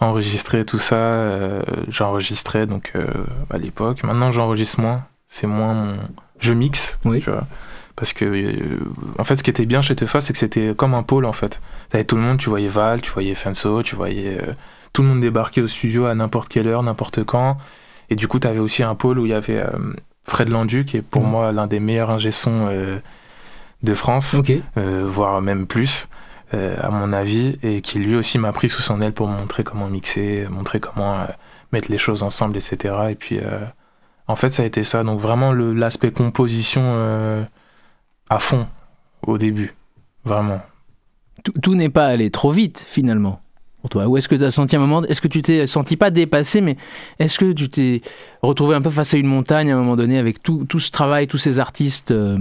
enregistrer 0.00 0.64
tout 0.64 0.78
ça, 0.78 0.96
euh, 0.96 1.62
j'enregistrais 1.88 2.66
donc 2.66 2.92
euh, 2.94 3.04
à 3.50 3.58
l'époque. 3.58 4.02
Maintenant, 4.02 4.32
j'enregistre 4.32 4.80
moins. 4.80 5.04
C'est 5.28 5.46
moins 5.46 5.74
mon. 5.74 5.96
Je 6.38 6.52
mixe. 6.52 6.98
Oui. 7.04 7.20
Tu 7.20 7.30
vois. 7.30 7.46
Parce 7.96 8.12
que, 8.12 8.24
euh, 8.24 8.80
en 9.18 9.24
fait, 9.24 9.36
ce 9.36 9.42
qui 9.42 9.50
était 9.50 9.66
bien 9.66 9.80
chez 9.80 9.94
Tefa, 9.94 10.20
c'est 10.20 10.32
que 10.32 10.38
c'était 10.38 10.74
comme 10.74 10.94
un 10.94 11.02
pôle, 11.02 11.24
en 11.24 11.32
fait. 11.32 11.60
T'avais 11.90 12.04
tout 12.04 12.16
le 12.16 12.22
monde, 12.22 12.38
tu 12.38 12.48
voyais 12.48 12.68
Val, 12.68 13.00
tu 13.00 13.10
voyais 13.10 13.34
Fenso, 13.34 13.82
tu 13.82 13.94
voyais 13.94 14.38
euh, 14.40 14.52
tout 14.92 15.02
le 15.02 15.08
monde 15.08 15.20
débarquer 15.20 15.62
au 15.62 15.68
studio 15.68 16.06
à 16.06 16.14
n'importe 16.14 16.48
quelle 16.48 16.66
heure, 16.66 16.82
n'importe 16.82 17.24
quand. 17.24 17.56
Et 18.10 18.16
du 18.16 18.26
coup, 18.26 18.38
t'avais 18.38 18.58
aussi 18.58 18.82
un 18.82 18.94
pôle 18.94 19.18
où 19.18 19.26
il 19.26 19.30
y 19.30 19.34
avait 19.34 19.64
Fred 20.24 20.48
Landu, 20.50 20.84
qui 20.84 20.98
est 20.98 21.02
pour 21.02 21.22
moi 21.24 21.52
l'un 21.52 21.66
des 21.66 21.80
meilleurs 21.80 22.10
ingé-sons 22.10 22.68
de 23.84 23.94
France, 23.94 24.36
euh, 24.76 25.04
voire 25.06 25.40
même 25.40 25.66
plus, 25.66 26.08
euh, 26.54 26.76
à 26.80 26.90
mon 26.90 27.12
avis, 27.12 27.58
et 27.62 27.80
qui 27.80 27.98
lui 27.98 28.16
aussi 28.16 28.38
m'a 28.38 28.52
pris 28.52 28.68
sous 28.68 28.82
son 28.82 29.00
aile 29.00 29.12
pour 29.12 29.28
montrer 29.28 29.62
comment 29.62 29.88
mixer, 29.88 30.46
montrer 30.50 30.80
comment 30.80 31.20
euh, 31.20 31.26
mettre 31.72 31.90
les 31.90 31.98
choses 31.98 32.22
ensemble, 32.22 32.56
etc. 32.56 32.94
Et 33.10 33.14
puis, 33.14 33.40
en 34.26 34.36
fait, 34.36 34.48
ça 34.48 34.62
a 34.62 34.66
été 34.66 34.84
ça. 34.84 35.04
Donc, 35.04 35.20
vraiment, 35.20 35.52
l'aspect 35.52 36.10
composition 36.10 37.46
à 38.30 38.38
fond. 38.38 38.66
au 39.26 39.38
début, 39.38 39.74
vraiment. 40.24 40.60
Tout, 41.42 41.52
tout 41.60 41.74
n'est 41.74 41.90
pas 41.90 42.06
allé 42.06 42.30
trop 42.30 42.50
vite 42.50 42.84
finalement 42.88 43.40
pour 43.84 43.90
toi 43.90 44.06
Ou 44.08 44.16
est-ce 44.16 44.28
que 44.28 44.34
tu 44.34 44.44
as 44.44 44.50
senti 44.50 44.76
un 44.76 44.78
moment, 44.78 45.02
est-ce 45.02 45.20
que 45.20 45.28
tu 45.28 45.42
t'es 45.42 45.66
senti 45.66 45.98
pas 45.98 46.10
dépassé, 46.10 46.62
mais 46.62 46.78
est-ce 47.18 47.38
que 47.38 47.52
tu 47.52 47.68
t'es 47.68 48.00
retrouvé 48.40 48.74
un 48.74 48.80
peu 48.80 48.88
face 48.88 49.12
à 49.12 49.18
une 49.18 49.26
montagne 49.26 49.70
à 49.70 49.74
un 49.74 49.78
moment 49.78 49.96
donné 49.96 50.18
avec 50.18 50.42
tout, 50.42 50.64
tout 50.66 50.80
ce 50.80 50.90
travail, 50.90 51.26
tous 51.26 51.36
ces 51.36 51.60
artistes 51.60 52.10
euh, 52.10 52.38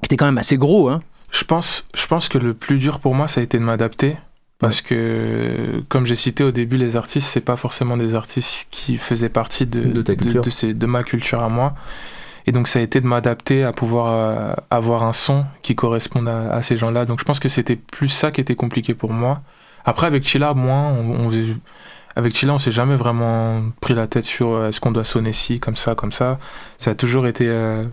qui 0.00 0.06
étaient 0.06 0.16
quand 0.16 0.26
même 0.26 0.38
assez 0.38 0.56
gros 0.56 0.88
hein 0.88 1.02
Je 1.30 1.44
pense, 1.44 1.86
je 1.94 2.06
pense 2.06 2.28
que 2.28 2.38
le 2.38 2.54
plus 2.54 2.78
dur 2.78 3.00
pour 3.00 3.14
moi, 3.14 3.26
ça 3.28 3.40
a 3.40 3.44
été 3.44 3.58
de 3.58 3.62
m'adapter. 3.64 4.16
Parce 4.58 4.80
que, 4.80 5.82
comme 5.90 6.06
j'ai 6.06 6.14
cité 6.14 6.42
au 6.42 6.50
début, 6.50 6.78
les 6.78 6.96
artistes, 6.96 7.28
c'est 7.28 7.44
pas 7.44 7.56
forcément 7.56 7.98
des 7.98 8.14
artistes 8.14 8.68
qui 8.70 8.96
faisaient 8.96 9.28
partie 9.28 9.66
de, 9.66 9.80
De 9.80 10.00
ta 10.00 10.14
culture. 10.16 10.40
de, 10.40 10.48
ces- 10.48 10.72
de 10.72 10.86
ma 10.86 11.02
culture 11.02 11.42
à 11.42 11.50
moi. 11.50 11.74
Et 12.46 12.52
donc, 12.52 12.66
ça 12.68 12.78
a 12.78 12.82
été 12.82 13.02
de 13.02 13.06
m'adapter 13.06 13.64
à 13.64 13.72
pouvoir 13.74 14.06
euh, 14.08 14.54
avoir 14.70 15.02
un 15.02 15.12
son 15.12 15.44
qui 15.60 15.74
corresponde 15.74 16.26
à, 16.28 16.52
à 16.54 16.62
ces 16.62 16.76
gens-là. 16.78 17.04
Donc, 17.04 17.18
je 17.20 17.24
pense 17.24 17.38
que 17.38 17.50
c'était 17.50 17.76
plus 17.76 18.08
ça 18.08 18.30
qui 18.30 18.40
était 18.40 18.54
compliqué 18.54 18.94
pour 18.94 19.12
moi. 19.12 19.42
Après, 19.84 20.06
avec 20.06 20.26
Chilla, 20.26 20.54
moi, 20.54 20.74
on, 20.76 21.26
on 21.26 21.30
faisait- 21.30 21.56
avec 22.14 22.34
Chilla, 22.34 22.54
on 22.54 22.58
s'est 22.58 22.70
jamais 22.70 22.96
vraiment 22.96 23.62
pris 23.82 23.92
la 23.94 24.06
tête 24.06 24.24
sur 24.24 24.48
euh, 24.54 24.68
est-ce 24.70 24.80
qu'on 24.80 24.92
doit 24.92 25.04
sonner 25.04 25.34
ci, 25.34 25.60
comme 25.60 25.76
ça, 25.76 25.94
comme 25.94 26.12
ça. 26.12 26.38
Ça 26.78 26.92
a 26.92 26.94
toujours 26.94 27.26
été 27.26 27.46
euh, 27.46 27.84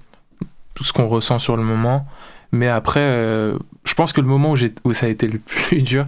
tout 0.73 0.83
ce 0.83 0.93
qu'on 0.93 1.07
ressent 1.07 1.39
sur 1.39 1.55
le 1.57 1.63
moment. 1.63 2.05
Mais 2.51 2.67
après, 2.67 2.99
euh, 3.01 3.57
je 3.85 3.93
pense 3.95 4.13
que 4.13 4.21
le 4.21 4.27
moment 4.27 4.53
où, 4.85 4.93
ça 4.93 5.05
a 5.05 5.09
été 5.09 5.27
le 5.27 5.39
plus 5.45 5.81
dur, 5.81 6.05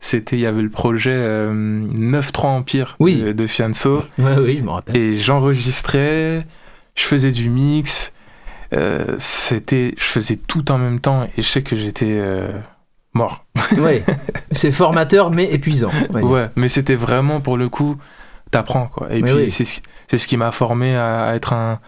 c'était 0.00 0.36
il 0.36 0.40
y 0.40 0.46
avait 0.46 0.62
le 0.62 0.68
projet 0.70 1.12
euh, 1.14 1.52
9-3 1.52 2.46
Empire 2.46 2.96
Oui. 3.00 3.16
de, 3.16 3.32
de 3.32 3.46
Fianso. 3.46 4.02
Ouais, 4.18 4.36
oui, 4.38 4.56
je 4.58 4.62
me 4.64 4.70
rappelle. 4.70 4.96
Et 4.96 5.16
j'enregistrais, 5.16 6.46
je 6.94 7.02
faisais 7.02 7.32
du 7.32 7.48
mix, 7.48 8.12
euh, 8.76 9.16
c'était, 9.18 9.94
je 9.96 10.04
faisais 10.04 10.36
tout 10.36 10.70
en 10.70 10.78
même 10.78 11.00
temps 11.00 11.24
et 11.24 11.42
je 11.42 11.46
sais 11.48 11.62
que 11.62 11.76
j'étais 11.76 12.18
euh, 12.18 12.48
mort. 13.14 13.44
Ouais, 13.78 14.04
c'est 14.52 14.72
formateur 14.72 15.30
mais 15.30 15.50
épuisant. 15.52 15.90
Ouais, 16.10 16.48
mais 16.56 16.68
c'était 16.68 16.94
vraiment 16.94 17.40
pour 17.40 17.56
le 17.56 17.68
coup, 17.68 17.96
t'apprends 18.50 18.88
quoi. 18.88 19.08
Et 19.12 19.22
Mais 19.22 19.30
puis 19.32 19.42
oui. 19.44 19.50
c'est 19.50 19.64
ce- 19.64 19.80
c'est 20.08 20.18
ce 20.18 20.26
qui 20.28 20.36
m'a 20.36 20.52
formé 20.52 20.94
à, 20.94 21.24
à 21.24 21.34
être 21.34 21.52
un 21.52 21.80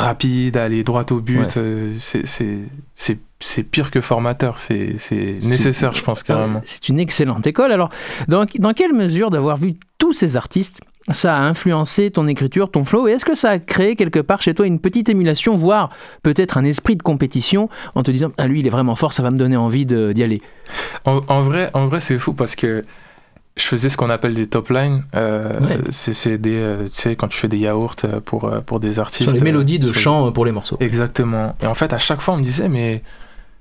rapide, 0.00 0.56
aller 0.56 0.84
droit 0.84 1.04
au 1.10 1.20
but. 1.20 1.38
Ouais. 1.40 1.46
euh, 1.56 1.94
c'est- 2.00 3.18
c'est 3.38 3.62
pire 3.64 3.90
que 3.90 4.00
formateur, 4.00 4.58
c'est 4.58 4.96
c'est 4.98 5.38
nécessaire, 5.42 5.92
je 5.94 6.02
pense 6.02 6.22
carrément. 6.22 6.62
C'est 6.64 6.88
une 6.88 6.98
excellente 6.98 7.46
école. 7.46 7.70
Alors, 7.70 7.90
dans, 8.28 8.46
dans 8.58 8.72
quelle 8.72 8.94
mesure 8.94 9.30
d'avoir 9.30 9.56
vu 9.58 9.74
tous 9.98 10.12
ces 10.14 10.36
artistes, 10.38 10.80
ça 11.10 11.36
a 11.36 11.40
influencé 11.40 12.10
ton 12.10 12.26
écriture, 12.28 12.70
ton 12.70 12.82
flow 12.84 13.06
Et 13.08 13.12
est-ce 13.12 13.24
que 13.24 13.34
ça 13.34 13.50
a 13.50 13.58
créé 13.58 13.94
quelque 13.94 14.18
part 14.20 14.40
chez 14.42 14.54
toi 14.54 14.66
une 14.66 14.80
petite 14.80 15.08
émulation, 15.08 15.54
voire 15.56 15.90
peut-être 16.22 16.56
un 16.58 16.64
esprit 16.64 16.96
de 16.96 17.02
compétition 17.02 17.68
en 17.94 18.02
te 18.02 18.10
disant 18.10 18.32
Ah, 18.38 18.46
lui, 18.48 18.60
il 18.60 18.66
est 18.66 18.70
vraiment 18.70 18.96
fort, 18.96 19.12
ça 19.12 19.22
va 19.22 19.30
me 19.30 19.36
donner 19.36 19.56
envie 19.56 19.86
d'y 19.86 20.22
aller? 20.22 20.40
En, 21.04 21.20
en 21.28 21.42
vrai, 21.42 21.70
en 21.74 21.86
vrai 21.88 22.00
c'est 22.00 22.18
fou 22.18 22.32
parce 22.32 22.56
que 22.56 22.84
je 23.56 23.64
faisais 23.64 23.88
ce 23.88 23.96
qu'on 23.96 24.10
appelle 24.10 24.34
des 24.34 24.46
top 24.46 24.68
lines. 24.70 25.04
euh, 25.14 25.60
Ouais. 25.60 25.78
c'est- 25.90 26.36
des, 26.38 26.54
euh, 26.56 26.84
tu 26.88 27.00
sais, 27.00 27.16
quand 27.16 27.28
tu 27.28 27.38
fais 27.38 27.48
des 27.48 27.58
yaourts 27.58 27.94
euh, 28.04 28.20
pour, 28.20 28.50
pour 28.66 28.80
des 28.80 28.98
artistes. 28.98 29.30
Sur 29.30 29.38
les 29.38 29.42
mélodies 29.44 29.78
de 29.78 29.92
chant 29.92 30.30
pour 30.32 30.44
les 30.44 30.52
morceaux. 30.52 30.76
Exactement. 30.80 31.56
Et 31.62 31.66
en 31.66 31.74
fait, 31.74 31.92
à 31.92 31.98
chaque 31.98 32.20
fois, 32.20 32.34
on 32.34 32.38
me 32.38 32.42
disait, 32.44 32.68
mais 32.68 33.02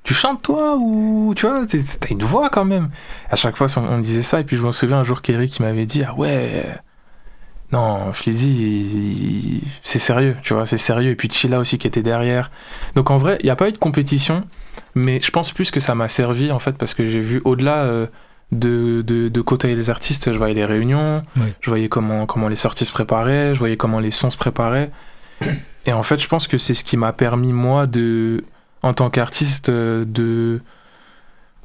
tu 0.03 0.13
chantes 0.13 0.41
toi 0.43 0.75
ou 0.77 1.33
tu 1.35 1.47
vois, 1.47 1.61
t'as 1.67 2.09
une 2.09 2.23
voix 2.23 2.49
quand 2.49 2.65
même. 2.65 2.89
À 3.31 3.35
chaque 3.35 3.55
fois, 3.55 3.67
on 3.77 3.97
me 3.97 4.01
disait 4.03 4.21
ça. 4.21 4.39
Et 4.39 4.43
puis, 4.43 4.57
je 4.57 4.61
me 4.61 4.71
souviens 4.71 4.97
un 4.99 5.03
jour 5.03 5.21
qu'Eric 5.21 5.51
qui 5.51 5.61
m'avait 5.61 5.85
dit, 5.85 6.03
ah 6.03 6.13
ouais, 6.13 6.65
non, 7.71 8.13
je 8.13 8.29
l'ai 8.29 8.35
dit, 8.35 9.63
c'est 9.81 9.99
sérieux, 9.99 10.35
tu 10.43 10.53
vois, 10.53 10.65
c'est 10.65 10.77
sérieux. 10.77 11.11
Et 11.11 11.15
puis 11.15 11.29
Chilla 11.31 11.57
aussi 11.59 11.77
qui 11.77 11.87
était 11.87 12.03
derrière. 12.03 12.51
Donc 12.95 13.09
en 13.11 13.17
vrai, 13.17 13.37
il 13.41 13.45
n'y 13.45 13.49
a 13.49 13.55
pas 13.55 13.67
eu 13.69 13.71
de 13.71 13.77
compétition, 13.77 14.43
mais 14.93 15.19
je 15.21 15.31
pense 15.31 15.51
plus 15.51 15.71
que 15.71 15.79
ça 15.79 15.95
m'a 15.95 16.07
servi 16.07 16.51
en 16.51 16.59
fait 16.59 16.73
parce 16.77 16.93
que 16.93 17.05
j'ai 17.05 17.21
vu 17.21 17.41
au-delà. 17.45 17.77
euh, 17.83 18.07
de, 18.51 19.01
de, 19.01 19.27
de 19.29 19.41
côtoyer 19.41 19.75
les 19.75 19.89
artistes, 19.89 20.31
je 20.31 20.37
voyais 20.37 20.53
les 20.53 20.65
réunions, 20.65 21.23
je 21.61 21.69
voyais 21.69 21.89
comment, 21.89 22.25
comment 22.25 22.47
les 22.47 22.55
sorties 22.55 22.85
se 22.85 22.91
préparaient, 22.93 23.53
je 23.53 23.59
voyais 23.59 23.77
comment 23.77 23.99
les 23.99 24.11
sons 24.11 24.29
se 24.31 24.37
préparaient. 24.37 24.91
Et 25.87 25.93
en 25.93 26.03
fait, 26.03 26.19
je 26.19 26.27
pense 26.27 26.47
que 26.47 26.57
c'est 26.57 26.73
ce 26.73 26.83
qui 26.83 26.97
m'a 26.97 27.13
permis, 27.13 27.53
moi, 27.53 27.85
de, 27.87 28.43
en 28.81 28.93
tant 28.93 29.09
qu'artiste, 29.09 29.69
euh, 29.69 30.03
de 30.07 30.61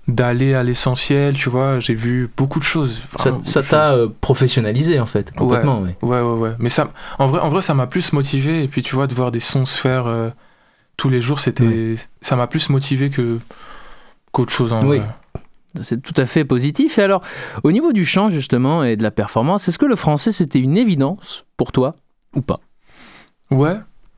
d'aller 0.09 0.55
à 0.55 0.63
l'essentiel, 0.65 1.35
tu 1.35 1.49
vois. 1.51 1.79
J'ai 1.79 1.95
vu 1.95 2.29
beaucoup 2.37 2.59
de 2.59 2.65
choses. 2.65 3.01
Ça 3.45 3.63
t'a 3.63 3.93
euh, 3.95 4.09
professionnalisé 4.21 4.99
en 4.99 5.07
fait, 5.07 5.33
complètement. 5.35 5.83
ouais. 5.83 5.97
Ouais, 6.03 6.21
ouais, 6.21 6.39
ouais. 6.39 6.53
Mais 6.59 6.69
ça, 6.69 6.89
en 7.19 7.27
vrai, 7.27 7.39
en 7.41 7.49
vrai, 7.49 7.63
ça 7.63 7.75
m'a 7.75 7.87
plus 7.87 8.13
motivé. 8.13 8.65
Et 8.65 8.69
puis, 8.69 8.83
tu 8.83 8.95
vois, 8.97 9.07
de 9.07 9.15
voir 9.15 9.31
des 9.31 9.39
sons 9.41 9.67
se 9.67 9.79
faire 9.81 10.07
euh, 10.09 10.31
tous 10.97 11.11
les 11.11 11.21
jours, 11.21 11.39
c'était, 11.39 11.95
ça 12.23 12.35
m'a 12.35 12.47
plus 12.49 12.71
motivé 12.71 13.09
que 13.11 13.39
qu'autre 14.33 14.53
chose 14.53 14.73
en 14.73 14.85
Oui. 14.85 14.99
vrai. 14.99 15.09
C'est 15.83 16.03
tout 16.03 16.15
à 16.17 16.27
fait 16.27 16.45
positif. 16.45 16.99
Et 16.99 17.03
alors, 17.03 17.23
au 17.65 17.73
niveau 17.73 17.93
du 17.93 18.05
chant 18.05 18.29
justement 18.31 18.83
et 18.85 18.97
de 18.97 19.03
la 19.03 19.11
performance, 19.11 19.69
est-ce 19.69 19.79
que 19.79 19.87
le 19.87 19.97
français 19.97 20.33
c'était 20.33 20.59
une 20.61 20.77
évidence 20.77 21.45
pour 21.57 21.73
toi 21.73 21.95
ou 22.35 22.41
pas? 22.41 22.61
Ouais, 23.51 23.77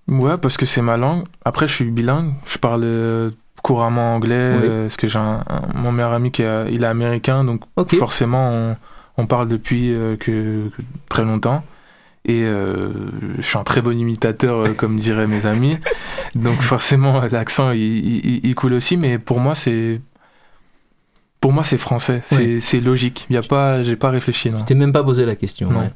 ouais, 0.08 0.36
parce 0.38 0.56
que 0.56 0.66
c'est 0.66 0.82
ma 0.82 0.96
langue. 0.96 1.24
Après, 1.44 1.66
je 1.68 1.72
suis 1.74 1.84
bilingue. 1.90 2.34
Je 2.46 2.58
parle 2.58 2.82
euh, 2.84 3.30
couramment 3.62 4.14
anglais, 4.14 4.52
Oui. 4.56 4.64
euh, 4.64 4.82
parce 4.84 4.96
que 4.96 5.06
j'ai 5.06 5.18
un, 5.18 5.42
un- 5.48 5.68
mon 5.74 5.92
meilleur 5.92 6.12
ami 6.12 6.30
qui 6.30 6.42
est, 6.42 6.72
il 6.72 6.84
est 6.84 6.86
américain, 6.86 7.44
donc 7.44 7.62
forcément, 7.98 8.50
on, 8.50 8.76
on 9.16 9.26
parle 9.26 9.48
depuis 9.48 9.92
euh, 9.94 10.16
que, 10.16 10.68
que 10.76 10.82
très 11.08 11.22
longtemps. 11.24 11.62
Et 12.24 12.42
euh, 12.42 12.92
je 13.38 13.42
suis 13.42 13.58
un 13.58 13.64
très 13.64 13.80
bon 13.82 13.98
imitateur, 13.98 14.76
comme 14.76 14.96
diraient 14.98 15.26
mes 15.26 15.44
amis. 15.46 15.76
Donc 16.36 16.62
forcément, 16.62 17.20
l'accent, 17.30 17.72
il, 17.72 17.80
il- 17.80 18.40
il 18.46 18.54
coule 18.54 18.74
aussi. 18.74 18.96
Mais 18.96 19.18
pour 19.18 19.40
moi, 19.40 19.56
c'est 19.56 20.00
pour 21.42 21.52
moi, 21.52 21.64
c'est 21.64 21.76
français. 21.76 22.22
C'est 22.24 22.78
Ouais. 22.78 22.80
logique. 22.80 23.26
Il 23.28 23.34
y 23.34 23.36
a 23.36 23.42
pas, 23.42 23.82
j'ai 23.82 23.96
pas 23.96 24.08
réfléchi. 24.08 24.48
Non. 24.50 24.62
T'es 24.64 24.74
même 24.74 24.92
pas 24.92 25.02
posé 25.04 25.26
la 25.26 25.36
question. 25.36 25.70
Non. 25.70 25.80
ouais. 25.80 25.90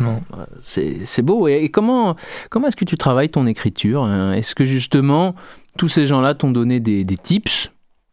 non. 0.00 0.20
C'est 0.62 1.22
beau. 1.22 1.48
Et, 1.48 1.70
comment, 1.70 2.16
comment 2.50 2.66
est-ce 2.66 2.76
que 2.76 2.84
tu 2.84 2.98
travailles 2.98 3.30
ton 3.30 3.46
écriture 3.46 4.02
hein? 4.04 4.32
Est-ce 4.32 4.54
que 4.54 4.64
justement, 4.64 5.34
tous 5.78 5.88
ces 5.88 6.06
gens-là 6.06 6.34
t'ont 6.34 6.50
donné 6.50 6.80
des, 6.80 7.04
des 7.04 7.16
tips? 7.16 7.70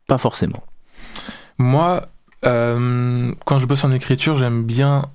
Pas 0.08 0.20
forcément. 0.20 0.64
Moi, 1.58 2.06
euh, 2.46 3.34
quand 3.46 3.58
je 3.60 3.66
bosse 3.66 3.84
en 3.84 3.92
écriture, 3.92 4.38
j'aime 4.38 4.64
bien. 4.64 5.06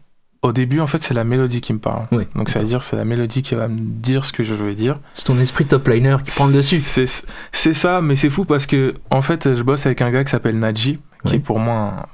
Au 0.43 0.51
début, 0.53 0.81
en 0.81 0.89
fait, 0.89 1.01
c'est 1.01 1.15
la 1.15 1.23
mélodie 1.23 1.61
qui 1.61 1.73
me 1.73 1.79
parle. 1.79 2.07
Oui. 2.11 2.25
Donc, 2.35 2.49
ça 2.49 2.59
veut 2.59 2.65
dire 2.67 2.83
c'est 2.83 2.97
la 2.97 3.05
mélodie 3.05 3.43
qui 3.43 3.55
va 3.55 3.69
me 3.69 3.79
dire 3.79 4.25
ce 4.25 4.33
que 4.33 4.43
je 4.43 4.55
veux 4.55 4.75
dire. 4.75 4.99
C'est 5.15 5.23
ton 5.23 5.39
esprit 5.39 5.65
top 5.67 5.87
liner 5.87 6.17
qui 6.25 6.33
prend 6.35 6.49
le 6.49 6.53
dessus. 6.55 6.79
C'est 6.81 7.75
ça, 7.75 8.01
mais 8.03 8.17
c'est 8.17 8.29
fou 8.31 8.45
parce 8.45 8.67
que, 8.67 8.95
en 9.11 9.23
fait, 9.23 9.55
je 9.55 9.63
bosse 9.63 9.87
avec 9.87 10.03
un 10.03 10.11
gars 10.11 10.25
qui 10.25 10.33
s'appelle 10.33 10.59
Nadji, 10.59 10.99
qui 11.25 11.37
est 11.37 11.39
pour 11.41 11.59
moi 11.59 11.75
un 11.75 12.07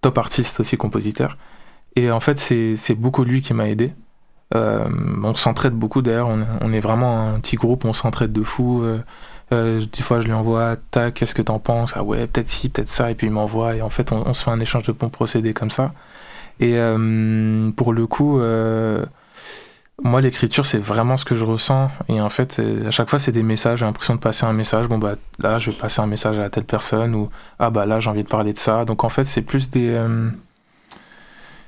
top 0.00 0.18
artiste 0.18 0.60
aussi, 0.60 0.76
compositeur. 0.76 1.36
Et 1.96 2.10
en 2.10 2.20
fait, 2.20 2.38
c'est 2.38 2.94
beaucoup 2.94 3.24
lui 3.24 3.40
qui 3.42 3.54
m'a 3.54 3.68
aidé. 3.68 3.92
Euh, 4.54 4.86
on 5.22 5.34
s'entraide 5.34 5.72
beaucoup 5.74 6.02
d'ailleurs, 6.02 6.28
on, 6.28 6.40
est- 6.42 6.46
on 6.60 6.72
est 6.72 6.80
vraiment 6.80 7.30
un 7.34 7.40
petit 7.40 7.56
groupe, 7.56 7.84
on 7.86 7.92
s'entraide 7.94 8.32
de 8.32 8.42
fou. 8.42 8.82
Euh, 8.82 9.00
euh, 9.52 9.80
des 9.80 10.02
fois, 10.02 10.20
je 10.20 10.26
lui 10.26 10.32
envoie, 10.34 10.76
tac, 10.90 11.14
qu'est-ce 11.14 11.34
que 11.34 11.42
t'en 11.42 11.58
penses? 11.58 11.92
Ah 11.96 12.02
ouais, 12.02 12.26
peut-être 12.26 12.48
ci, 12.48 12.68
peut-être 12.68 12.88
ça, 12.88 13.10
et 13.10 13.14
puis 13.14 13.26
il 13.28 13.32
m'envoie, 13.32 13.76
et 13.76 13.82
en 13.82 13.90
fait, 13.90 14.12
on, 14.12 14.26
on 14.26 14.34
se 14.34 14.42
fait 14.44 14.50
un 14.50 14.60
échange 14.60 14.84
de 14.84 14.92
bons 14.92 15.08
procédés 15.10 15.54
comme 15.54 15.70
ça. 15.70 15.92
Et 16.60 16.76
pour 17.76 17.92
le 17.92 18.06
coup, 18.06 18.40
moi, 20.02 20.20
l'écriture, 20.20 20.64
c'est 20.66 20.78
vraiment 20.78 21.16
ce 21.16 21.24
que 21.24 21.34
je 21.34 21.44
ressens. 21.44 21.90
Et 22.08 22.20
en 22.20 22.28
fait, 22.28 22.60
à 22.86 22.90
chaque 22.90 23.10
fois, 23.10 23.18
c'est 23.18 23.32
des 23.32 23.42
messages. 23.42 23.80
J'ai 23.80 23.84
l'impression 23.84 24.14
de 24.14 24.20
passer 24.20 24.44
un 24.46 24.52
message. 24.52 24.88
Bon, 24.88 24.98
bah 24.98 25.14
là, 25.38 25.58
je 25.58 25.70
vais 25.70 25.76
passer 25.76 26.00
un 26.00 26.06
message 26.06 26.38
à 26.38 26.48
telle 26.50 26.64
personne. 26.64 27.14
Ou 27.14 27.28
ah, 27.58 27.70
bah 27.70 27.86
là, 27.86 28.00
j'ai 28.00 28.10
envie 28.10 28.24
de 28.24 28.28
parler 28.28 28.52
de 28.52 28.58
ça. 28.58 28.84
Donc, 28.84 29.04
en 29.04 29.08
fait, 29.08 29.24
c'est 29.24 29.42
plus 29.42 29.70
des. 29.70 29.88
euh, 29.90 30.28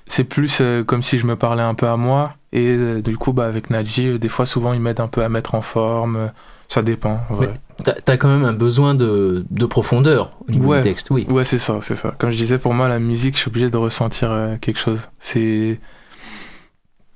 c'est 0.06 0.24
plus 0.24 0.58
euh, 0.60 0.84
comme 0.84 1.02
si 1.02 1.18
je 1.18 1.26
me 1.26 1.36
parlais 1.36 1.62
un 1.62 1.74
peu 1.74 1.86
à 1.88 1.96
moi. 1.96 2.34
Et 2.52 2.66
euh, 2.68 3.02
du 3.02 3.16
coup, 3.16 3.32
bah, 3.32 3.46
avec 3.46 3.70
Nadji, 3.70 4.18
des 4.18 4.28
fois, 4.28 4.46
souvent, 4.46 4.72
il 4.72 4.80
m'aide 4.80 5.00
un 5.00 5.08
peu 5.08 5.22
à 5.22 5.28
mettre 5.28 5.54
en 5.54 5.62
forme. 5.62 6.30
Ça 6.68 6.82
dépend. 6.82 7.20
en 7.30 7.34
vrai. 7.34 7.52
T'as 7.84 7.92
as 8.06 8.16
quand 8.16 8.28
même 8.28 8.44
un 8.44 8.52
besoin 8.54 8.94
de, 8.94 9.44
de 9.50 9.66
profondeur 9.66 10.30
au 10.48 10.50
niveau 10.50 10.70
Ouais. 10.70 10.78
du 10.80 10.84
texte. 10.88 11.08
Oui. 11.10 11.26
Ouais, 11.28 11.44
c'est 11.44 11.58
ça, 11.58 11.78
c'est 11.82 11.96
ça. 11.96 12.14
Comme 12.18 12.30
je 12.30 12.36
disais, 12.38 12.58
pour 12.58 12.72
moi, 12.72 12.88
la 12.88 12.98
musique, 12.98 13.34
je 13.34 13.40
suis 13.40 13.48
obligé 13.48 13.68
de 13.70 13.76
ressentir 13.76 14.56
quelque 14.60 14.78
chose. 14.78 15.00
C'est 15.18 15.78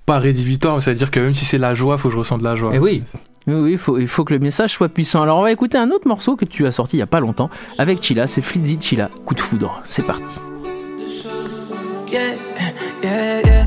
pas 0.09 0.18
rédhibitoire, 0.18 0.83
c'est-à-dire 0.83 1.11
que 1.11 1.21
même 1.21 1.35
si 1.35 1.44
c'est 1.44 1.59
la 1.59 1.75
joie, 1.75 1.99
faut 1.99 2.09
que 2.09 2.14
je 2.14 2.18
ressente 2.18 2.38
de 2.40 2.44
la 2.44 2.57
joie. 2.57 2.73
Et 2.73 2.77
Eh 2.77 2.79
oui. 2.79 3.03
Oui, 3.47 3.55
oui, 3.55 3.73
il 3.73 3.79
faut, 3.79 3.99
il 3.99 4.09
faut 4.09 4.25
que 4.25 4.33
le 4.33 4.38
message 4.40 4.73
soit 4.73 4.88
puissant. 4.88 5.21
Alors, 5.23 5.38
on 5.38 5.42
va 5.42 5.53
écouter 5.53 5.77
un 5.77 5.90
autre 5.90 6.09
morceau 6.09 6.35
que 6.35 6.47
tu 6.47 6.66
as 6.66 6.73
sorti 6.73 6.97
il 6.97 7.01
y 7.01 7.03
a 7.03 7.07
pas 7.07 7.21
longtemps 7.21 7.51
avec 7.77 8.03
Chila. 8.03 8.27
C'est 8.27 8.40
Flizzy 8.40 8.79
Chila, 8.81 9.11
coup 9.27 9.35
de 9.35 9.40
foudre. 9.40 9.83
C'est 9.85 10.07
parti. 10.07 10.40
Yeah, 12.11 12.21
yeah, 13.03 13.42
yeah. 13.42 13.64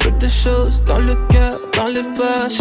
Peu 0.00 0.10
de 0.10 0.28
choses 0.28 0.82
dans 0.84 0.98
le 0.98 1.14
cœur, 1.28 1.52
dans 1.76 1.86
les 1.86 2.02
poches. 2.02 2.58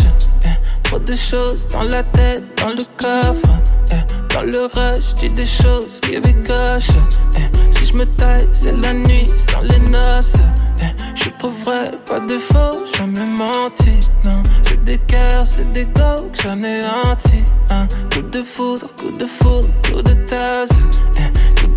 Trop 0.88 1.00
de 1.00 1.16
choses 1.18 1.68
dans 1.68 1.84
la 1.84 2.02
tête, 2.02 2.46
dans 2.62 2.70
le 2.70 2.84
coffre. 2.96 3.50
Eh, 3.92 4.34
dans 4.34 4.42
le 4.44 4.68
rush, 4.68 5.16
dis 5.16 5.30
des 5.30 5.46
choses 5.46 6.00
qui 6.02 6.12
cache. 6.46 6.88
Eh, 7.36 7.74
si 7.76 7.84
je 7.84 7.94
me 7.94 8.06
taille, 8.06 8.48
c'est 8.54 8.72
la 8.72 8.94
nuit 8.94 9.26
sans 9.36 9.64
les 9.64 9.80
noces. 9.90 10.38
Eh, 10.82 10.86
je 11.14 11.24
suis 11.24 11.34
vrai, 11.66 11.84
pas 12.06 12.22
de 12.22 12.38
faux, 12.38 12.86
jamais 12.98 13.26
menti. 13.38 14.00
Non, 14.24 14.42
c'est 14.62 14.82
des 14.86 14.98
cœurs, 15.00 15.46
c'est 15.46 15.70
des 15.74 15.84
go 15.84 16.30
que 16.32 16.42
j'en 16.42 16.64
ai 16.64 16.80
anti. 16.86 17.44
Un 17.70 17.86
coup 18.10 18.22
de 18.22 18.42
foudre, 18.42 18.88
coup 18.98 19.12
de 19.12 19.26
foudre, 19.26 19.68
coup 19.84 20.02
de 20.02 20.14
tasse. 20.26 20.70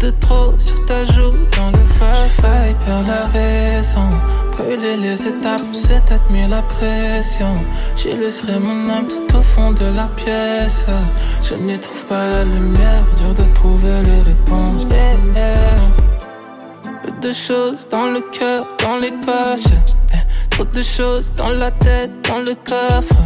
De 0.00 0.08
trop 0.08 0.54
sur 0.58 0.86
ta 0.86 1.04
joue 1.04 1.30
dans 1.56 1.70
le 1.70 1.84
face. 1.94 2.40
Failli 2.40 2.74
perdre 2.86 3.08
la 3.08 3.26
raison. 3.26 4.08
Brûler 4.52 4.96
les 4.96 5.26
étapes, 5.26 5.62
c'est 5.72 6.02
peut-être 6.04 6.48
la 6.48 6.62
pression. 6.62 7.54
J'y 7.96 8.14
laisserai 8.14 8.58
mon 8.58 8.88
âme 8.88 9.06
tout 9.06 9.36
au 9.36 9.42
fond 9.42 9.72
de 9.72 9.84
la 9.94 10.08
pièce. 10.16 10.86
Je 11.42 11.54
n'y 11.54 11.78
trouve 11.78 12.04
pas 12.06 12.26
la 12.30 12.44
lumière, 12.44 13.04
dur 13.18 13.34
de 13.34 13.54
trouver 13.54 14.02
les 14.02 14.22
réponses. 14.22 14.86
Peu 17.02 17.28
de 17.28 17.32
choses 17.32 17.86
dans 17.90 18.06
le 18.06 18.20
cœur, 18.20 18.64
dans 18.82 18.96
les 18.96 19.12
poches. 19.12 19.74
Trop 20.50 20.64
de 20.64 20.82
choses 20.82 21.32
dans 21.36 21.50
la 21.50 21.70
tête, 21.70 22.10
dans 22.28 22.38
le 22.38 22.54
coffre. 22.54 23.16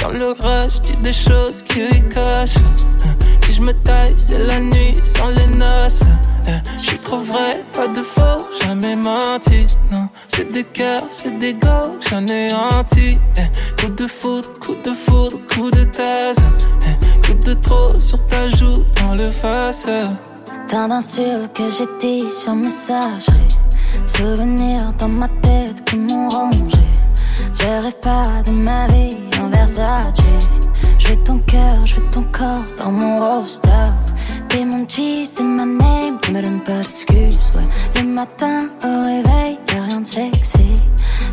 Dans 0.00 0.10
le 0.10 0.32
rush, 0.32 0.80
dis 0.80 0.96
des 1.02 1.12
choses 1.12 1.62
qui 1.62 1.84
ricochent. 1.84 2.64
Si 3.39 3.39
je 3.60 3.66
me 3.66 3.72
taille, 3.72 4.14
c'est 4.16 4.38
la 4.38 4.60
nuit 4.60 4.94
sans 5.04 5.30
les 5.30 5.56
noces. 5.56 6.02
Je 6.78 6.82
suis 6.82 6.98
trop 6.98 7.20
vrai, 7.20 7.62
pas 7.72 7.88
de 7.88 8.00
faux, 8.00 8.46
jamais 8.62 8.96
menti. 8.96 9.66
Non, 9.90 10.08
c'est 10.28 10.50
des 10.50 10.64
cœurs, 10.64 11.04
c'est 11.10 11.38
des 11.38 11.54
go, 11.54 11.98
j'en 12.08 12.26
ai 12.26 12.52
anti. 12.52 13.18
Coup 13.78 13.90
de 13.90 14.06
foudre, 14.06 14.48
coup 14.60 14.74
de 14.84 14.90
foudre, 14.90 15.38
coup 15.52 15.70
de 15.70 15.84
tasse. 15.84 16.36
Coup 17.24 17.34
de 17.34 17.54
trop 17.54 17.94
sur 17.96 18.24
ta 18.26 18.48
joue 18.48 18.84
dans 19.00 19.14
le 19.14 19.30
face. 19.30 19.86
Tant 20.68 20.88
d'insultes 20.88 21.52
que 21.54 21.68
j'ai 21.70 21.88
dit 22.00 22.30
sur 22.30 22.54
messagerie. 22.54 23.58
Souvenirs 24.06 24.92
dans 24.98 25.08
ma 25.08 25.28
tête 25.42 25.84
qui 25.84 25.96
m'ont 25.96 26.28
rongé. 26.28 26.78
Je 27.54 27.66
rêve 27.66 27.92
pas 28.00 28.42
de 28.46 28.52
ma 28.52 28.86
vie 28.88 29.18
en 29.40 29.48
Versace. 29.48 30.14
Veux 31.10 31.16
ton 31.24 31.40
cœur, 31.40 31.84
je 31.84 31.96
ton 32.12 32.22
corps 32.30 32.62
dans 32.78 32.92
mon 32.92 33.18
roster. 33.18 33.90
T'es 34.48 34.64
mon 34.64 34.86
cheese, 34.88 35.30
c'est 35.34 35.42
ma 35.42 35.64
name, 35.64 36.20
tu 36.22 36.30
me 36.30 36.40
donnes 36.40 36.60
pas 36.60 36.82
d'excuses. 36.82 37.50
Ouais. 37.56 37.66
Le 38.00 38.06
matin 38.06 38.60
au 38.84 39.02
réveil, 39.02 39.58
y'a 39.72 39.82
rien 39.82 40.00
de 40.02 40.06
sexy. 40.06 40.76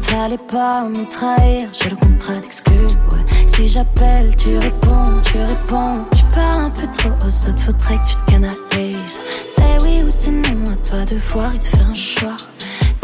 Fallait 0.02 0.40
pas 0.52 0.90
me 0.90 1.08
trahir, 1.12 1.70
j'ai 1.74 1.92
le 1.92 1.96
contrat 1.96 2.34
d'exclus. 2.34 2.88
Ouais. 3.12 3.24
Si 3.46 3.68
j'appelle, 3.68 4.36
tu 4.36 4.58
réponds, 4.58 5.22
tu 5.22 5.38
réponds. 5.38 6.06
Tu 6.16 6.24
parles 6.34 6.66
un 6.66 6.70
peu 6.72 6.88
trop 6.88 7.10
aux 7.10 7.50
autres, 7.50 7.60
faudrait 7.60 8.00
que 8.00 8.08
tu 8.08 8.16
te 8.16 8.32
canalises. 8.32 9.22
C'est 9.48 9.84
oui 9.84 10.02
ou 10.04 10.10
c'est 10.10 10.32
non, 10.32 10.72
à 10.72 10.76
toi 10.78 11.06
de 11.06 11.18
voir 11.18 11.54
et 11.54 11.58
de 11.60 11.64
faire 11.64 11.90
un 11.92 11.94
choix. 11.94 12.38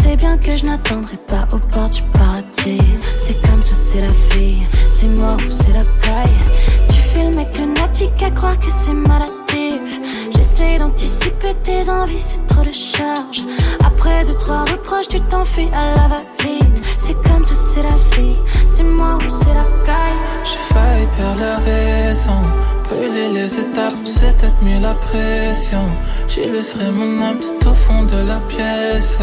C'est 0.02 0.16
bien 0.16 0.40
que 0.40 0.58
je 0.58 0.66
n'attendrai 0.66 1.18
pas 1.18 1.48
au 1.54 1.60
port 1.60 1.90
du 1.92 2.02
paradis. 2.14 2.53
C'est 2.64 3.42
comme 3.42 3.62
ça, 3.62 3.76
c'est 3.76 4.00
la 4.00 4.08
vie. 4.34 4.62
C'est 4.90 5.08
moi 5.08 5.36
ou 5.36 5.52
c'est 5.52 5.74
la 5.74 5.84
caille. 6.02 6.88
Tu 6.88 6.96
fais 6.96 7.30
le 7.30 7.36
mec 7.36 7.58
lunatique 7.58 8.24
à 8.24 8.32
croire 8.32 8.58
que 8.58 8.72
c'est 8.72 8.94
maladif. 8.94 10.00
J'essaie 10.34 10.78
d'anticiper 10.78 11.54
tes 11.62 11.90
envies, 11.90 12.22
c'est 12.22 12.46
trop 12.46 12.64
de 12.64 12.72
charge. 12.72 13.44
Après 13.84 14.24
deux, 14.26 14.36
trois 14.36 14.62
reproches, 14.62 15.10
tu 15.10 15.20
t'enfuis 15.22 15.68
à 15.74 15.96
la 15.96 16.08
va-vite. 16.08 16.88
C'est 16.98 17.16
comme 17.16 17.44
ça, 17.44 17.54
c'est 17.54 17.84
la 17.84 17.98
vie. 18.16 18.40
C'est 18.66 18.84
moi 18.84 19.18
ou 19.18 19.30
c'est 19.30 19.56
la 19.56 19.64
caille. 19.86 20.20
J'ai 20.46 20.74
failli 20.74 21.08
perdre 21.18 21.42
la 21.42 21.58
raison. 21.58 22.42
Brûler 22.84 23.30
les 23.30 23.60
étapes, 23.60 23.94
c'est 24.06 24.36
peut-être 24.38 24.62
mis 24.62 24.80
la 24.80 24.94
pression. 24.94 25.86
J'y 26.28 26.46
laisserai 26.46 26.92
mon 26.92 27.22
âme 27.22 27.38
tout 27.40 27.68
au 27.68 27.74
fond 27.74 28.04
de 28.04 28.28
la 28.28 28.40
pièce. 28.48 29.20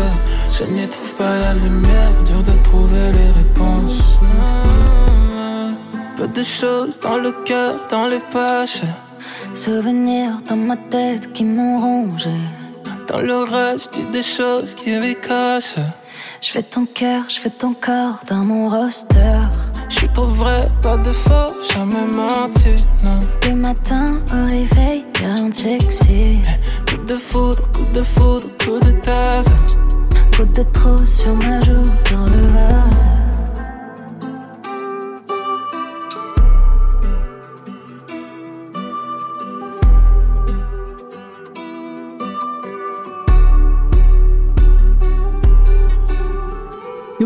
Je 0.56 0.64
n'y 0.64 0.88
trouve 0.88 1.14
pas 1.14 1.38
la 1.38 1.54
lumière, 1.54 2.12
dur 2.26 2.42
de 2.42 2.62
trouver 2.64 3.12
les 3.12 3.30
réponses. 3.40 4.18
Peu 6.16 6.28
de 6.28 6.42
choses 6.42 6.98
dans 7.00 7.16
le 7.16 7.32
cœur, 7.44 7.74
dans 7.90 8.06
les 8.06 8.20
poches. 8.30 8.82
Souvenirs 9.54 10.40
dans 10.48 10.56
ma 10.56 10.76
tête 10.76 11.32
qui 11.32 11.44
m'ont 11.44 11.80
rongé. 11.80 12.30
Dans 13.08 13.20
le 13.20 13.38
rush, 13.42 13.90
dis 13.90 14.06
des 14.12 14.22
choses 14.22 14.74
qui 14.74 14.96
ricochent. 14.96 15.80
Je 16.40 16.50
fais 16.50 16.62
ton 16.62 16.86
cœur, 16.86 17.24
je 17.28 17.38
fais 17.38 17.50
ton 17.50 17.74
corps 17.74 18.20
dans 18.26 18.44
mon 18.44 18.68
roster. 18.68 19.30
Je 19.90 19.96
suis 19.96 20.08
trop 20.08 20.26
vrai, 20.26 20.60
pas 20.82 20.96
de 20.96 21.10
faux, 21.10 21.52
jamais 21.72 22.06
menti, 22.16 22.74
non. 23.04 23.18
Le 23.46 23.54
matin 23.54 24.18
au 24.32 24.46
réveil, 24.46 25.04
y'a 25.20 25.34
rien 25.34 25.48
de 25.48 25.54
sexy. 25.54 26.38
Coup 26.88 27.04
de 27.06 27.16
foudre, 27.16 27.62
coup 27.72 27.84
de 27.92 28.00
foudre, 28.00 28.46
coup 28.64 28.78
de 28.78 28.92
tasse. 29.02 29.46
Coup 30.34 30.44
de 30.44 30.62
trop 30.72 31.04
sur 31.04 31.34
ma 31.34 31.60
joue 31.60 31.82
dans 32.10 32.24
le 32.24 32.46
vase. 32.52 33.09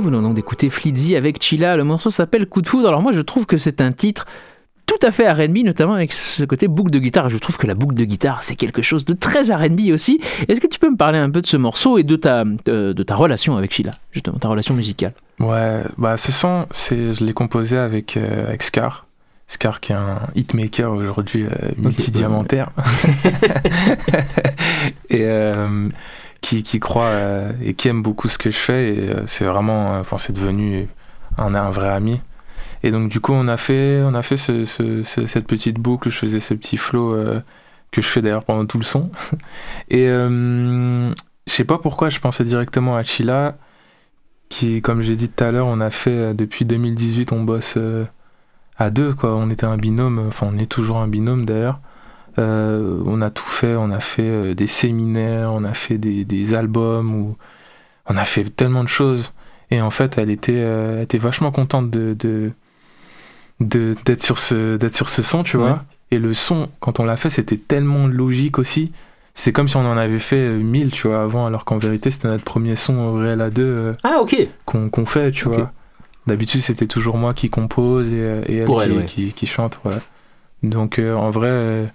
Nous 0.05 0.11
venons 0.11 0.21
donc 0.21 0.35
d'écouter 0.35 0.69
Flidzy 0.69 1.17
avec 1.17 1.43
Chila. 1.43 1.79
Le 1.79 1.85
morceau 1.85 2.11
s'appelle 2.11 2.45
Coup 2.47 2.61
de 2.61 2.69
foudre. 2.69 2.89
Alors 2.89 3.01
moi, 3.01 3.13
je 3.13 3.23
trouve 3.23 3.47
que 3.47 3.57
c'est 3.57 3.81
un 3.81 3.91
titre 3.91 4.27
tout 4.85 4.99
à 5.01 5.11
fait 5.11 5.33
R&B, 5.33 5.65
notamment 5.65 5.95
avec 5.95 6.13
ce 6.13 6.45
côté 6.45 6.69
boucle 6.69 6.91
de 6.91 6.99
guitare. 6.99 7.31
Je 7.31 7.39
trouve 7.39 7.57
que 7.57 7.67
la 7.67 7.75
boucle 7.75 7.95
de 7.95 8.05
guitare, 8.05 8.43
c'est 8.43 8.55
quelque 8.55 8.83
chose 8.83 9.07
de 9.07 9.15
très 9.15 9.51
R&B 9.51 9.93
aussi. 9.95 10.21
Est-ce 10.47 10.61
que 10.61 10.67
tu 10.67 10.79
peux 10.79 10.91
me 10.91 10.99
parler 10.99 11.17
un 11.17 11.31
peu 11.31 11.41
de 11.41 11.47
ce 11.47 11.57
morceau 11.57 11.97
et 11.97 12.03
de 12.03 12.17
ta, 12.17 12.45
de, 12.45 12.93
de 12.93 13.03
ta 13.03 13.15
relation 13.15 13.57
avec 13.57 13.73
Sheila, 13.73 13.93
justement, 14.13 14.37
ta 14.37 14.49
relation 14.49 14.75
musicale? 14.75 15.15
Ouais, 15.41 15.81
bah 15.97 16.19
ce 16.19 16.33
son, 16.33 16.67
c'est, 16.71 17.15
je 17.15 17.25
l'ai 17.25 17.33
composé 17.33 17.79
avec, 17.79 18.19
euh, 18.19 18.47
avec 18.47 18.63
Scar. 18.63 19.07
Scar 19.47 19.81
qui 19.81 19.93
est 19.93 19.97
un 19.97 20.21
hitmaker 20.35 20.93
aujourd'hui 20.93 21.47
euh, 21.47 21.71
multidiamantaire. 21.79 22.73
et 25.09 25.23
euh, 25.23 25.89
qui, 26.63 26.81
croit 26.81 27.07
euh, 27.07 27.53
et 27.63 27.75
qui 27.75 27.89
aime 27.89 28.03
beaucoup 28.03 28.29
ce 28.29 28.39
que 28.39 28.51
je 28.51 28.57
fais. 28.59 28.95
Et 28.95 29.11
euh, 29.11 29.23
c'est 29.27 29.45
vraiment, 29.45 29.99
enfin, 29.99 30.19
c'est 30.19 30.33
devenu 30.33 30.89
un, 31.39 31.71
vrai 31.71 31.89
ami. 31.89 32.21
Et 32.83 32.91
donc 32.91 33.09
du 33.11 33.21
coup, 33.21 33.33
on 33.33 33.49
a 33.49 33.57
fait, 33.57 34.03
on 34.05 34.15
a 34.15 34.23
fait 34.23 34.37
ce, 34.37 34.65
ce- 34.65 35.03
ce- 35.03 35.27
cette 35.27 35.47
petite 35.47 35.79
boucle. 35.79 36.11
Je 36.11 36.19
faisais 36.19 36.41
ce 36.41 36.55
petit 36.55 36.77
flow 36.77 37.15
euh, 37.15 37.41
que 37.91 38.03
je 38.03 38.09
fais 38.09 38.23
d'ailleurs 38.23 38.45
pendant 38.45 38.67
tout 38.67 38.79
le 38.79 38.85
son. 38.85 39.11
Et 39.89 40.09
euh, 40.09 41.11
je 41.47 41.53
sais 41.53 41.65
pas 41.65 41.79
pourquoi, 41.79 42.09
je 42.11 42.21
pensais 42.21 42.45
directement 42.45 42.97
à 42.97 43.03
Chila, 43.03 43.57
qui, 44.49 44.83
comme 44.83 45.03
j'ai 45.03 45.17
dit 45.17 45.29
tout 45.29 45.45
à 45.45 45.51
l'heure, 45.51 45.67
on 45.67 45.81
a 45.81 45.91
fait 45.91 46.11
euh, 46.11 46.35
depuis 46.35 46.65
2018, 46.65 47.33
on 47.33 47.43
bosse 47.43 47.75
euh, 47.77 48.05
à 48.79 48.91
deux, 48.91 49.15
quoi. 49.15 49.35
On 49.37 49.51
était 49.51 49.67
un 49.67 49.77
binôme, 49.79 50.25
enfin, 50.29 50.49
on 50.53 50.59
est 50.59 50.71
toujours 50.71 50.99
un 50.99 51.09
binôme 51.09 51.45
d'ailleurs. 51.47 51.81
Euh, 52.39 53.01
on 53.07 53.21
a 53.23 53.31
tout 53.31 53.45
fait, 53.47 53.75
on 53.77 53.91
a 53.91 54.01
fait 54.01 54.23
euh, 54.23 54.55
des 54.55 54.67
séminaires, 54.67 55.53
on 55.53 55.65
a 55.65 55.75
fait 55.75 55.99
des, 55.99 56.25
des 56.25 56.55
albums, 56.55 57.35
on 58.09 58.17
a 58.17 58.25
fait 58.25 58.45
tellement 58.45 58.83
de 58.85 58.89
choses. 58.89 59.33
Et 59.71 59.81
en 59.81 59.91
fait, 59.91 60.19
elle 60.19 60.31
était, 60.31 60.53
euh, 60.57 60.97
elle 60.99 61.03
était 61.05 61.19
vachement 61.19 61.51
contente 61.53 61.91
de, 61.91 62.15
de, 62.15 62.53
d'être 63.61 64.23
sur 64.23 64.39
ce, 64.39 64.77
d'être 64.77 64.95
sur 64.95 65.09
ce 65.09 65.23
son, 65.23 65.43
tu 65.43 65.57
vois. 65.57 65.71
Ouais. 65.73 65.79
Et 66.11 66.19
le 66.19 66.35
son, 66.35 66.69
quand 66.81 67.01
on 67.01 67.05
l'a 67.05 67.17
fait, 67.17 67.31
c'était 67.31 67.57
tellement 67.57 68.07
logique 68.07 68.59
aussi. 68.59 68.93
C'est 69.37 69.53
comme 69.53 69.67
si 69.67 69.77
on 69.77 69.81
en 69.81 69.97
avait 69.97 70.21
fait 70.21 70.37
euh, 70.37 70.59
1000, 70.59 70.91
tu 70.91 71.09
vois, 71.09 71.23
avant, 71.23 71.47
alors 71.47 71.65
qu'en 71.65 71.79
vérité, 71.79 72.11
c'était 72.11 72.29
notre 72.29 72.45
premier 72.45 72.77
son 72.77 73.15
réel 73.15 73.41
à 73.41 73.51
deux 73.51 73.65
euh, 73.65 73.93
Ah, 74.05 74.19
ok. 74.21 74.37
qu'on, 74.65 75.07
fait, 75.07 75.33
tu 75.33 75.49
vois. 75.49 75.73
D'habitude, 76.27 76.61
c'était 76.61 76.87
toujours 76.87 77.17
moi 77.17 77.35
qui 77.35 77.51
compose 77.51 78.13
et, 78.13 78.17
et 78.49 78.57
elle, 78.59 78.67
qui, 78.67 78.73
ouais. 78.93 79.05
qui, 79.07 79.33
qui 79.33 79.47
chante, 79.47 79.81
ouais. 79.85 79.99
Donc, 80.63 80.99
euh, 80.99 81.15
en 81.15 81.31
vrai, 81.31 81.93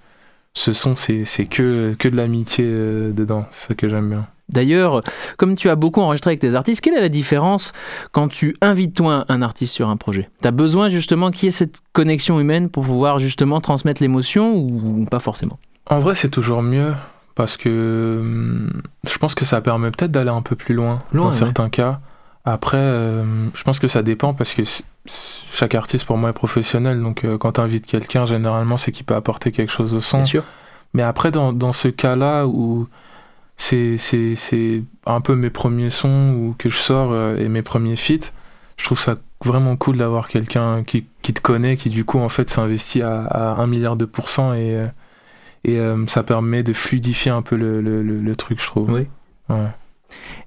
ce 0.54 0.74
son, 0.74 0.96
c'est, 0.96 1.24
que, 1.46 1.96
que 1.98 2.08
de 2.08 2.16
l'amitié 2.16 2.66
euh, 2.68 3.12
dedans. 3.12 3.46
C'est 3.52 3.70
ça 3.70 3.76
que 3.76 3.88
j'aime 3.88 4.10
bien. 4.10 4.28
D'ailleurs, 4.50 5.04
comme 5.38 5.56
tu 5.56 5.70
as 5.70 5.76
beaucoup 5.76 6.02
enregistré 6.02 6.32
avec 6.32 6.40
tes 6.40 6.56
artistes, 6.56 6.82
quelle 6.82 6.96
est 6.96 7.02
la 7.02 7.10
différence 7.10 7.72
quand 8.12 8.28
tu 8.28 8.56
invites 8.62 8.96
toi 8.96 9.26
un 9.30 9.42
artiste 9.44 9.76
sur 9.76 9.90
un 9.90 9.98
projet? 9.98 10.28
Tu 10.42 10.48
as 10.48 10.52
besoin 10.52 10.90
justement 10.90 11.30
qu'il 11.30 11.46
y 11.46 11.48
ait 11.50 11.52
cette 11.52 11.78
connexion 11.94 12.40
humaine 12.40 12.70
pour 12.70 12.84
pouvoir 12.84 13.20
justement 13.20 13.62
transmettre 13.62 14.02
l'émotion 14.02 14.56
ou 14.56 15.06
pas 15.10 15.20
forcément? 15.20 15.60
En 15.86 16.00
vrai, 16.00 16.16
c'est 16.16 16.30
toujours 16.30 16.64
mieux 16.64 16.94
parce 17.36 17.58
que 17.58 18.18
hum, 18.20 18.82
je 19.08 19.18
pense 19.20 19.36
que 19.36 19.46
ça 19.46 19.62
permet 19.62 19.92
peut-être 19.92 20.12
d'aller 20.12 20.30
un 20.32 20.42
peu 20.42 20.56
plus 20.56 20.74
loin, 20.74 21.00
Loin, 21.14 21.26
dans 21.26 21.32
ouais. 21.32 21.38
certains 21.38 21.70
cas. 21.70 22.00
Après, 22.44 22.78
euh, 22.78 23.24
je 23.54 23.64
pense 23.64 23.80
que 23.80 23.88
ça 23.88 24.02
dépend 24.02 24.34
parce 24.34 24.54
que 24.54 24.64
chaque 25.52 25.76
artiste 25.76 26.06
pour 26.06 26.18
moi 26.18 26.30
est 26.30 26.34
professionnel. 26.34 27.02
Donc, 27.02 27.24
euh, 27.24 27.38
quand 27.38 27.54
tu 27.54 27.62
invites 27.62 27.86
quelqu'un, 27.86 28.26
généralement, 28.26 28.78
c'est 28.78 28.92
qu'il 28.92 29.06
peut 29.06 29.16
apporter 29.16 29.52
quelque 29.52 29.72
chose 29.72 29.94
au 29.94 30.02
son. 30.02 30.18
Bien 30.18 30.26
sûr. 30.26 30.44
Mais 30.94 31.04
après, 31.04 31.32
dans, 31.32 31.54
dans 31.54 31.74
ce 31.74 31.88
cas-là 31.88 32.48
où 32.48 32.88
c'est, 33.58 33.98
c'est, 33.98 34.36
c'est 34.36 34.82
un 35.06 35.22
peu 35.22 35.36
mes 35.36 35.50
premiers 35.50 35.90
sons 35.90 36.34
ou 36.34 36.56
que 36.58 36.70
je 36.70 36.78
sors 36.78 37.12
euh, 37.12 37.36
et 37.36 37.50
mes 37.50 37.62
premiers 37.62 37.98
feats, 37.98 38.32
je 38.78 38.86
trouve 38.86 39.00
ça 39.00 39.18
vraiment 39.44 39.76
cool 39.76 39.98
d'avoir 39.98 40.30
quelqu'un 40.30 40.84
qui, 40.84 41.06
qui, 41.22 41.34
te 41.34 41.42
connaît, 41.42 41.76
qui 41.76 41.90
du 41.90 42.06
coup 42.06 42.20
en 42.20 42.30
fait 42.30 42.50
s'investit 42.50 43.02
à, 43.02 43.26
à 43.26 43.62
1 43.62 43.68
milliard 43.68 43.96
de 43.98 44.06
pourcents 44.06 44.54
et, 44.54 44.76
euh, 44.76 44.88
et 45.66 45.78
euh, 45.78 46.08
ça 46.08 46.24
permet 46.24 46.64
de 46.64 46.74
fluidifier 46.74 47.32
un 47.32 47.42
peu 47.42 47.56
le, 47.56 47.82
le, 47.82 48.02
le, 48.02 48.36
truc, 48.36 48.62
je 48.62 48.66
trouve. 48.66 48.90
Oui. 48.92 49.08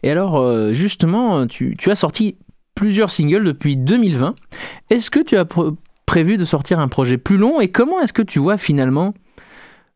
Et 0.03 0.11
alors, 0.11 0.73
justement, 0.73 1.47
tu, 1.47 1.77
tu, 1.77 1.91
as 1.91 1.97
sorti 1.97 2.37
plusieurs 2.75 3.11
singles 3.11 3.45
depuis 3.45 3.77
2020. 3.77 4.35
Est-ce 4.91 5.11
que 5.11 5.21
tu 5.21 5.37
as 5.37 5.47
prévu 6.07 6.37
de 6.37 6.45
sortir 6.45 6.81
un 6.81 6.89
projet 6.89 7.19
plus 7.19 7.37
long 7.37 7.61
et 7.61 7.69
comment 7.69 8.01
est-ce 8.01 8.13
que 8.13 8.23
tu 8.23 8.39
vois 8.39 8.59
finalement 8.59 9.15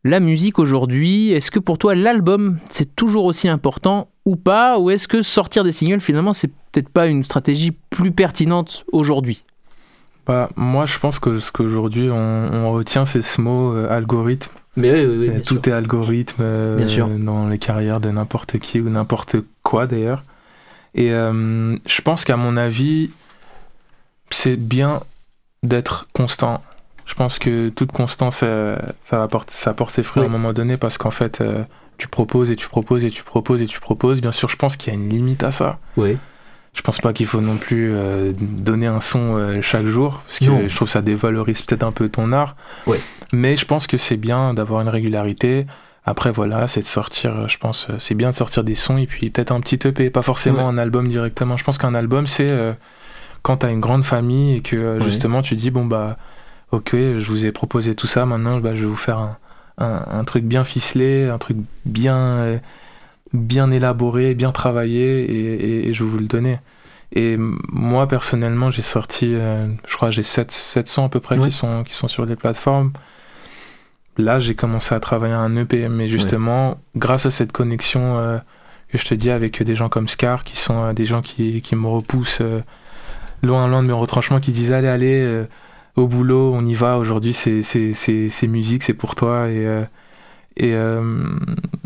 la 0.05 0.21
musique 0.21 0.59
aujourd'hui? 0.59 1.33
Est-ce 1.33 1.51
que 1.51 1.59
pour 1.59 1.79
toi 1.79 1.95
l'album 1.95 2.59
c'est 2.71 2.95
toujours 2.97 3.25
aussi 3.25 3.49
important 3.49 4.09
ou 4.25 4.37
pas? 4.37 4.79
Ou 4.79 4.91
est-ce 4.91 5.09
que 5.09 5.23
sortir 5.23 5.65
des 5.65 5.73
singles 5.73 6.01
finalement 6.01 6.33
c'est 6.33 6.49
peut-être 6.49 6.89
pas 6.89 7.07
une 7.07 7.25
stratégie 7.25 7.73
plus 7.91 8.13
pertinente 8.13 8.85
aujourd'hui? 8.93 9.45
Bah, 10.27 10.51
Moi 10.57 10.87
je 10.87 10.99
pense 10.99 11.19
que 11.19 11.39
ce 11.39 11.51
qu'aujourd'hui 11.53 12.09
on, 12.11 12.73
retient 12.73 13.05
c'est 13.05 13.23
ce 13.23 13.41
mot 13.41 13.75
euh, 13.75 13.91
algorithme. 13.91 14.53
Mais 14.77 15.07
oui, 15.07 15.31
oui, 15.31 15.43
Tout 15.43 15.67
est 15.69 15.73
algorithme 15.73 16.43
euh, 16.43 17.19
dans 17.19 17.49
les 17.49 17.59
carrières 17.59 17.99
de 17.99 18.11
n'importe 18.11 18.59
qui 18.59 18.79
ou 18.81 18.91
n'importe 18.91 19.37
quoi 19.63 19.87
d'ailleurs. 19.87 20.23
Et 20.97 21.13
euh, 21.13 21.77
je 21.87 22.01
pense 22.01 22.25
qu'à 22.25 22.37
mon 22.37 22.57
avis, 22.57 23.11
c'est 24.31 24.57
bien 24.57 25.01
d'être 25.63 26.09
constant 26.13 26.63
je 27.07 27.15
pense 27.15 27.39
que 27.39 27.69
toute 27.69 27.93
constance, 27.93 28.41
euh, 28.43 28.77
ça, 29.01 29.23
apporte, 29.23 29.53
ça 29.53 29.71
apporte 29.71 29.93
ses 29.93 30.03
fruits 30.03 30.25
à 30.25 30.27
un 30.27 30.29
moment 30.29 30.53
donné 30.53 30.77
parce 30.77 30.99
qu'en 30.99 31.13
fait, 31.13 31.41
euh, 31.41 31.63
tu 31.99 32.09
proposes 32.09 32.51
et 32.51 32.57
tu 32.57 32.67
proposes 32.67 33.05
et 33.05 33.11
tu 33.11 33.23
proposes 33.23 33.63
et 33.63 33.67
tu 33.67 33.79
proposes. 33.79 34.21
Bien 34.21 34.33
sûr, 34.33 34.49
je 34.49 34.57
pense 34.57 34.77
qu'il 34.77 34.93
y 34.93 34.97
a 34.97 34.99
une 34.99 35.09
limite 35.09 35.45
à 35.45 35.53
ça. 35.53 35.79
Oui. 35.97 36.19
Je 36.75 36.83
pense 36.83 37.01
pas 37.01 37.13
qu'il 37.13 37.27
faut 37.27 37.41
non 37.41 37.57
plus 37.57 37.95
donner 38.39 38.87
un 38.87 39.01
son 39.01 39.63
chaque 39.63 39.87
jour 39.87 40.21
parce 40.27 40.41
que 40.41 40.69
je 40.69 40.75
trouve 40.75 40.89
que 40.89 40.93
ça 40.93 41.01
dévalorise 41.01 41.63
peut-être 41.63 41.85
un 41.85 41.93
peu 41.93 42.09
ton 42.11 42.33
art. 42.33 42.55
Oui. 42.87 42.99
Mais 43.33 43.57
je 43.57 43.65
pense 43.65 43.87
que 43.87 43.97
c'est 43.97 44.19
bien 44.19 44.53
d'avoir 44.53 44.83
une 44.83 44.89
régularité. 44.89 45.67
Après, 46.07 46.31
voilà, 46.31 46.69
c'est 46.69 46.81
de 46.81 46.87
sortir, 46.87 47.49
je 47.49 47.59
pense, 47.59 47.89
c'est 47.99 48.15
bien 48.15 48.31
de 48.31 48.35
sortir 48.35 48.63
des 48.63 48.77
sons 48.77 48.97
et 48.97 49.07
puis 49.07 49.29
peut-être 49.29 49.51
un 49.51 49.61
petit 49.61 49.89
EP, 49.89 50.09
pas 50.09 50.23
forcément 50.23 50.69
un 50.69 50.79
album 50.79 51.09
directement. 51.09 51.57
Je 51.57 51.65
pense 51.65 51.79
qu'un 51.79 51.95
album, 51.95 52.29
c'est 52.29 52.49
quand 53.43 53.59
tu 53.59 53.67
as 53.67 53.71
une 53.71 53.81
grande 53.81 54.05
famille 54.05 54.57
et 54.57 54.61
que 54.61 55.01
justement 55.03 55.43
tu 55.43 55.57
dis, 55.57 55.73
bon, 55.73 55.85
bah 55.85 56.17
ok, 56.71 56.93
je 56.93 57.27
vous 57.27 57.45
ai 57.45 57.51
proposé 57.51 57.97
tout 57.97 58.07
ça, 58.07 58.25
maintenant 58.25 58.61
bah, 58.61 58.77
je 58.77 58.83
vais 58.83 58.87
vous 58.87 58.95
faire 58.95 59.19
un, 59.19 59.37
un, 59.79 60.25
truc 60.25 60.45
bien 60.45 60.65
ficelé, 60.65 61.29
un 61.29 61.39
truc 61.39 61.57
bien, 61.85 62.61
bien 63.33 63.71
élaboré, 63.71 64.35
bien 64.35 64.53
travaillé, 64.53 65.25
et, 65.25 65.89
et, 65.89 65.93
je 65.93 66.05
vais 66.05 66.11
vous 66.11 66.19
le 66.19 66.27
donner. 66.27 66.59
Et 67.13 67.37
moi, 67.39 68.09
personnellement, 68.09 68.71
j'ai 68.71 68.83
sorti, 68.83 69.33
euh, 69.35 69.69
je 69.87 69.97
crois, 69.97 70.11
j'ai 70.11 70.23
7, 70.23 70.51
700 70.51 71.07
à 71.07 71.09
peu 71.09 71.21
près 71.21 71.39
qui, 71.39 71.53
sont, 71.53 71.85
qui 71.85 71.95
sont 71.95 72.09
sur 72.09 72.27
les 72.27 72.37
plateformes. 72.37 72.93
Là, 74.19 74.39
j'ai 74.39 74.55
commencé 74.55 74.95
à 74.95 75.01
travailler 75.01 75.35
un 75.35 75.55
EP, 75.57 75.89
mais 75.89 76.09
justement, 76.09 76.79
grâce 76.97 77.27
à 77.27 77.31
cette 77.31 77.53
connexion 77.53 78.19
euh, 78.19 78.39
que 78.91 78.99
je 78.99 79.05
te 79.05 79.15
dis 79.15 79.31
avec 79.31 79.63
des 79.63 79.75
gens 79.75 79.89
comme 79.89 80.09
Scar, 80.09 80.45
qui 80.45 80.57
sont 80.57 80.85
euh, 80.85 80.93
des 80.93 81.05
gens 81.05 81.21
qui, 81.23 81.61
qui 81.61 81.77
me 81.77 81.87
repoussent 81.87 82.43
loin, 83.43 83.69
loin 83.69 83.83
de 83.83 83.89
mes 83.89 83.93
retranchements, 83.93 84.41
qui 84.41 84.53
disent 84.53 84.73
allez, 84.73 84.89
allez 84.89 85.47
au 85.97 86.07
boulot, 86.07 86.53
on 86.55 86.65
y 86.65 86.75
va. 86.75 86.99
Aujourd'hui, 86.99 87.33
c'est 87.33 88.47
musique, 88.47 88.83
c'est 88.83 88.95
pour 88.95 89.15
toi. 89.15 89.49
Et, 89.49 89.67
euh, 89.67 89.83
et 90.57 90.75
euh, 90.75 91.25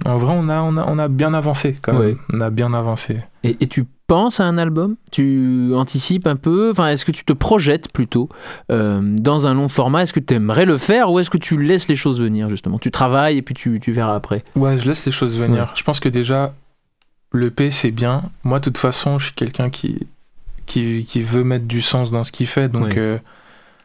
en 0.04 0.16
vrai, 0.18 0.34
on 0.36 0.48
a, 0.48 0.60
on 0.60 0.76
a, 0.76 0.84
on 0.86 0.98
a 0.98 1.08
bien 1.08 1.32
avancé 1.32 1.76
quand 1.80 1.98
même. 1.98 2.18
On 2.32 2.40
a 2.40 2.50
bien 2.50 2.74
avancé. 2.74 3.18
Et, 3.44 3.56
et, 3.60 3.68
tu 3.68 3.86
penses 4.11 4.40
à 4.40 4.44
un 4.44 4.58
album? 4.58 4.96
Tu 5.12 5.72
anticipes 5.72 6.26
un 6.26 6.34
peu? 6.34 6.70
Enfin, 6.72 6.88
Est-ce 6.88 7.04
que 7.04 7.12
tu 7.12 7.24
te 7.24 7.32
projettes 7.32 7.92
plutôt 7.92 8.28
euh, 8.72 9.00
dans 9.00 9.46
un 9.46 9.54
long 9.54 9.68
format? 9.68 10.02
Est-ce 10.02 10.12
que 10.12 10.18
tu 10.18 10.34
aimerais 10.34 10.64
le 10.64 10.78
faire 10.78 11.12
ou 11.12 11.20
est-ce 11.20 11.30
que 11.30 11.38
tu 11.38 11.62
laisses 11.62 11.86
les 11.86 11.94
choses 11.94 12.20
venir 12.20 12.48
justement? 12.48 12.80
Tu 12.80 12.90
travailles 12.90 13.38
et 13.38 13.42
puis 13.42 13.54
tu, 13.54 13.78
tu, 13.78 13.92
verras 13.92 14.16
après 14.16 14.42
Ouais, 14.56 14.80
je 14.80 14.88
laisse 14.88 15.06
les 15.06 15.12
choses 15.12 15.38
venir. 15.38 15.72
Je 15.76 15.84
pense 15.84 16.00
que 16.00 16.08
déjà, 16.08 16.54
le 17.30 17.52
P, 17.52 17.70
c'est 17.70 17.92
bien. 17.92 18.24
Moi, 18.42 18.58
de 18.58 18.64
toute 18.64 18.78
façon, 18.78 19.20
je 19.20 19.26
suis 19.26 19.34
quelqu'un 19.34 19.70
qui, 19.70 20.08
qui, 20.66 21.04
qui, 21.04 21.22
veut 21.22 21.44
mettre 21.44 21.66
du 21.66 21.80
sens 21.80 22.11
dans 22.11 22.24
ce 22.24 22.32
qu'il 22.32 22.48
fait. 22.48 22.68
Donc 22.68 22.98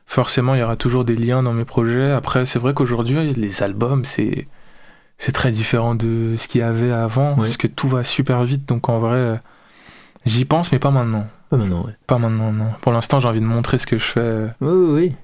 forcément, 0.07 0.55
il 0.55 0.59
y 0.59 0.63
aura 0.63 0.75
toujours 0.75 1.05
des 1.05 1.15
liens 1.15 1.43
dans 1.43 1.53
mes 1.53 1.65
projets. 1.65 2.09
Après, 2.09 2.47
c'est 2.47 2.57
vrai 2.57 2.73
qu'aujourd'hui, 2.73 3.31
les 3.35 3.61
albums, 3.61 4.05
c'est 4.05 4.45
c'est 5.19 5.33
très 5.33 5.51
différent 5.51 5.93
de 5.93 6.33
ce 6.35 6.47
qu'il 6.47 6.61
y 6.61 6.63
avait 6.63 6.91
avant, 6.91 7.35
parce 7.35 7.57
que 7.57 7.67
tout 7.67 7.87
va 7.87 8.03
super 8.03 8.43
vite. 8.43 8.67
Donc 8.67 8.89
en 8.89 8.97
vrai, 8.97 9.39
j'y 10.25 10.45
pense, 10.45 10.71
mais 10.71 10.79
pas 10.79 10.91
maintenant. 10.91 11.27
Pas 11.49 11.57
maintenant, 11.57 11.85
ouais. 11.85 11.95
Pas 12.07 12.17
maintenant, 12.17 12.51
non. 12.51 12.71
Pour 12.81 12.91
l'instant, 12.91 13.19
j'ai 13.19 13.27
envie 13.27 13.39
de 13.39 13.45
montrer 13.45 13.77
ce 13.77 13.87
que 13.87 13.97
je 13.97 14.03
fais. 14.03 14.45
Oui, 14.61 14.71
oui, 14.71 14.93
oui. 14.93 15.15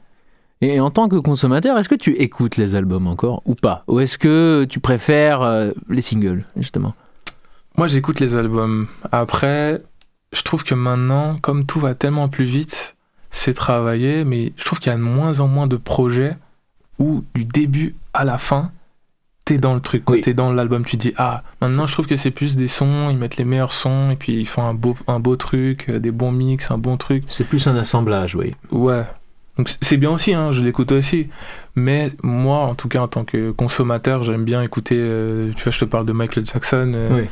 Et 0.62 0.80
en 0.80 0.91
tant 0.91 1.10
que 1.10 1.16
consommateur, 1.16 1.78
est-ce 1.80 1.89
que 1.89 1.95
tu 1.95 2.12
écoutes 2.18 2.58
les 2.58 2.76
albums 2.76 3.08
encore 3.08 3.41
ou 3.45 3.56
pas? 3.56 3.84
Ou 3.88 3.99
est-ce 3.99 4.18
que 4.18 4.66
tu 4.70 4.80
préfères 4.80 5.41
euh, 5.41 5.72
les 5.89 6.04
singles, 6.04 6.45
justement? 6.56 6.93
Moi, 7.78 7.88
j'écoute 7.88 8.20
les 8.20 8.36
albums. 8.36 8.88
Après, 9.12 9.82
je 10.34 10.41
trouve 10.43 10.64
que 10.64 10.76
maintenant, 10.76 11.38
comme 11.41 11.66
tout 11.66 11.80
va 11.80 11.95
tellement 11.95 12.30
plus 12.30 12.45
vite, 12.45 12.95
c'est 13.32 13.56
travaillé, 13.56 14.24
mais 14.24 14.54
je 14.56 14.66
trouve 14.66 14.78
qu'il 14.78 14.91
y 14.91 14.93
a 14.93 14.97
de 14.97 15.02
moins 15.02 15.39
en 15.39 15.47
moins 15.47 15.68
de 15.68 15.78
projets 15.78 16.38
où 16.99 17.24
du 17.34 17.45
début 17.45 17.95
à 18.14 18.24
la 18.24 18.38
fin, 18.38 18.72
t'es 19.46 19.58
dans 19.58 19.74
le 19.74 19.82
truc, 19.82 20.04
t'es 20.22 20.34
dans 20.34 20.54
l'album, 20.54 20.86
tu 20.86 20.98
dis 20.98 21.14
ah 21.18 21.44
maintenant 21.62 21.88
je 21.88 21.94
trouve 21.94 22.08
que 22.08 22.16
c'est 22.16 22.32
plus 22.32 22.56
des 22.56 22.68
sons, 22.68 23.10
ils 23.10 23.18
mettent 23.18 23.38
les 23.38 23.44
meilleurs 23.44 23.74
sons 23.74 24.12
et 24.12 24.16
puis 24.16 24.34
ils 24.34 24.48
font 24.48 24.64
un 24.64 24.74
beau, 24.74 24.96
un 25.08 25.20
beau 25.20 25.36
truc, 25.36 25.88
euh, 25.89 26.00
des 26.00 26.12
bons 26.12 26.32
mix, 26.32 26.70
un 26.72 26.78
bon 26.78 26.98
truc. 26.98 27.24
C'est 27.28 27.46
plus 27.46 27.68
un 27.68 27.76
assemblage, 27.76 28.36
oui. 28.36 28.54
Ouais. 28.72 29.04
Donc 29.58 29.70
c'est 29.82 29.98
bien 29.98 30.12
aussi, 30.12 30.34
hein, 30.34 30.52
je 30.52 30.62
l'écoute 30.62 30.92
aussi. 30.92 31.28
Mais 31.76 32.12
moi, 32.24 32.60
en 32.60 32.76
tout 32.76 32.88
cas, 32.88 33.02
en 33.02 33.08
tant 33.08 33.24
que 33.24 33.52
consommateur, 33.52 34.24
j'aime 34.24 34.44
bien 34.44 34.62
écouter. 34.62 34.96
Euh, 34.98 35.52
tu 35.56 35.64
vois, 35.64 35.72
je 35.72 35.80
te 35.80 35.86
parle 35.86 36.06
de 36.06 36.14
Michael 36.14 36.46
Jackson. 36.46 36.92
Euh, 36.96 37.10
oui. 37.12 37.30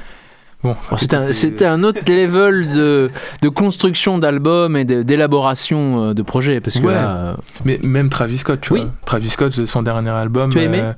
Bon, 0.62 0.76
c'était 0.97 1.66
un, 1.66 1.84
autre 1.84 2.01
level 2.07 2.74
de, 2.74 3.10
de 3.41 3.49
construction 3.49 4.18
d'albums 4.18 4.76
et 4.76 4.84
d'élaboration 4.84 6.14
de, 6.14 6.22
projets. 6.22 6.60
Parce 6.60 6.78
que 6.80 6.86
euh, 6.86 7.34
Mais 7.64 7.80
même 7.86 8.10
Travis 8.10 8.39
Scott, 8.39 8.60
tu 8.62 8.76
vois. 8.76 8.88
Travis 9.05 9.30
Scott, 9.30 9.66
son 9.66 9.84
dernier 9.84 10.10
album. 10.10 10.51
Tu 10.51 10.60
as 10.60 10.64
aimé 10.64 10.82
euh, 10.82 10.93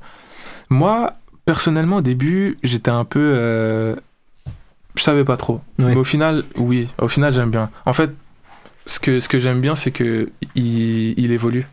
Moi, 0.71 1.13
personnellement, 1.45 1.97
au 1.97 2.01
début, 2.01 2.57
j'étais 2.63 2.91
un 2.91 3.05
peu. 3.05 3.95
je 4.95 5.03
savais 5.03 5.23
pas 5.23 5.37
trop. 5.37 5.61
Mais 5.77 5.95
au 5.95 6.03
final, 6.03 6.43
oui. 6.57 6.89
Au 6.97 7.07
final, 7.07 7.31
j'aime 7.31 7.51
bien. 7.51 7.69
En 7.85 7.93
fait, 7.93 8.11
ce 8.85 8.99
que, 8.99 9.19
ce 9.19 9.29
que 9.29 9.37
j'aime 9.37 9.61
bien, 9.61 9.75
c'est 9.75 9.91
que 9.91 10.29
il, 10.55 11.13
il 11.19 11.31
évolue. 11.31 11.67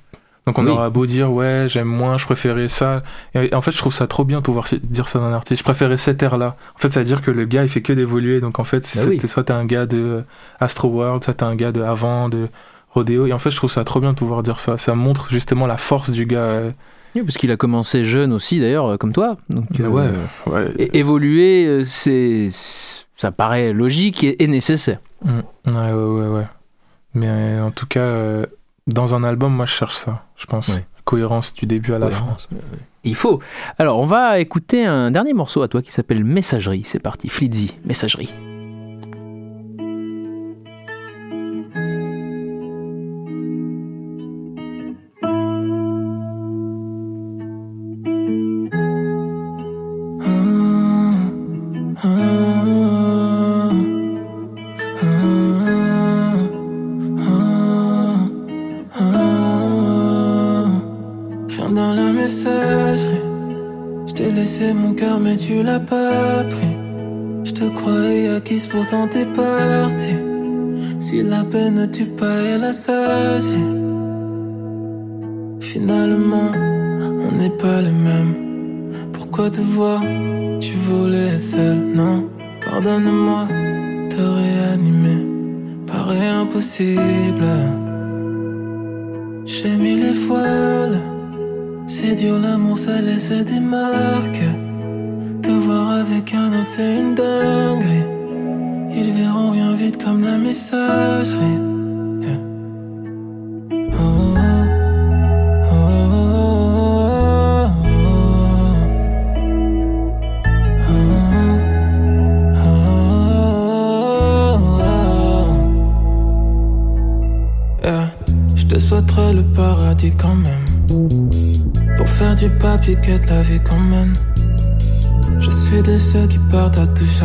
Donc 0.49 0.59
on 0.59 0.67
aura 0.67 0.89
beau 0.89 1.05
dire 1.05 1.31
ouais 1.31 1.67
j'aime 1.69 1.89
moins, 1.89 2.17
je 2.17 2.25
préférais 2.25 2.69
ça. 2.69 3.03
Et 3.35 3.55
en 3.55 3.61
fait 3.61 3.71
je 3.71 3.77
trouve 3.77 3.93
ça 3.93 4.07
trop 4.07 4.25
bien 4.25 4.39
de 4.39 4.43
pouvoir 4.43 4.65
dire 4.83 5.07
ça 5.07 5.19
d'un 5.19 5.33
artiste. 5.33 5.59
Je 5.59 5.65
préférais 5.65 5.99
cette 5.99 6.23
ère 6.23 6.39
là. 6.39 6.57
En 6.75 6.79
fait 6.79 6.89
ça 6.91 7.01
veut 7.01 7.07
dire 7.07 7.21
que 7.21 7.31
le 7.31 7.45
gars 7.45 7.65
il 7.65 7.69
fait 7.69 7.83
que 7.83 7.93
d'évoluer. 7.93 8.41
Donc 8.41 8.59
en 8.59 8.65
fait 8.65 8.91
bah 8.97 9.29
soit 9.29 9.45
t'es 9.45 9.53
un 9.53 9.67
gars 9.67 9.85
de 9.85 10.25
Astro 10.59 10.89
World, 10.89 11.23
soit 11.23 11.35
t'es 11.35 11.43
un 11.45 11.55
gars 11.55 11.71
de 11.71 11.83
avant, 11.83 12.31
de 12.31 12.49
Rodeo. 12.93 13.27
Et 13.27 13.35
en 13.35 13.39
fait 13.39 13.51
je 13.51 13.57
trouve 13.57 13.71
ça 13.71 13.85
trop 13.85 14.01
bien 14.01 14.15
de 14.15 14.19
pouvoir 14.19 14.43
dire 14.43 14.59
ça. 14.59 14.79
Ça 14.79 14.95
montre 14.95 15.27
justement 15.31 15.67
la 15.67 15.77
force 15.77 16.09
du 16.11 16.25
gars. 16.25 16.39
Euh. 16.39 16.71
Oui, 17.15 17.23
parce 17.23 17.37
qu'il 17.37 17.51
a 17.51 17.57
commencé 17.57 18.05
jeune 18.05 18.33
aussi 18.33 18.61
d'ailleurs 18.61 18.87
euh, 18.87 18.97
comme 18.97 19.13
toi. 19.13 19.37
Donc 19.51 19.67
ouais, 19.79 20.11
euh, 20.49 20.73
évoluer 20.79 21.85
c'est 21.85 22.49
ça 22.51 23.33
paraît 23.33 23.73
logique 23.73 24.25
et, 24.25 24.47
nécessaire. 24.47 25.01
Ouais 25.25 25.33
ouais 25.67 25.93
ouais 25.93 26.27
ouais. 26.27 26.47
Mais 27.15 27.61
en 27.61 27.71
tout 27.71 27.87
cas 27.87 28.45
dans 28.87 29.15
un 29.15 29.23
album, 29.25 29.55
moi 29.55 29.67
je 29.67 29.73
cherche 29.73 29.97
ça, 29.97 30.25
je 30.37 30.47
pense. 30.47 30.71
Cohérence 31.05 31.55
du 31.55 31.67
début 31.67 31.95
à 31.95 31.99
la 31.99 32.11
fin. 32.11 32.37
Il 33.05 33.15
faut. 33.15 33.41
Alors, 33.79 33.99
on 33.99 34.07
va 34.07 34.41
écouter 34.41 34.85
un 34.85 35.11
dernier 35.11 35.33
morceau 35.33 35.63
à 35.63 35.69
toi 35.69 35.83
qui 35.83 35.93
s'appelle 35.93 36.25
Messagerie. 36.25 36.83
C'est 36.85 36.99
parti, 36.99 37.29
Flitzy, 37.29 37.75
Messagerie. 37.85 38.31
Ne 71.79 71.87
tue 71.87 72.07
pas, 72.07 72.41
a 72.69 72.73
sagi. 72.73 73.61
Finalement, 75.61 76.51
on 77.25 77.31
n'est 77.39 77.57
pas 77.65 77.81
les 77.81 77.97
mêmes. 78.09 78.35
Pourquoi 79.13 79.49
te 79.51 79.61
voir? 79.61 80.03
Tu 80.61 80.73
voulais 80.87 81.29
être 81.35 81.41
seul, 81.41 81.79
non? 81.95 82.29
Pardonne-moi, 82.65 83.47
te 84.11 84.21
réanimer 84.21 85.23
paraît 85.87 86.29
impossible. 86.43 87.28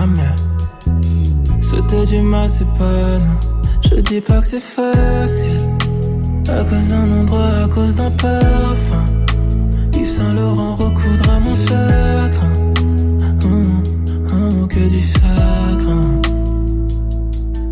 Jamais. 0.04 1.62
Souhaiter 1.62 2.06
du 2.06 2.22
mal, 2.22 2.49
c'est 2.49 2.68
pas 2.78 3.18
non. 3.26 3.39
Je 3.82 4.01
dis 4.01 4.22
pas 4.22 4.39
que 4.39 4.45
c'est 4.45 4.60
facile. 4.60 5.62
À 6.49 6.64
cause 6.64 6.89
d'un 6.89 7.12
endroit, 7.12 7.54
à 7.64 7.68
cause 7.68 7.95
d'un 7.95 8.12
parfum. 8.12 9.06
Yves 9.93 10.06
Saint 10.06 10.34
Laurent 10.34 10.76
recoudra 10.76 11.39
mon 11.39 11.56
chagrin. 11.56 12.54
Hum, 13.45 13.84
hum, 14.32 14.68
que 14.68 14.84
du 14.93 14.99
chagrin. 14.99 16.22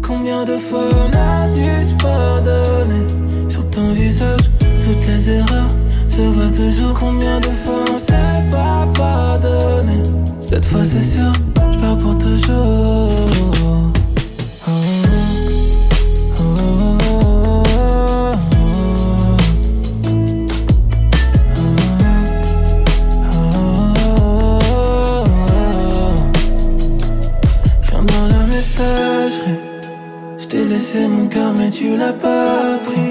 Combien 0.01 0.45
de 0.45 0.57
fois 0.57 0.87
on 1.05 1.11
a 1.31 1.47
dû 1.53 1.83
se 1.83 1.93
pardonner 1.95 3.05
Sur 3.49 3.69
ton 3.69 3.93
visage, 3.93 4.49
toutes 4.83 5.07
les 5.07 5.29
erreurs? 5.29 5.80
Se 6.11 6.21
voient 6.23 6.51
toujours 6.51 6.93
Combien 6.93 7.39
de 7.39 7.45
fois 7.45 7.85
on 7.93 7.97
s'est 7.97 8.43
pas 8.51 8.85
pardonné. 8.93 10.03
Cette 10.39 10.65
fois 10.65 10.83
c'est 10.83 11.01
sûr, 11.01 11.31
je 11.73 11.79
pars 11.79 11.97
pour 11.97 12.17
toujours. 12.17 13.11
T'ai 30.49 30.65
laissé 30.65 31.07
mon 31.07 31.27
cœur 31.27 31.53
mais 31.57 31.69
tu 31.69 31.95
l'as 31.95 32.11
pas 32.11 32.77
pris 32.85 33.10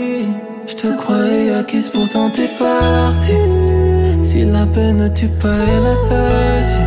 te 0.82 0.96
croyais 0.96 1.50
acquise 1.50 1.90
pourtant 1.90 2.30
t'es 2.30 2.48
parti. 2.58 3.34
Si 4.22 4.44
la 4.44 4.64
peine 4.64 4.96
ne 4.96 5.08
tue 5.08 5.28
pas 5.28 5.48
elle 5.48 5.86
a 5.86 5.94
sagi 5.94 6.80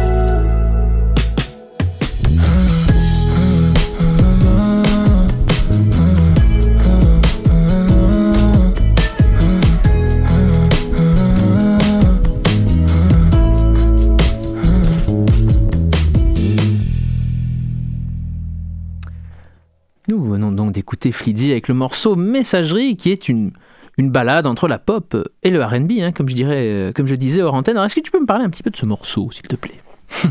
Nous 20.08 20.24
venons 20.24 20.52
donc 20.52 20.72
d'écouter 20.72 21.12
Flidzy 21.12 21.52
avec 21.52 21.68
le 21.68 21.76
morceau 21.76 22.16
Messagerie, 22.16 22.98
qui 22.98 23.12
est 23.12 23.30
une, 23.30 23.52
une 23.98 24.10
balade 24.10 24.48
entre 24.48 24.68
la 24.68 24.80
pop 24.80 25.16
et 25.44 25.50
le 25.50 25.64
RB, 25.64 25.92
hein, 26.02 26.12
comme, 26.12 26.28
je 26.30 26.36
dirais, 26.36 26.66
euh, 26.68 26.92
comme 26.92 27.08
je 27.08 27.16
disais 27.16 27.42
hors 27.42 27.54
antenne. 27.54 27.76
Alors, 27.78 27.86
est-ce 27.86 27.96
que 27.96 28.00
tu 28.02 28.12
peux 28.12 28.20
me 28.20 28.26
parler 28.26 28.44
un 28.46 28.50
petit 28.50 28.64
peu 28.64 28.70
de 28.72 28.78
ce 28.78 28.86
morceau, 28.86 29.30
s'il 29.32 29.44
te 29.48 29.56
plaît? 29.56 29.80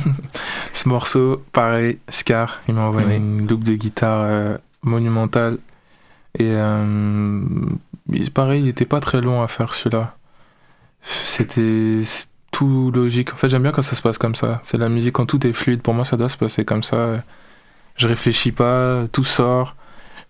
Ce 0.72 0.88
morceau, 0.88 1.42
pareil, 1.52 1.98
Scar, 2.08 2.60
il 2.68 2.74
m'a 2.74 2.82
envoyé 2.82 3.16
une 3.16 3.46
loupe 3.48 3.64
de 3.64 3.74
guitare 3.74 4.22
euh, 4.26 4.56
monumentale. 4.82 5.58
Et 6.38 6.50
euh, 6.54 7.40
il- 8.10 8.30
pareil, 8.30 8.62
il 8.62 8.68
était 8.68 8.84
pas 8.84 9.00
très 9.00 9.20
long 9.20 9.42
à 9.42 9.48
faire 9.48 9.74
celui-là. 9.74 10.14
C'était 11.24 12.00
tout 12.50 12.90
logique. 12.94 13.32
En 13.32 13.36
fait, 13.36 13.48
j'aime 13.48 13.62
bien 13.62 13.72
quand 13.72 13.82
ça 13.82 13.96
se 13.96 14.02
passe 14.02 14.18
comme 14.18 14.34
ça. 14.34 14.60
C'est 14.64 14.78
la 14.78 14.88
musique 14.88 15.14
quand 15.14 15.26
tout 15.26 15.44
est 15.46 15.52
fluide. 15.52 15.82
Pour 15.82 15.94
moi, 15.94 16.04
ça 16.04 16.16
doit 16.16 16.28
se 16.28 16.36
passer 16.36 16.64
comme 16.64 16.82
ça. 16.82 17.22
Je 17.96 18.06
réfléchis 18.08 18.52
pas, 18.52 19.04
tout 19.12 19.24
sort. 19.24 19.74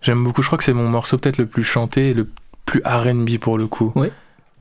J'aime 0.01 0.23
beaucoup. 0.23 0.41
Je 0.41 0.47
crois 0.47 0.57
que 0.57 0.63
c'est 0.63 0.73
mon 0.73 0.89
morceau 0.89 1.17
peut-être 1.17 1.37
le 1.37 1.45
plus 1.45 1.63
chanté 1.63 2.09
et 2.09 2.13
le 2.13 2.27
plus 2.65 2.81
R&B 2.85 3.37
pour 3.39 3.57
le 3.57 3.67
coup. 3.67 3.91
Ouais. 3.95 4.11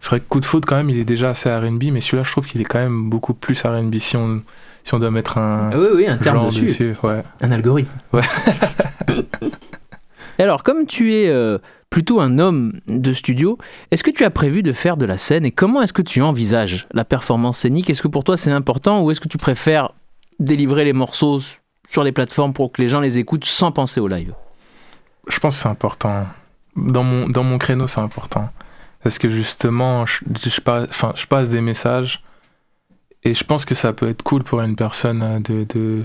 C'est 0.00 0.08
vrai 0.10 0.20
que 0.20 0.24
Coup 0.28 0.40
de 0.40 0.44
faute 0.44 0.64
quand 0.66 0.76
même, 0.76 0.90
il 0.90 0.98
est 0.98 1.04
déjà 1.04 1.30
assez 1.30 1.48
R&B, 1.54 1.84
mais 1.92 2.00
celui-là, 2.00 2.24
je 2.24 2.30
trouve 2.32 2.46
qu'il 2.46 2.60
est 2.60 2.64
quand 2.64 2.80
même 2.80 3.08
beaucoup 3.08 3.34
plus 3.34 3.60
R&B 3.62 3.96
si 3.98 4.16
on 4.16 4.42
si 4.84 4.94
on 4.94 4.98
doit 4.98 5.12
mettre 5.12 5.38
un 5.38 5.70
Ah 5.72 5.78
oui, 5.78 5.86
oui, 5.94 6.06
un 6.08 6.16
terme 6.16 6.46
dessus. 6.48 6.96
ouais. 7.04 7.22
Un 7.40 7.50
algorithme. 7.52 7.92
Ouais. 8.12 8.22
Et 10.38 10.42
alors, 10.42 10.62
comme 10.62 10.86
tu 10.86 11.14
es 11.14 11.28
euh, 11.28 11.58
plutôt 11.90 12.20
un 12.20 12.38
homme 12.38 12.80
de 12.88 13.12
studio, 13.12 13.58
est-ce 13.90 14.02
que 14.02 14.10
tu 14.10 14.24
as 14.24 14.30
prévu 14.30 14.62
de 14.62 14.72
faire 14.72 14.96
de 14.96 15.04
la 15.04 15.18
scène 15.18 15.44
et 15.44 15.52
comment 15.52 15.82
est-ce 15.82 15.92
que 15.92 16.02
tu 16.02 16.22
envisages 16.22 16.86
la 16.92 17.04
performance 17.04 17.58
scénique? 17.58 17.90
Est-ce 17.90 18.02
que 18.02 18.08
pour 18.08 18.24
toi 18.24 18.36
c'est 18.36 18.50
important 18.50 19.02
ou 19.02 19.10
est-ce 19.10 19.20
que 19.20 19.28
tu 19.28 19.38
préfères 19.38 19.92
délivrer 20.40 20.84
les 20.84 20.94
morceaux 20.94 21.40
sur 21.88 22.02
les 22.02 22.12
plateformes 22.12 22.52
pour 22.54 22.72
que 22.72 22.80
les 22.82 22.88
gens 22.88 23.00
les 23.00 23.18
écoutent 23.18 23.44
sans 23.44 23.70
penser 23.72 24.00
au 24.00 24.08
live? 24.08 24.32
Je 25.28 25.38
pense 25.38 25.56
que 25.56 25.62
c'est 25.62 25.68
important. 25.68 26.24
Dans 26.76 27.02
mon, 27.04 27.28
dans 27.28 27.44
mon 27.44 27.58
créneau, 27.58 27.86
c'est 27.86 28.00
important. 28.00 28.48
Parce 29.02 29.18
que 29.18 29.28
justement, 29.28 30.06
je, 30.06 30.18
je 30.48 30.60
passe, 30.60 30.86
enfin, 30.90 31.12
je 31.16 31.26
passe 31.26 31.48
des 31.50 31.60
messages 31.60 32.22
et 33.24 33.34
je 33.34 33.44
pense 33.44 33.64
que 33.64 33.74
ça 33.74 33.92
peut 33.92 34.08
être 34.08 34.22
cool 34.22 34.42
pour 34.44 34.60
une 34.62 34.76
personne 34.76 35.22
euh, 35.22 35.38
de, 35.40 35.64
de 35.74 36.04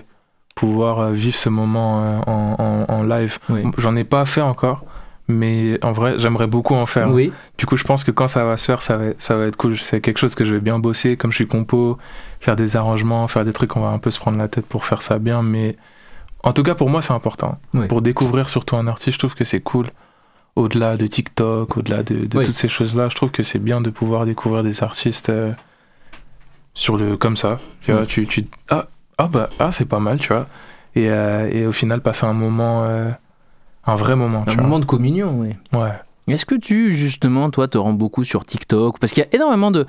pouvoir 0.56 1.00
euh, 1.00 1.12
vivre 1.12 1.36
ce 1.38 1.50
moment 1.50 2.04
euh, 2.04 2.20
en, 2.28 2.86
en- 2.90 2.94
en 2.94 3.04
live. 3.04 3.38
Oui. 3.50 3.64
J'en 3.78 3.96
ai 3.96 4.04
pas 4.04 4.26
fait 4.26 4.42
encore, 4.42 4.84
mais 5.28 5.78
en 5.84 5.94
vrai, 5.94 6.16
j'aimerais 6.18 6.48
beaucoup 6.48 6.74
en 6.74 6.86
faire. 6.88 7.12
Oui. 7.12 7.32
Du 7.58 7.66
coup, 7.66 7.78
je 7.78 7.84
pense 7.84 8.04
que 8.04 8.12
quand 8.12 8.28
ça 8.28 8.44
va 8.44 8.58
se 8.58 8.66
faire, 8.66 8.82
ça 8.82 8.98
va, 8.98 9.06
ça 9.20 9.36
va 9.38 9.46
être 9.46 9.56
cool. 9.58 9.78
C'est 9.78 10.02
quelque 10.02 10.18
chose 10.18 10.36
que 10.36 10.44
je 10.46 10.54
vais 10.56 10.60
bien 10.62 10.80
bosser, 10.80 11.18
comme 11.18 11.32
je 11.32 11.36
suis 11.38 11.48
compo, 11.48 11.98
faire 12.40 12.56
des 12.56 12.76
arrangements, 12.76 13.28
faire 13.28 13.46
des 13.46 13.54
trucs, 13.54 13.76
on 13.78 13.82
va 13.82 13.90
un 13.90 14.00
peu 14.00 14.10
se 14.12 14.20
prendre 14.20 14.38
la 14.40 14.48
tête 14.48 14.66
pour 14.66 14.86
faire 14.86 15.02
ça 15.04 15.20
bien, 15.20 15.44
mais 15.44 15.76
en 16.44 16.52
tout 16.54 16.64
cas, 16.64 16.76
pour 16.76 16.90
moi, 16.90 17.02
c'est 17.02 17.14
important. 17.14 17.60
Oui. 17.74 17.88
Pour 17.88 18.02
découvrir 18.02 18.50
surtout 18.50 18.76
un 18.76 18.88
artiste, 18.88 19.14
je 19.14 19.20
trouve 19.20 19.36
que 19.36 19.44
c'est 19.44 19.62
cool. 19.62 19.88
Au-delà 20.58 20.98
de 20.98 21.06
TikTok, 21.06 21.78
au-delà 21.78 22.02
de, 22.02 22.26
de 22.26 22.38
Oui. 22.38 22.46
toutes 22.46 22.56
ces 22.56 22.68
choses-là, 22.68 23.10
je 23.10 23.16
trouve 23.16 23.30
que 23.32 23.44
c'est 23.44 23.60
bien 23.60 23.80
de 23.80 23.92
pouvoir 23.92 24.26
découvrir 24.26 24.64
des 24.64 24.82
artistes 24.82 25.30
euh, 25.30 25.52
sur 26.74 26.98
le 26.98 27.16
comme 27.16 27.38
ça. 27.38 27.60
Tu 27.82 27.92
vois, 27.92 28.02
Oui. 28.02 28.08
tu, 28.08 28.26
tu 28.28 28.46
ah, 28.70 28.88
ah 29.20 29.28
bah 29.28 29.50
ah 29.60 29.72
c'est 29.72 29.86
pas 29.86 30.00
mal, 30.00 30.18
tu 30.20 30.30
vois. 30.34 30.48
Et, 30.96 31.10
euh, 31.12 31.48
et 31.52 31.68
au 31.68 31.72
final, 31.72 32.02
passer 32.02 32.26
un 32.26 32.34
moment, 32.34 32.84
euh, 32.86 33.10
un 33.86 33.96
vrai 33.96 34.16
moment. 34.16 34.42
Un 34.48 34.52
tu 34.52 34.56
vois. 34.56 34.64
moment 34.64 34.80
de 34.80 34.86
communion, 34.86 35.36
oui. 35.40 35.50
Ouais. 35.74 35.92
Est-ce 36.28 36.46
que 36.46 36.56
tu, 36.56 36.96
justement, 36.96 37.52
toi, 37.52 37.68
te 37.68 37.78
rends 37.78 37.94
beaucoup 37.94 38.24
sur 38.24 38.44
TikTok? 38.44 38.98
Parce 39.00 39.14
qu'il 39.14 39.24
y 39.24 39.28
a 39.28 39.36
énormément 39.36 39.70
de... 39.72 39.86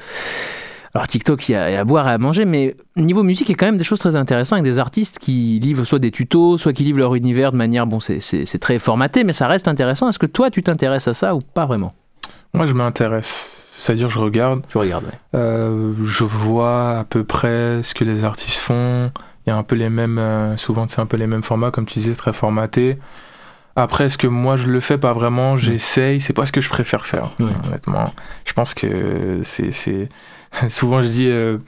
Alors 0.94 1.06
TikTok, 1.06 1.48
il 1.48 1.52
y, 1.52 1.54
a, 1.54 1.70
il 1.70 1.74
y 1.74 1.76
a 1.76 1.80
à 1.80 1.84
boire 1.84 2.08
et 2.08 2.12
à 2.12 2.18
manger, 2.18 2.44
mais 2.44 2.74
niveau 2.96 3.22
musique, 3.22 3.48
il 3.48 3.52
y 3.52 3.54
a 3.54 3.56
quand 3.56 3.66
même 3.66 3.76
des 3.76 3.84
choses 3.84 3.98
très 3.98 4.16
intéressantes 4.16 4.58
avec 4.60 4.72
des 4.72 4.78
artistes 4.78 5.18
qui 5.18 5.60
livrent 5.60 5.84
soit 5.84 5.98
des 5.98 6.10
tutos, 6.10 6.56
soit 6.58 6.72
qui 6.72 6.82
livrent 6.84 6.98
leur 7.00 7.14
univers 7.14 7.52
de 7.52 7.56
manière... 7.56 7.86
Bon, 7.86 8.00
c'est- 8.00 8.58
très 8.58 8.78
formaté, 8.78 9.22
mais 9.24 9.32
ça 9.32 9.46
reste 9.46 9.68
intéressant. 9.68 10.08
Est-ce 10.08 10.18
que 10.18 10.26
toi, 10.26 10.50
tu 10.50 10.62
t'intéresses 10.62 11.06
à 11.08 11.14
ça 11.14 11.34
ou 11.34 11.40
pas 11.40 11.66
vraiment? 11.66 11.92
Moi, 12.54 12.66
je 12.66 12.72
m'intéresse. 12.72 13.50
C'est-à-dire, 13.78 14.10
je 14.10 14.18
regarde. 14.18 14.62
Tu 14.68 14.78
regardes, 14.78 15.04
ouais. 15.04 15.10
Euh, 15.34 15.92
je 16.02 16.24
vois 16.24 16.98
à 16.98 17.04
peu 17.04 17.22
près 17.22 17.82
ce 17.82 17.94
que 17.94 18.02
les 18.04 18.24
artistes 18.24 18.58
font. 18.58 19.12
Il 19.46 19.50
y 19.50 19.52
a 19.52 19.56
un 19.56 19.62
peu 19.62 19.76
les 19.76 19.88
mêmes, 19.88 20.18
euh, 20.18 20.56
souvent 20.56 20.86
c'est 20.88 21.00
un 21.00 21.06
peu 21.06 21.16
les 21.16 21.26
mêmes 21.26 21.42
formats, 21.44 21.70
comme 21.70 21.86
tu 21.86 21.98
disais, 22.00 22.14
très 22.14 22.32
formatés. 22.32 22.98
Après, 23.80 24.06
est-ce 24.06 24.18
que 24.18 24.26
moi 24.26 24.56
je 24.56 24.66
le 24.66 24.80
fais 24.80 24.98
pas 24.98 25.12
vraiment? 25.12 25.56
J'essaye. 25.56 26.20
C'est 26.20 26.32
pas 26.32 26.46
ce 26.46 26.52
que 26.52 26.60
je 26.60 26.68
préfère 26.68 27.06
faire, 27.06 27.30
Ouais. 27.38 27.46
honnêtement. 27.66 28.12
Je 28.44 28.52
pense 28.52 28.74
que 28.74 29.40
c'est, 29.44 29.70
souvent 30.68 31.02
je 31.02 31.08
dis, 31.08 31.28
euh, 31.28 31.58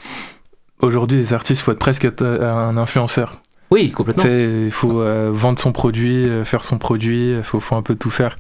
aujourd'hui 0.81 1.19
les 1.19 1.33
artistes, 1.35 1.61
faut 1.63 1.73
être 1.73 1.79
presque 1.79 2.05
être 2.05 2.25
un 2.25 2.77
influenceur. 2.77 3.35
Oui, 3.71 3.93
complètement. 3.93 4.25
il 4.25 4.71
faut 4.73 5.01
euh, 5.01 5.31
vendre 5.33 5.61
son 5.61 5.71
produit, 5.71 6.29
euh, 6.29 6.43
faire 6.43 6.65
son 6.65 6.79
produit, 6.79 7.37
il 7.37 7.43
faut, 7.45 7.61
faut 7.61 7.77
un 7.77 7.83
peu 7.83 7.95
tout 7.95 8.11
faire. 8.11 8.37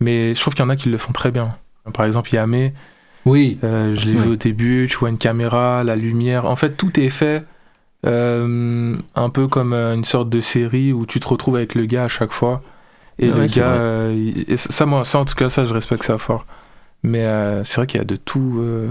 Mais 0.00 0.34
je 0.34 0.40
trouve 0.40 0.52
qu'il 0.54 0.62
y 0.62 0.66
en 0.66 0.70
a 0.70 0.76
qui 0.76 0.90
le 0.90 0.98
font 0.98 1.12
très 1.12 1.30
bien. 1.30 1.56
Par 1.94 2.04
exemple, 2.04 2.34
Yamé, 2.34 2.74
Oui. 3.24 3.58
euh, 3.64 3.94
je 3.96 4.04
l'ai 4.04 4.14
Ouais. 4.14 4.22
vu 4.24 4.28
au 4.32 4.36
début, 4.36 4.86
tu 4.90 4.98
vois 4.98 5.08
une 5.08 5.16
caméra, 5.16 5.82
la 5.84 5.96
lumière. 5.96 6.44
En 6.44 6.56
fait, 6.56 6.76
tout 6.76 7.00
est 7.00 7.08
fait 7.08 7.44
euh, 8.06 8.96
un 9.14 9.28
peu 9.30 9.48
comme 9.48 9.72
euh, 9.72 9.94
une 9.94 10.04
sorte 10.04 10.28
de 10.28 10.40
série 10.40 10.92
où 10.92 11.06
tu 11.06 11.20
te 11.20 11.26
retrouves 11.28 11.56
avec 11.56 11.74
le 11.74 11.86
gars 11.86 12.04
à 12.04 12.08
chaque 12.08 12.32
fois. 12.32 12.60
Et 13.18 13.30
Ouais, 13.30 13.40
le 13.40 13.48
c'est 13.48 13.60
gars, 13.60 13.72
euh, 13.72 14.32
et 14.48 14.56
ça, 14.56 14.86
moi, 14.86 15.04
ça, 15.04 15.18
en 15.18 15.24
tout 15.24 15.34
cas, 15.34 15.48
ça, 15.48 15.64
je 15.64 15.72
respecte 15.74 16.04
ça 16.04 16.18
fort. 16.18 16.46
Mais 17.02 17.24
euh, 17.24 17.62
c'est 17.64 17.76
vrai 17.76 17.86
qu'il 17.86 17.98
y 17.98 18.02
a 18.02 18.06
de 18.06 18.16
tout. 18.16 18.56
euh, 18.58 18.88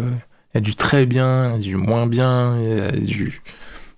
il 0.54 0.58
y 0.58 0.58
a 0.60 0.62
du 0.62 0.76
très 0.76 1.06
bien, 1.06 1.58
du 1.58 1.76
moins 1.76 2.06
bien, 2.06 2.56
il 2.62 2.78
y 2.78 2.82
a 2.82 2.92
du, 2.92 3.42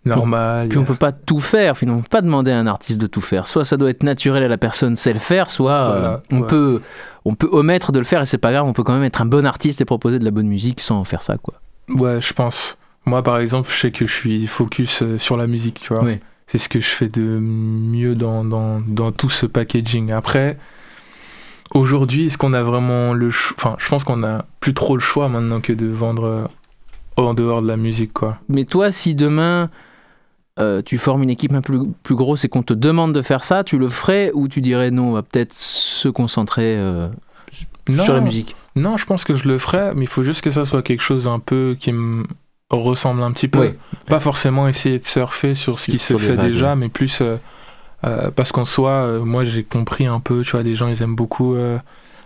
normal. 0.05 0.69
Puis 0.69 0.77
on 0.77 0.85
peut 0.85 0.95
pas 0.95 1.11
tout 1.11 1.39
faire, 1.39 1.77
finalement, 1.77 1.99
on 1.99 2.03
peut 2.03 2.09
pas 2.09 2.21
demander 2.21 2.51
à 2.51 2.57
un 2.57 2.67
artiste 2.67 2.99
de 3.01 3.07
tout 3.07 3.21
faire. 3.21 3.45
Soit 3.47 3.65
ça 3.65 3.75
doit 3.77 3.89
être 3.89 4.03
naturel 4.03 4.41
et 4.43 4.47
la 4.47 4.57
personne 4.57 4.95
sait 4.95 5.11
le 5.13 5.19
faire, 5.19 5.49
soit 5.51 5.87
Voilà, 5.91 6.21
on, 6.31 6.39
ouais. 6.41 6.47
peut, 6.47 6.81
on 7.25 7.35
peut 7.35 7.49
omettre 7.51 7.91
de 7.91 7.99
le 7.99 8.05
faire 8.05 8.21
et 8.21 8.25
c'est 8.25 8.37
pas 8.37 8.51
grave, 8.53 8.65
on 8.65 8.73
peut 8.73 8.83
quand 8.83 8.93
même 8.93 9.03
être 9.03 9.21
un 9.21 9.25
bon 9.25 9.45
artiste 9.45 9.81
et 9.81 9.85
proposer 9.85 10.17
de 10.17 10.23
la 10.25 10.31
bonne 10.31 10.47
musique 10.47 10.79
sans 10.79 11.03
faire 11.03 11.21
ça, 11.21 11.37
quoi. 11.37 11.55
Ouais, 11.89 12.21
je 12.21 12.33
pense. 12.33 12.77
Moi, 13.05 13.21
par 13.21 13.37
exemple, 13.37 13.69
je 13.71 13.77
sais 13.77 13.91
que 13.91 14.05
je 14.07 14.13
suis 14.13 14.47
focus 14.47 15.03
sur 15.17 15.35
la 15.37 15.45
musique, 15.47 15.81
tu 15.81 15.93
vois. 15.93 16.03
Oui. 16.03 16.19
C'est 16.47 16.57
ce 16.57 16.69
que 16.69 16.79
je 16.79 16.87
fais 16.87 17.09
de 17.09 17.21
mieux 17.21 18.15
dans, 18.15 18.45
dans, 18.45 18.79
dans 18.79 19.11
tout 19.11 19.29
ce 19.29 19.45
packaging. 19.45 20.11
Après, 20.11 20.57
aujourd'hui, 21.73 22.27
est-ce 22.27 22.37
qu'on 22.37 22.53
a 22.53 22.61
vraiment 22.61 23.13
le 23.13 23.31
choix 23.31 23.55
Enfin, 23.57 23.75
je 23.79 23.89
pense 23.89 24.03
qu'on 24.03 24.23
a 24.23 24.45
plus 24.59 24.73
trop 24.73 24.95
le 24.95 25.01
choix 25.01 25.27
maintenant 25.27 25.59
que 25.61 25.73
de 25.73 25.87
vendre 25.87 26.23
euh, 26.23 26.45
en 27.17 27.33
dehors 27.33 27.61
de 27.61 27.67
la 27.67 27.77
musique, 27.77 28.13
quoi. 28.13 28.37
Mais 28.47 28.65
toi, 28.65 28.91
si 28.91 29.15
demain 29.15 29.69
euh, 30.59 30.81
tu 30.81 30.97
formes 30.97 31.23
une 31.23 31.29
équipe 31.29 31.53
un 31.53 31.61
peu 31.61 31.79
plus, 31.79 31.91
plus 32.03 32.15
grosse 32.15 32.45
et 32.45 32.49
qu'on 32.49 32.63
te 32.63 32.73
demande 32.73 33.13
de 33.13 33.21
faire 33.21 33.43
ça, 33.43 33.63
tu 33.63 33.77
le 33.77 33.89
ferais 33.89 34.31
ou 34.33 34.47
tu 34.47 34.61
dirais 34.61 34.91
non, 34.91 35.09
on 35.09 35.13
va 35.13 35.23
peut-être 35.23 35.53
se 35.53 36.07
concentrer 36.07 36.77
euh, 36.77 37.09
sur 37.89 38.13
la 38.13 38.21
musique? 38.21 38.55
Non, 38.75 38.97
je 38.97 39.05
pense 39.05 39.23
que 39.23 39.35
je 39.35 39.47
le 39.47 39.57
ferais, 39.57 39.93
mais 39.95 40.03
il 40.03 40.07
faut 40.07 40.23
juste 40.23 40.41
que 40.41 40.51
ça 40.51 40.65
soit 40.65 40.81
quelque 40.81 41.01
chose 41.01 41.27
un 41.27 41.39
peu 41.39 41.75
qui 41.79 41.91
me 41.91 42.25
ressemble 42.69 43.21
un 43.21 43.31
petit 43.31 43.47
peu. 43.47 43.59
Oui. 43.59 43.73
Pas 44.07 44.19
forcément 44.19 44.67
essayer 44.67 44.99
de 44.99 45.05
surfer 45.05 45.55
sur 45.55 45.79
ce 45.79 45.91
qui 45.91 45.99
Sur 45.99 46.19
se 46.19 46.25
fait 46.25 46.33
vagues, 46.33 46.51
déjà, 46.51 46.69
ouais. 46.69 46.75
mais 46.75 46.89
plus 46.89 47.21
euh, 47.21 47.37
euh, 48.05 48.31
parce 48.31 48.51
qu'en 48.51 48.65
soi, 48.65 48.91
euh, 48.91 49.23
moi 49.23 49.43
j'ai 49.43 49.63
compris 49.63 50.05
un 50.05 50.19
peu, 50.19 50.41
tu 50.43 50.51
vois, 50.51 50.63
les 50.63 50.75
gens 50.75 50.87
ils 50.87 51.01
aiment 51.01 51.15
beaucoup 51.15 51.55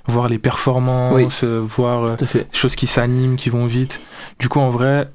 voir 0.07 0.27
les 0.27 0.39
performances, 0.39 1.43
voir 1.43 2.17
des 2.17 2.47
choses 2.51 2.75
qui 2.75 2.87
s'animent, 2.87 3.35
qui 3.35 3.49
vont 3.49 3.65
vite. 3.65 4.01
Du 4.39 4.49
coup, 4.49 4.59
en 4.59 4.69
vrai, 4.69 5.11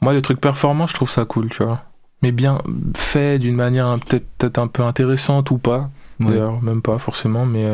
moi 0.00 0.12
le 0.12 0.22
truc 0.22 0.40
performant, 0.40 0.86
je 0.86 0.94
trouve 0.94 1.10
ça 1.10 1.24
cool, 1.24 1.48
tu 1.48 1.62
vois. 1.62 1.82
Mais 2.22 2.32
bien 2.32 2.60
fait 2.96 3.38
d'une 3.38 3.54
manière 3.54 3.96
peut-être 4.06 4.58
un 4.58 4.66
peu 4.66 4.82
intéressante 4.82 5.50
ou 5.50 5.58
pas. 5.58 5.90
D'ailleurs, 6.20 6.62
même 6.62 6.82
pas 6.82 6.98
forcément, 6.98 7.46
mais 7.46 7.66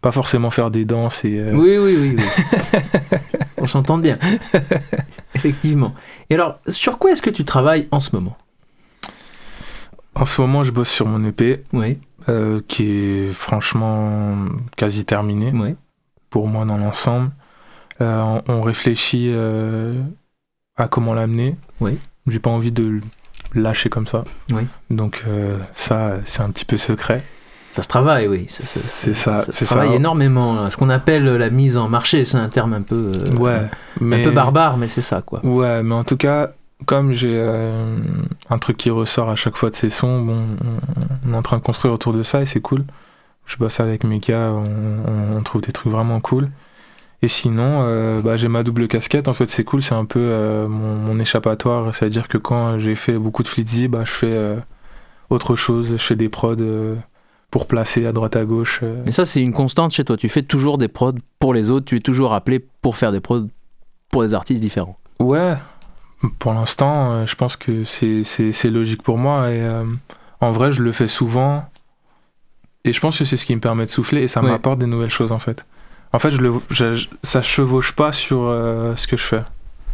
pas 0.00 0.12
forcément 0.12 0.50
faire 0.50 0.70
des 0.70 0.84
danses 0.84 1.24
et. 1.24 1.38
euh, 1.38 1.52
Oui, 1.52 1.76
oui, 1.78 1.96
oui. 1.98 2.16
oui. 2.18 3.18
on 3.58 3.66
s'entend 3.66 3.98
bien. 3.98 4.18
Effectivement. 5.34 5.94
Et 6.30 6.34
alors, 6.34 6.58
sur 6.68 6.98
quoi 6.98 7.12
est-ce 7.12 7.22
que 7.22 7.30
tu 7.30 7.44
travailles 7.44 7.88
en 7.90 8.00
ce 8.00 8.14
moment? 8.14 8.36
En 10.14 10.24
ce 10.24 10.40
moment, 10.40 10.64
je 10.64 10.70
bosse 10.70 10.90
sur 10.90 11.06
mon 11.06 11.24
EP, 11.24 11.62
Oui, 11.72 11.98
euh, 12.28 12.60
qui 12.66 12.90
est 12.90 13.32
franchement 13.32 14.36
quasi 14.76 15.04
terminé. 15.04 15.50
oui. 15.54 15.76
pour 16.30 16.46
moi 16.48 16.64
dans 16.64 16.76
l'ensemble. 16.78 17.30
Euh, 18.00 18.40
on, 18.48 18.62
réfléchit 18.62 19.30
à 20.76 20.88
comment 20.88 21.12
l'amener. 21.14 21.56
Oui. 21.80 21.98
J'ai 22.26 22.38
pas 22.38 22.50
envie 22.50 22.72
de 22.72 23.00
lâcher 23.54 23.90
comme 23.90 24.06
ça. 24.06 24.24
Oui. 24.52 24.62
Donc 24.90 25.24
ça, 25.74 26.14
c'est 26.24 26.40
un 26.42 26.50
petit 26.50 26.64
peu 26.64 26.76
secret. 26.78 27.22
Ça 27.72 27.82
se 27.82 27.88
travaille, 27.88 28.26
oui. 28.26 28.46
Ça, 28.48 28.64
ça- 28.64 28.80
C'est 28.82 29.14
ça, 29.14 29.40
se 29.40 29.52
c'est 29.52 29.64
travaille 29.64 29.90
ça. 29.90 29.94
énormément. 29.94 30.68
Ce 30.70 30.76
qu'on 30.76 30.90
appelle 30.90 31.24
la 31.24 31.50
mise 31.50 31.76
en 31.76 31.88
marché, 31.88 32.24
c'est 32.24 32.36
un 32.36 32.48
terme 32.48 32.72
un 32.74 32.82
peu, 32.82 33.12
euh, 33.14 33.36
ouais, 33.38 33.60
mais 34.00 34.20
un 34.20 34.24
peu 34.24 34.30
barbare, 34.32 34.76
mais 34.76 34.88
c'est 34.88 35.02
ça, 35.02 35.22
quoi. 35.22 35.44
Ouais, 35.44 35.82
mais 35.82 35.94
en 35.94 36.02
tout 36.04 36.16
cas, 36.16 36.50
comme 36.86 37.12
j'ai 37.12 37.34
euh, 37.36 37.96
un 38.48 38.58
truc 38.58 38.76
qui 38.76 38.90
ressort 38.90 39.30
à 39.30 39.36
chaque 39.36 39.56
fois 39.56 39.70
de 39.70 39.76
ces 39.76 39.90
sons, 39.90 40.20
bon, 40.22 40.42
on, 41.26 41.32
est 41.32 41.36
en 41.36 41.42
train 41.42 41.58
de 41.58 41.62
construire 41.62 41.94
autour 41.94 42.12
de 42.12 42.22
ça 42.24 42.42
et 42.42 42.46
c'est 42.46 42.60
cool. 42.60 42.84
Je 43.46 43.56
bosse 43.56 43.78
avec 43.80 44.02
mes 44.04 44.18
gars, 44.18 44.50
on, 44.52 45.36
on- 45.36 45.42
trouve 45.42 45.60
des 45.62 45.72
trucs 45.72 45.92
vraiment 45.92 46.20
cool. 46.20 46.50
Et 47.22 47.28
sinon, 47.28 47.82
euh, 47.84 48.20
bah, 48.22 48.36
j'ai 48.36 48.48
ma 48.48 48.62
double 48.62 48.88
casquette. 48.88 49.28
En 49.28 49.32
fait, 49.34 49.46
c'est 49.46 49.62
cool, 49.64 49.82
c'est 49.82 49.94
un 49.94 50.06
peu 50.06 50.20
euh, 50.20 50.66
mon, 50.68 50.94
mon 50.96 51.20
échappatoire. 51.20 51.94
C'est-à-dire 51.94 52.28
que 52.28 52.38
quand 52.38 52.78
j'ai 52.78 52.94
fait 52.94 53.18
beaucoup 53.18 53.42
de 53.42 53.48
flitzy, 53.48 53.88
bah, 53.88 54.00
je 54.04 54.10
fais 54.10 54.32
euh, 54.32 54.56
autre 55.28 55.54
chose. 55.54 55.90
Je 55.92 55.96
fais 56.02 56.16
des 56.16 56.28
prods 56.30 56.54
euh, 56.60 56.94
pour 57.50 57.66
placer 57.66 58.06
à 58.06 58.12
droite 58.12 58.36
à 58.36 58.44
gauche. 58.44 58.80
euh. 58.82 59.04
Et 59.06 59.12
ça, 59.12 59.26
c'est 59.26 59.40
une 59.42 59.52
constante 59.52 59.92
chez 59.92 60.04
toi. 60.04 60.16
Tu 60.16 60.28
fais 60.28 60.42
toujours 60.42 60.78
des 60.78 60.88
prods 60.88 61.14
pour 61.38 61.52
les 61.54 61.70
autres. 61.70 61.86
Tu 61.86 61.96
es 61.96 62.00
toujours 62.00 62.32
appelé 62.32 62.64
pour 62.82 62.96
faire 62.96 63.10
des 63.12 63.20
prods 63.20 63.48
pour 64.10 64.22
des 64.22 64.34
artistes 64.34 64.60
différents. 64.62 64.96
Ouais, 65.18 65.54
pour 66.38 66.52
l'instant, 66.54 67.12
euh, 67.12 67.26
je 67.26 67.34
pense 67.34 67.56
que 67.56 67.84
c'est- 67.84 68.64
logique 68.70 69.02
pour 69.02 69.18
moi. 69.18 69.50
Et 69.50 69.60
euh, 69.62 69.84
en 70.40 70.52
vrai, 70.52 70.72
je 70.72 70.82
le 70.82 70.92
fais 70.92 71.06
souvent. 71.08 71.64
Et 72.84 72.92
je 72.92 73.00
pense 73.00 73.18
que 73.18 73.24
c'est 73.24 73.36
ce 73.36 73.44
qui 73.46 73.54
me 73.54 73.60
permet 73.60 73.84
de 73.84 73.90
souffler 73.90 74.22
et 74.22 74.28
ça 74.28 74.42
Ouais. 74.42 74.50
m'apporte 74.50 74.78
des 74.78 74.86
nouvelles 74.86 75.10
choses 75.10 75.32
en 75.32 75.38
fait. 75.38 75.64
En 76.12 76.18
fait, 76.18 76.30
je 76.30 76.38
le, 76.38 76.52
je- 76.70 77.06
ça 77.22 77.42
chevauche 77.42 77.92
pas 77.92 78.10
sur 78.12 78.40
euh, 78.42 78.96
ce 78.96 79.06
que 79.06 79.16
je 79.16 79.22
fais. 79.22 79.42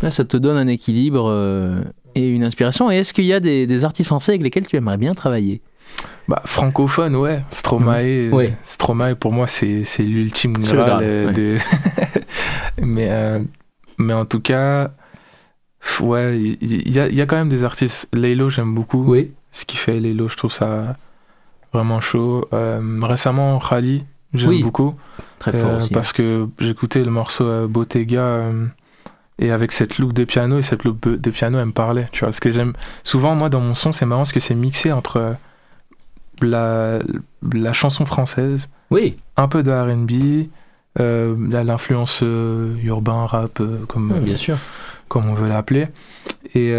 Là, 0.02 0.10
ça 0.10 0.24
te 0.24 0.36
donne 0.36 0.56
un 0.56 0.68
équilibre 0.68 1.26
euh, 1.28 1.80
et 2.14 2.28
une 2.28 2.44
inspiration. 2.44 2.90
Et 2.90 2.96
est-ce 2.98 3.12
qu'il 3.12 3.24
y 3.24 3.32
a 3.32 3.40
des, 3.40 3.66
des 3.66 3.84
artistes 3.84 4.06
français 4.06 4.32
avec 4.32 4.42
lesquels 4.42 4.66
tu 4.66 4.76
aimerais 4.76 4.98
bien 4.98 5.14
travailler? 5.14 5.62
Bah, 6.28 6.42
francophone, 6.44 7.14
ouais. 7.16 7.42
Stromae. 7.52 8.30
Stromae 8.64 9.14
pour 9.14 9.32
moi, 9.32 9.46
c'est 9.46 9.84
c'est 9.84 10.02
l'ultime 10.02 10.54
graal 10.58 11.00
euh, 11.02 11.32
de. 11.32 11.58
mais, 12.82 13.06
euh, 13.10 13.38
mais 13.98 14.12
en 14.12 14.24
tout 14.24 14.40
cas, 14.40 14.90
ouais, 16.00 16.38
il 16.60 16.90
y, 16.92 16.98
a- 16.98 17.06
il 17.08 17.14
y 17.14 17.20
a 17.20 17.26
quand 17.26 17.36
même 17.36 17.48
des 17.48 17.64
artistes. 17.64 18.08
Laylo, 18.12 18.50
j'aime 18.50 18.74
beaucoup. 18.74 19.04
Oui. 19.04 19.32
ce 19.52 19.64
qu'il 19.64 19.78
fait 19.78 20.00
Lelo, 20.00 20.28
je 20.28 20.36
trouve 20.36 20.52
ça 20.52 20.96
vraiment 21.72 22.00
chaud. 22.00 22.48
Euh, 22.52 22.80
récemment, 23.02 23.58
Khali, 23.58 24.04
j'aime 24.34 24.50
Oui, 24.50 24.62
beaucoup. 24.62 24.94
Très 25.38 25.52
fort 25.52 25.70
Euh, 25.70 25.76
aussi. 25.78 25.90
Parce 25.90 26.12
que 26.12 26.48
j'écoutais 26.58 27.02
le 27.04 27.10
morceau 27.10 27.68
Bottega 27.68 28.46
et 29.38 29.50
avec 29.50 29.70
cette 29.72 29.98
loupe 29.98 30.12
de 30.14 30.24
piano, 30.24 30.58
et 30.58 30.62
cette 30.62 30.84
loupe 30.84 31.08
de 31.08 31.30
piano, 31.30 31.58
elle 31.58 31.66
me 31.66 31.72
parlait. 31.72 32.08
Tu 32.12 32.24
vois, 32.24 32.32
ce 32.32 32.40
que 32.40 32.50
j'aime. 32.50 32.72
Souvent, 33.04 33.34
moi, 33.34 33.48
dans 33.48 33.60
mon 33.60 33.74
son, 33.74 33.92
c'est 33.92 34.06
marrant 34.06 34.22
parce 34.22 34.32
que 34.32 34.40
c'est 34.40 34.54
mixé 34.54 34.90
entre 34.92 35.36
la, 36.42 36.98
la 37.52 37.72
chanson 37.72 38.04
française, 38.06 38.68
Oui, 38.90 39.16
un 39.36 39.48
peu 39.48 39.62
de 39.62 39.70
RB, 39.70 40.48
euh, 41.00 41.34
l'influence 41.64 42.20
euh, 42.22 42.74
urbain, 42.82 43.26
rap, 43.26 43.60
euh, 43.60 43.84
comme, 43.86 44.18
bien 44.20 44.36
sûr. 44.36 44.58
comme 45.08 45.26
on 45.26 45.34
veut 45.34 45.48
l'appeler. 45.48 45.88
Et 46.54 46.72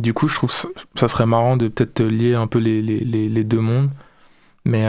du 0.00 0.14
coup, 0.14 0.28
je 0.28 0.34
trouve 0.34 0.50
ça, 0.52 0.68
ça 0.94 1.08
serait 1.08 1.26
marrant 1.26 1.56
de 1.56 1.68
peut-être 1.68 2.02
lier 2.02 2.34
un 2.34 2.46
peu 2.46 2.58
les, 2.58 2.80
les, 2.80 3.00
les, 3.00 3.28
les 3.28 3.44
deux 3.44 3.60
mondes. 3.60 3.90
Mais 4.64 4.84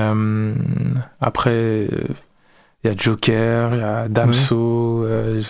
après, 1.20 1.88
il 2.84 2.88
y 2.88 2.90
a 2.90 2.96
Joker, 2.96 3.74
il 3.74 3.80
y 3.80 3.82
a 3.82 4.08
Damso. 4.08 5.04
euh, 5.06 5.42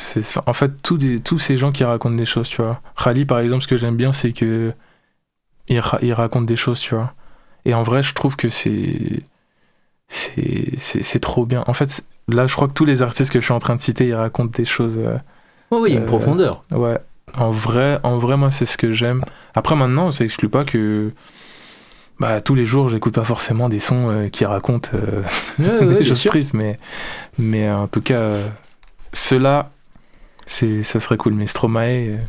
en 0.45 0.53
fait, 0.53 0.81
tous, 0.81 0.97
des, 0.97 1.19
tous 1.19 1.37
ces 1.39 1.57
gens 1.57 1.71
qui 1.71 1.83
racontent 1.83 2.15
des 2.15 2.25
choses, 2.25 2.49
tu 2.49 2.61
vois. 2.61 2.81
Khali, 3.01 3.25
par 3.25 3.39
exemple, 3.39 3.63
ce 3.63 3.67
que 3.67 3.77
j'aime 3.77 3.97
bien, 3.97 4.13
c'est 4.13 4.31
que 4.31 4.73
il, 5.67 5.79
ra- 5.79 5.99
il 6.01 6.13
raconte 6.13 6.45
des 6.45 6.55
choses, 6.55 6.79
tu 6.79 6.95
vois. 6.95 7.13
Et 7.65 7.73
en 7.73 7.83
vrai, 7.83 8.03
je 8.03 8.13
trouve 8.13 8.35
que 8.35 8.49
c'est. 8.49 9.23
C'est 10.07 10.77
c'est- 10.77 11.03
c'est 11.03 11.19
trop 11.19 11.45
bien. 11.45 11.63
En 11.67 11.73
fait, 11.73 12.03
là, 12.27 12.45
je 12.47 12.55
crois 12.55 12.67
que 12.67 12.73
tous 12.73 12.85
les 12.85 13.01
artistes 13.01 13.31
que 13.31 13.39
je 13.39 13.45
suis 13.45 13.53
en 13.53 13.59
train 13.59 13.75
de 13.75 13.79
citer, 13.79 14.07
ils 14.07 14.13
racontent 14.13 14.51
des 14.55 14.65
choses. 14.65 14.99
Oh, 15.71 15.79
oui, 15.81 15.93
une 15.93 16.03
Euh, 16.03 16.05
profondeur. 16.05 16.63
Ouais, 16.71 16.99
en 17.35 17.49
vrai, 17.51 17.99
en 18.03 18.17
vrai, 18.17 18.37
moi, 18.37 18.51
c'est 18.51 18.65
ce 18.67 18.77
que 18.77 18.91
j'aime. 18.93 19.23
Après, 19.55 19.75
maintenant, 19.75 20.11
ça 20.11 20.23
exclut 20.23 20.49
pas 20.49 20.63
que 20.63 21.11
bah, 22.19 22.39
tous 22.39 22.53
les 22.55 22.65
jours, 22.65 22.87
j'écoute 22.89 23.13
pas 23.15 23.23
forcément 23.25 23.67
des 23.67 23.79
sons 23.79 24.09
euh, 24.09 24.29
qui 24.29 24.45
racontent 24.45 24.89
euh, 24.93 25.23
Ouais, 25.59 25.85
ouais, 25.87 25.95
des 25.99 26.05
choses 26.05 26.19
sûr. 26.19 26.29
tristes, 26.31 26.53
mais, 26.53 26.79
mais 27.39 27.69
en 27.71 27.87
tout 27.87 28.01
cas, 28.01 28.29
ceux-là, 29.11 29.71
c'est, 30.45 30.83
ça 30.83 30.99
serait 30.99 31.17
cool. 31.17 31.33
Mais 31.33 31.47
Stromae, 31.47 32.19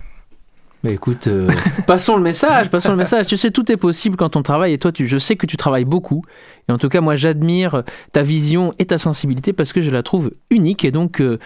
écoute, 0.91 1.27
euh, 1.27 1.49
passons 1.87 2.17
le 2.17 2.23
message, 2.23 2.71
passons 2.71 2.91
le 2.91 2.97
message. 2.97 3.27
Tu 3.27 3.37
sais, 3.37 3.51
tout 3.51 3.71
est 3.71 3.77
possible 3.77 4.17
quand 4.17 4.37
on 4.37 4.43
travaille 4.43 4.73
et 4.73 4.79
toi, 4.79 4.93
tu, 4.93 5.07
je 5.07 5.19
sais 5.19 5.37
que 5.37 5.47
tu 5.47 5.57
travailles 5.57 5.85
beaucoup. 5.85 6.23
Et 6.69 6.73
en 6.73 6.79
tout 6.79 6.89
cas, 6.89 7.01
moi, 7.01 7.17
j'admire 7.17 7.83
ta 8.13 8.23
vision 8.23 8.73
et 8.79 8.87
ta 8.87 8.99
sensibilité 8.99 9.53
parce 9.53 9.73
que 9.73 9.81
je 9.81 9.91
la 9.91 10.03
trouve 10.03 10.33
unique. 10.51 10.85
Et 10.85 10.91
donc, 10.91 11.21
euh, 11.21 11.39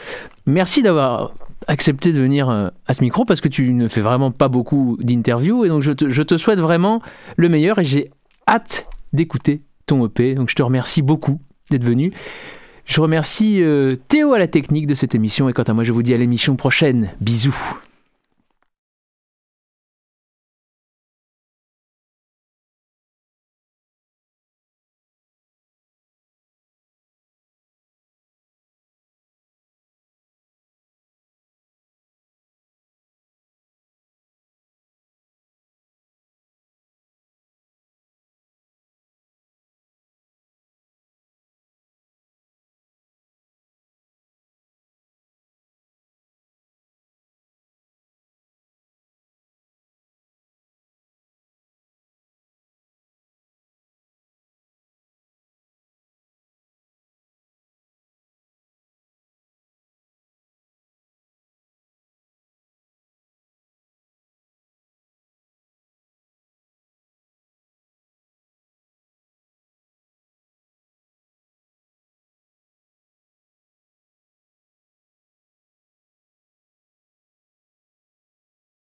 merci 0.47 0.83
d'avoir 0.83 1.33
accepté 1.67 2.13
de 2.13 2.21
venir 2.21 2.49
euh, 2.49 2.69
à 2.87 2.95
ce 2.95 3.03
micro 3.03 3.25
parce 3.25 3.41
que 3.41 3.49
tu 3.49 3.73
ne 3.73 3.89
fais 3.89 4.01
vraiment 4.01 4.31
pas 4.31 4.49
beaucoup 4.49 4.97
d'interviews. 5.01 5.65
Et 5.65 5.69
donc, 5.69 5.83
je 5.83 5.93
te, 5.93 6.37
souhaite 6.37 6.61
vraiment 6.61 7.03
le 7.37 7.49
meilleur 7.49 7.79
et 7.79 7.85
j'ai 7.85 8.11
hâte 8.49 8.87
d'écouter 9.13 9.63
ton 9.87 10.07
EP. 10.07 10.35
Donc, 10.35 10.51
je 10.51 10.55
te 10.55 10.63
remercie 10.63 11.03
beaucoup 11.03 11.41
d'être 11.71 11.85
venu. 11.85 12.13
Je 12.87 13.01
remercie 13.01 13.63
Théo 14.09 14.33
à 14.33 14.39
la 14.39 14.49
technique 14.49 14.87
de 14.87 14.95
cette 14.95 15.15
émission. 15.15 15.49
Et 15.49 15.53
quant 15.53 15.63
à 15.63 15.75
moi, 15.75 15.85
je 15.85 15.93
vous 15.93 16.03
dis 16.03 16.15
à 16.15 16.17
l'émission 16.17 16.57
prochaine. 16.57 17.11
Bisous. 17.21 17.81